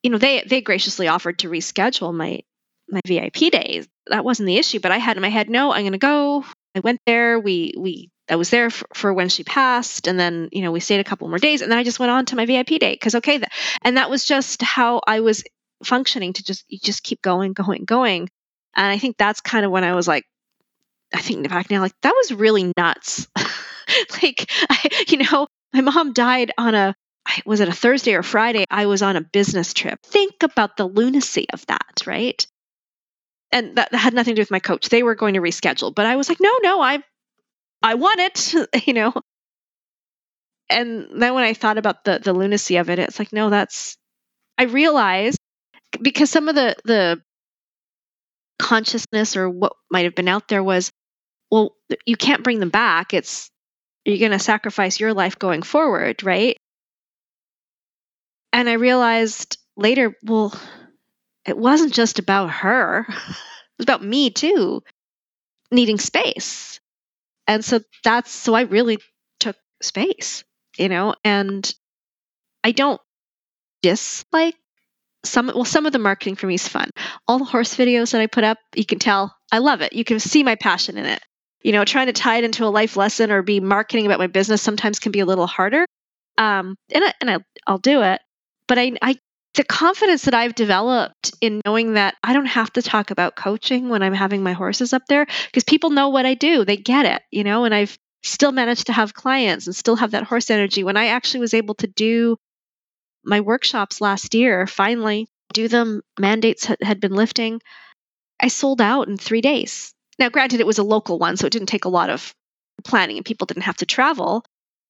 you 0.03 0.09
know 0.09 0.17
they 0.17 0.41
they 0.41 0.61
graciously 0.61 1.07
offered 1.07 1.39
to 1.39 1.49
reschedule 1.49 2.13
my 2.15 2.41
my 2.89 3.01
VIP 3.05 3.51
days. 3.51 3.87
That 4.07 4.25
wasn't 4.25 4.47
the 4.47 4.57
issue, 4.57 4.79
but 4.79 4.91
I 4.91 4.97
had 4.97 5.17
in 5.17 5.21
my 5.21 5.29
head, 5.29 5.49
"No, 5.49 5.71
I'm 5.71 5.83
going 5.83 5.91
to 5.91 5.99
go." 5.99 6.45
I 6.75 6.79
went 6.79 6.99
there. 7.05 7.39
We 7.39 7.73
we 7.77 8.09
I 8.29 8.35
was 8.35 8.49
there 8.49 8.69
for, 8.69 8.87
for, 8.93 9.13
when 9.13 9.29
she 9.29 9.43
passed, 9.43 10.07
and 10.07 10.19
then 10.19 10.49
you 10.51 10.61
know 10.61 10.71
we 10.71 10.79
stayed 10.79 10.99
a 10.99 11.03
couple 11.03 11.27
more 11.29 11.39
days, 11.39 11.61
and 11.61 11.71
then 11.71 11.79
I 11.79 11.83
just 11.83 11.99
went 11.99 12.11
on 12.11 12.25
to 12.25 12.35
my 12.35 12.45
VIP 12.45 12.79
date 12.79 12.99
because 12.99 13.15
okay, 13.15 13.37
that, 13.37 13.51
and 13.83 13.97
that 13.97 14.09
was 14.09 14.25
just 14.25 14.61
how 14.61 15.01
I 15.05 15.21
was 15.21 15.43
functioning 15.83 16.33
to 16.33 16.43
just 16.43 16.65
you 16.67 16.79
just 16.81 17.03
keep 17.03 17.21
going, 17.21 17.53
going, 17.53 17.85
going, 17.85 18.29
and 18.75 18.85
I 18.85 18.97
think 18.97 19.17
that's 19.17 19.41
kind 19.41 19.65
of 19.65 19.71
when 19.71 19.83
I 19.83 19.95
was 19.95 20.07
like, 20.07 20.25
I 21.13 21.21
think 21.21 21.47
back 21.49 21.71
now, 21.71 21.81
like 21.81 21.99
that 22.01 22.13
was 22.15 22.33
really 22.33 22.71
nuts. 22.77 23.27
like 24.21 24.49
I, 24.69 25.05
you 25.07 25.17
know, 25.19 25.47
my 25.73 25.81
mom 25.81 26.13
died 26.13 26.51
on 26.57 26.75
a 26.75 26.95
was 27.45 27.59
it 27.59 27.69
a 27.69 27.73
Thursday 27.73 28.13
or 28.13 28.23
Friday? 28.23 28.65
I 28.69 28.85
was 28.85 29.01
on 29.01 29.15
a 29.15 29.21
business 29.21 29.73
trip. 29.73 29.99
Think 30.03 30.43
about 30.43 30.77
the 30.77 30.87
lunacy 30.87 31.47
of 31.51 31.65
that, 31.67 32.03
right? 32.05 32.45
And 33.51 33.77
that, 33.77 33.91
that 33.91 33.97
had 33.97 34.13
nothing 34.13 34.35
to 34.35 34.35
do 34.35 34.41
with 34.41 34.51
my 34.51 34.59
coach. 34.59 34.89
They 34.89 35.03
were 35.03 35.15
going 35.15 35.33
to 35.35 35.41
reschedule, 35.41 35.93
but 35.93 36.05
I 36.05 36.15
was 36.15 36.29
like, 36.29 36.39
no, 36.39 36.51
no, 36.61 36.81
I 36.81 37.03
I 37.81 37.95
want 37.95 38.19
it, 38.19 38.53
you 38.87 38.93
know. 38.93 39.13
And 40.69 41.07
then 41.21 41.33
when 41.33 41.43
I 41.43 41.53
thought 41.53 41.77
about 41.77 42.03
the 42.03 42.19
the 42.19 42.33
lunacy 42.33 42.77
of 42.77 42.89
it, 42.89 42.99
it's 42.99 43.19
like, 43.19 43.31
no, 43.31 43.49
that's 43.49 43.97
I 44.57 44.63
realized 44.63 45.39
because 46.01 46.29
some 46.29 46.49
of 46.49 46.55
the 46.55 46.75
the 46.85 47.21
consciousness 48.59 49.37
or 49.37 49.49
what 49.49 49.73
might 49.91 50.05
have 50.05 50.15
been 50.15 50.27
out 50.27 50.47
there 50.47 50.63
was, 50.63 50.91
well, 51.51 51.75
you 52.05 52.17
can't 52.17 52.43
bring 52.43 52.59
them 52.59 52.69
back. 52.69 53.13
It's 53.13 53.49
you're 54.05 54.17
going 54.17 54.31
to 54.31 54.39
sacrifice 54.39 54.99
your 54.99 55.13
life 55.13 55.37
going 55.37 55.61
forward, 55.61 56.23
right? 56.23 56.57
And 58.53 58.69
I 58.69 58.73
realized 58.73 59.57
later, 59.75 60.15
well, 60.23 60.57
it 61.45 61.57
wasn't 61.57 61.93
just 61.93 62.19
about 62.19 62.51
her. 62.51 63.05
It 63.79 63.81
was 63.81 63.85
about 63.85 64.03
me 64.03 64.31
too, 64.31 64.81
needing 65.71 65.99
space 65.99 66.79
and 67.47 67.63
so 67.63 67.79
that's 68.03 68.31
so 68.31 68.53
I 68.53 68.61
really 68.61 68.99
took 69.39 69.55
space, 69.81 70.43
you 70.77 70.89
know, 70.89 71.15
and 71.23 71.73
I 72.63 72.71
don't 72.71 73.01
dislike 73.81 74.55
some 75.23 75.47
well 75.47 75.65
some 75.65 75.85
of 75.85 75.93
the 75.93 75.99
marketing 75.99 76.35
for 76.35 76.47
me 76.47 76.55
is 76.55 76.67
fun. 76.67 76.89
All 77.27 77.39
the 77.39 77.45
horse 77.45 77.75
videos 77.75 78.11
that 78.11 78.21
I 78.21 78.27
put 78.27 78.43
up, 78.43 78.57
you 78.75 78.85
can 78.85 78.99
tell 78.99 79.35
I 79.51 79.59
love 79.59 79.81
it. 79.81 79.93
You 79.93 80.03
can 80.03 80.19
see 80.19 80.43
my 80.43 80.55
passion 80.55 80.97
in 80.97 81.05
it. 81.05 81.21
You 81.63 81.71
know, 81.71 81.85
trying 81.85 82.07
to 82.07 82.13
tie 82.13 82.37
it 82.37 82.43
into 82.43 82.65
a 82.65 82.67
life 82.67 82.95
lesson 82.95 83.31
or 83.31 83.41
be 83.41 83.59
marketing 83.59 84.05
about 84.05 84.19
my 84.19 84.27
business 84.27 84.61
sometimes 84.61 84.99
can 84.99 85.11
be 85.11 85.19
a 85.19 85.25
little 85.25 85.47
harder. 85.47 85.85
Um, 86.37 86.75
and 86.93 87.03
I, 87.03 87.13
and 87.19 87.31
I, 87.31 87.37
I'll 87.65 87.79
do 87.79 88.03
it, 88.03 88.21
but 88.67 88.77
I 88.77 88.93
I 89.01 89.15
the 89.57 89.63
confidence 89.63 90.23
that 90.25 90.35
I've 90.35 90.53
developed 90.53 91.33
in 91.41 91.61
knowing 91.65 91.93
that 91.93 92.15
I 92.23 92.33
don't 92.33 92.45
have 92.45 92.71
to 92.73 92.81
talk 92.83 93.09
about 93.09 93.35
coaching 93.35 93.89
when 93.89 94.03
I'm 94.03 94.13
having 94.13 94.43
my 94.43 94.53
horses 94.53 94.93
up 94.93 95.01
there 95.09 95.25
because 95.47 95.63
people 95.63 95.89
know 95.89 96.09
what 96.09 96.27
I 96.27 96.35
do. 96.35 96.63
They 96.63 96.77
get 96.77 97.07
it, 97.07 97.23
you 97.31 97.43
know, 97.43 97.65
and 97.65 97.73
I've 97.73 97.97
still 98.23 98.51
managed 98.51 98.85
to 98.87 98.93
have 98.93 99.15
clients 99.15 99.65
and 99.65 99.75
still 99.75 99.95
have 99.95 100.11
that 100.11 100.25
horse 100.25 100.51
energy. 100.51 100.83
When 100.83 100.95
I 100.95 101.07
actually 101.07 101.39
was 101.39 101.55
able 101.55 101.73
to 101.75 101.87
do 101.87 102.37
my 103.25 103.41
workshops 103.41 103.99
last 103.99 104.35
year, 104.35 104.67
finally 104.67 105.27
do 105.53 105.67
them, 105.67 106.01
mandates 106.19 106.65
had, 106.65 106.99
been 106.99 107.15
lifting, 107.15 107.59
I 108.39 108.49
sold 108.49 108.79
out 108.79 109.07
in 109.07 109.17
three 109.17 109.41
days. 109.41 109.91
Now, 110.19 110.29
granted, 110.29 110.59
it 110.59 110.67
was 110.67 110.77
a 110.77 110.83
local 110.83 111.17
one, 111.17 111.35
so 111.35 111.47
it 111.47 111.53
didn't 111.53 111.69
take 111.69 111.85
a 111.85 111.89
lot 111.89 112.11
of 112.11 112.31
planning 112.83 113.17
and 113.17 113.25
people 113.25 113.47
didn't 113.47 113.63
have 113.63 113.77
to 113.77 113.87
travel. 113.87 114.45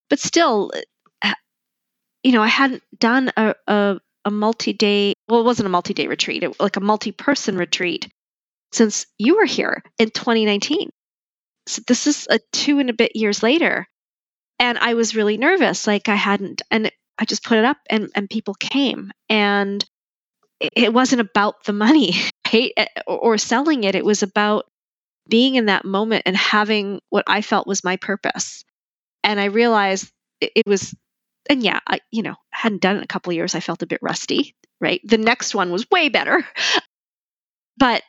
But 0.09 0.19
still, 0.19 0.71
uh, 1.21 1.33
you 2.21 2.33
know, 2.33 2.43
I 2.43 2.47
hadn't 2.47 2.83
done 2.99 3.31
a, 3.37 3.55
a, 3.67 3.99
a 4.27 4.31
multi 4.31 4.73
day, 4.73 5.13
well, 5.27 5.39
it 5.39 5.45
wasn't 5.45 5.67
a 5.67 5.69
multi 5.69 5.93
day 5.93 6.07
retreat, 6.07 6.43
it, 6.43 6.49
was 6.49 6.59
like 6.59 6.75
a 6.75 6.81
multi 6.81 7.11
person 7.11 7.57
retreat 7.57 8.07
since 8.71 9.05
you 9.17 9.37
were 9.37 9.45
here 9.45 9.81
in 9.97 10.09
2019. 10.09 10.89
So 11.67 11.81
this 11.87 12.07
is 12.07 12.27
a 12.29 12.39
two 12.51 12.79
and 12.79 12.89
a 12.89 12.93
bit 12.93 13.15
years 13.15 13.41
later. 13.41 13.87
And 14.59 14.77
I 14.77 14.95
was 14.95 15.15
really 15.15 15.37
nervous. 15.37 15.87
Like 15.87 16.09
I 16.09 16.15
hadn't, 16.15 16.61
and 16.69 16.91
I 17.17 17.25
just 17.25 17.43
put 17.43 17.57
it 17.57 17.65
up 17.65 17.77
and, 17.89 18.09
and 18.15 18.29
people 18.29 18.53
came. 18.53 19.11
And 19.29 19.83
it 20.59 20.93
wasn't 20.93 21.21
about 21.21 21.63
the 21.63 21.73
money 21.73 22.13
right? 22.53 22.73
Uh, 22.77 22.85
or 23.07 23.37
selling 23.37 23.83
it. 23.83 23.95
It 23.95 24.05
was 24.05 24.23
about 24.23 24.65
being 25.29 25.55
in 25.55 25.65
that 25.65 25.85
moment 25.85 26.23
and 26.25 26.35
having 26.35 26.99
what 27.09 27.25
I 27.27 27.41
felt 27.41 27.67
was 27.67 27.83
my 27.83 27.97
purpose. 27.97 28.63
And 29.23 29.39
I 29.39 29.45
realized 29.45 30.09
it 30.41 30.65
was, 30.65 30.93
and 31.49 31.63
yeah, 31.63 31.79
I, 31.87 31.99
you 32.11 32.23
know, 32.23 32.35
hadn't 32.51 32.81
done 32.81 32.95
it 32.95 32.99
in 32.99 33.03
a 33.03 33.07
couple 33.07 33.33
years. 33.33 33.55
I 33.55 33.59
felt 33.59 33.83
a 33.83 33.87
bit 33.87 33.99
rusty, 34.01 34.55
right? 34.81 35.01
The 35.03 35.17
next 35.17 35.55
one 35.55 35.71
was 35.71 35.89
way 35.91 36.09
better. 36.09 36.45
But 37.79 38.01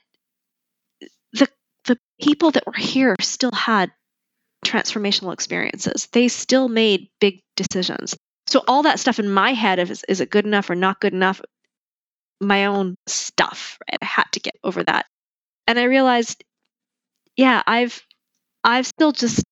the 1.34 1.46
the 1.84 1.98
people 2.22 2.50
that 2.52 2.66
were 2.66 2.72
here 2.72 3.14
still 3.20 3.52
had 3.52 3.92
transformational 4.64 5.34
experiences. 5.34 6.08
They 6.12 6.28
still 6.28 6.68
made 6.68 7.10
big 7.20 7.42
decisions. 7.54 8.16
So 8.46 8.64
all 8.66 8.84
that 8.84 8.98
stuff 8.98 9.18
in 9.18 9.30
my 9.30 9.52
head 9.52 9.78
of 9.78 9.90
is, 9.90 10.04
is 10.08 10.22
it 10.22 10.30
good 10.30 10.46
enough 10.46 10.70
or 10.70 10.74
not 10.74 11.00
good 11.00 11.12
enough? 11.12 11.42
My 12.40 12.64
own 12.66 12.96
stuff. 13.06 13.78
Right? 13.90 13.98
I 14.00 14.06
had 14.06 14.26
to 14.32 14.40
get 14.40 14.56
over 14.64 14.82
that. 14.84 15.04
And 15.66 15.78
I 15.78 15.84
realized 15.84 16.42
yeah, 17.36 17.62
I've 17.66 18.02
I've 18.64 18.86
still 18.86 19.12
just 19.12 19.44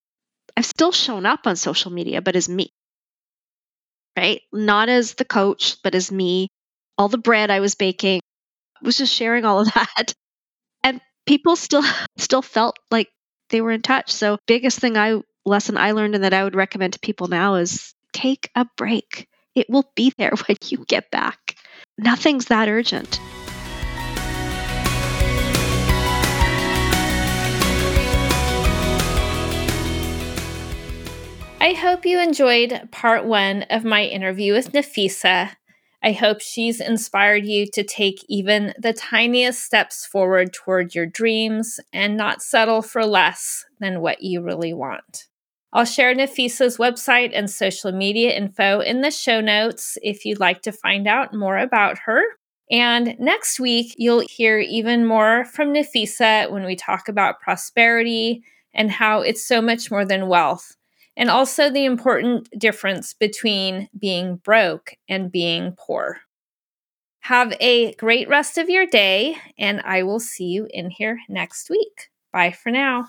I've 0.57 0.67
still 0.67 0.93
shown 0.93 1.25
up 1.25 1.47
on 1.47 1.57
social 1.57 1.91
media, 1.93 2.21
but 2.21 2.37
as 2.37 2.49
me. 2.49 2.71
Right? 4.17 4.41
Not 4.53 4.89
as 4.89 5.15
the 5.15 5.25
coach, 5.25 5.77
but 5.83 5.95
as 5.95 6.11
me. 6.11 6.49
All 6.99 7.09
the 7.09 7.19
bread 7.19 7.51
I 7.51 7.61
was 7.61 7.75
baking 7.75 8.21
I 8.83 8.87
was 8.87 8.97
just 8.99 9.15
sharing 9.15 9.45
all 9.45 9.61
of 9.61 9.67
that. 9.75 10.15
And 10.83 11.01
people 11.27 11.57
still 11.57 11.85
still 12.17 12.43
felt 12.43 12.79
like 12.91 13.09
they 13.51 13.61
were 13.61 13.73
in 13.73 13.83
touch. 13.83 14.13
So 14.13 14.39
biggest 14.47 14.79
thing 14.79 14.97
I 14.97 15.21
lesson 15.45 15.77
I 15.77 15.93
learned 15.93 16.15
and 16.15 16.25
that 16.25 16.35
I 16.35 16.45
would 16.45 16.57
recommend 16.57 16.95
to 16.95 17.01
people 17.01 17.29
now 17.29 17.55
is 17.55 17.95
take 18.13 18.51
a 18.55 18.67
break. 18.77 19.29
It 19.55 19.67
will 19.71 19.91
be 19.95 20.13
there 20.19 20.33
when 20.47 20.57
you 20.65 20.85
get 20.87 21.11
back. 21.11 21.57
Nothing's 21.99 22.47
that 22.47 22.69
urgent. 22.69 23.21
I 31.67 31.73
hope 31.73 32.07
you 32.07 32.21
enjoyed 32.21 32.91
part 32.93 33.25
one 33.25 33.65
of 33.71 33.85
my 33.85 34.05
interview 34.05 34.53
with 34.53 34.71
Nafissa. 34.71 35.57
I 36.01 36.13
hope 36.13 36.41
she's 36.41 36.81
inspired 36.81 37.45
you 37.45 37.67
to 37.73 37.83
take 37.83 38.25
even 38.29 38.73
the 38.79 38.93
tiniest 38.93 39.65
steps 39.65 40.07
forward 40.07 40.53
toward 40.53 40.95
your 40.95 41.07
dreams 41.07 41.81
and 41.93 42.17
not 42.17 42.41
settle 42.41 42.83
for 42.83 43.05
less 43.05 43.65
than 43.81 44.01
what 44.01 44.23
you 44.23 44.43
really 44.43 44.73
want. 44.75 45.25
I'll 45.73 45.85
share 45.85 46.15
Nafissa's 46.15 46.77
website 46.77 47.33
and 47.35 47.51
social 47.51 47.91
media 47.91 48.31
info 48.31 48.79
in 48.79 49.01
the 49.01 49.11
show 49.11 49.41
notes 49.41 49.99
if 50.03 50.25
you'd 50.25 50.39
like 50.39 50.63
to 50.63 50.71
find 50.71 51.09
out 51.09 51.35
more 51.35 51.59
about 51.59 51.99
her. 52.05 52.23
And 52.71 53.17
next 53.19 53.59
week, 53.59 53.93
you'll 53.99 54.25
hear 54.29 54.61
even 54.61 55.05
more 55.05 55.45
from 55.45 55.75
Nafissa 55.75 56.49
when 56.49 56.65
we 56.65 56.77
talk 56.77 57.09
about 57.09 57.41
prosperity 57.41 58.45
and 58.73 58.89
how 58.89 59.23
it's 59.23 59.45
so 59.45 59.61
much 59.61 59.91
more 59.91 60.05
than 60.05 60.29
wealth 60.29 60.77
and 61.17 61.31
also 61.31 61.71
the 61.71 61.85
important 61.85 62.49
difference 62.59 63.15
between 63.15 63.89
being 63.99 64.37
broke 64.37 64.95
and 65.09 65.33
being 65.33 65.75
poor. 65.79 66.21
Have 67.21 67.55
a 67.61 67.95
great 67.95 68.29
rest 68.29 68.59
of 68.59 68.69
your 68.69 68.87
day, 68.87 69.37
and 69.59 69.81
I 69.81 70.05
will 70.05 70.21
see 70.21 70.45
you 70.45 70.69
in 70.71 70.91
here 70.91 71.19
next 71.29 71.69
week. 71.71 72.11
Bye 72.33 72.53
for 72.53 72.71
now. 72.71 73.09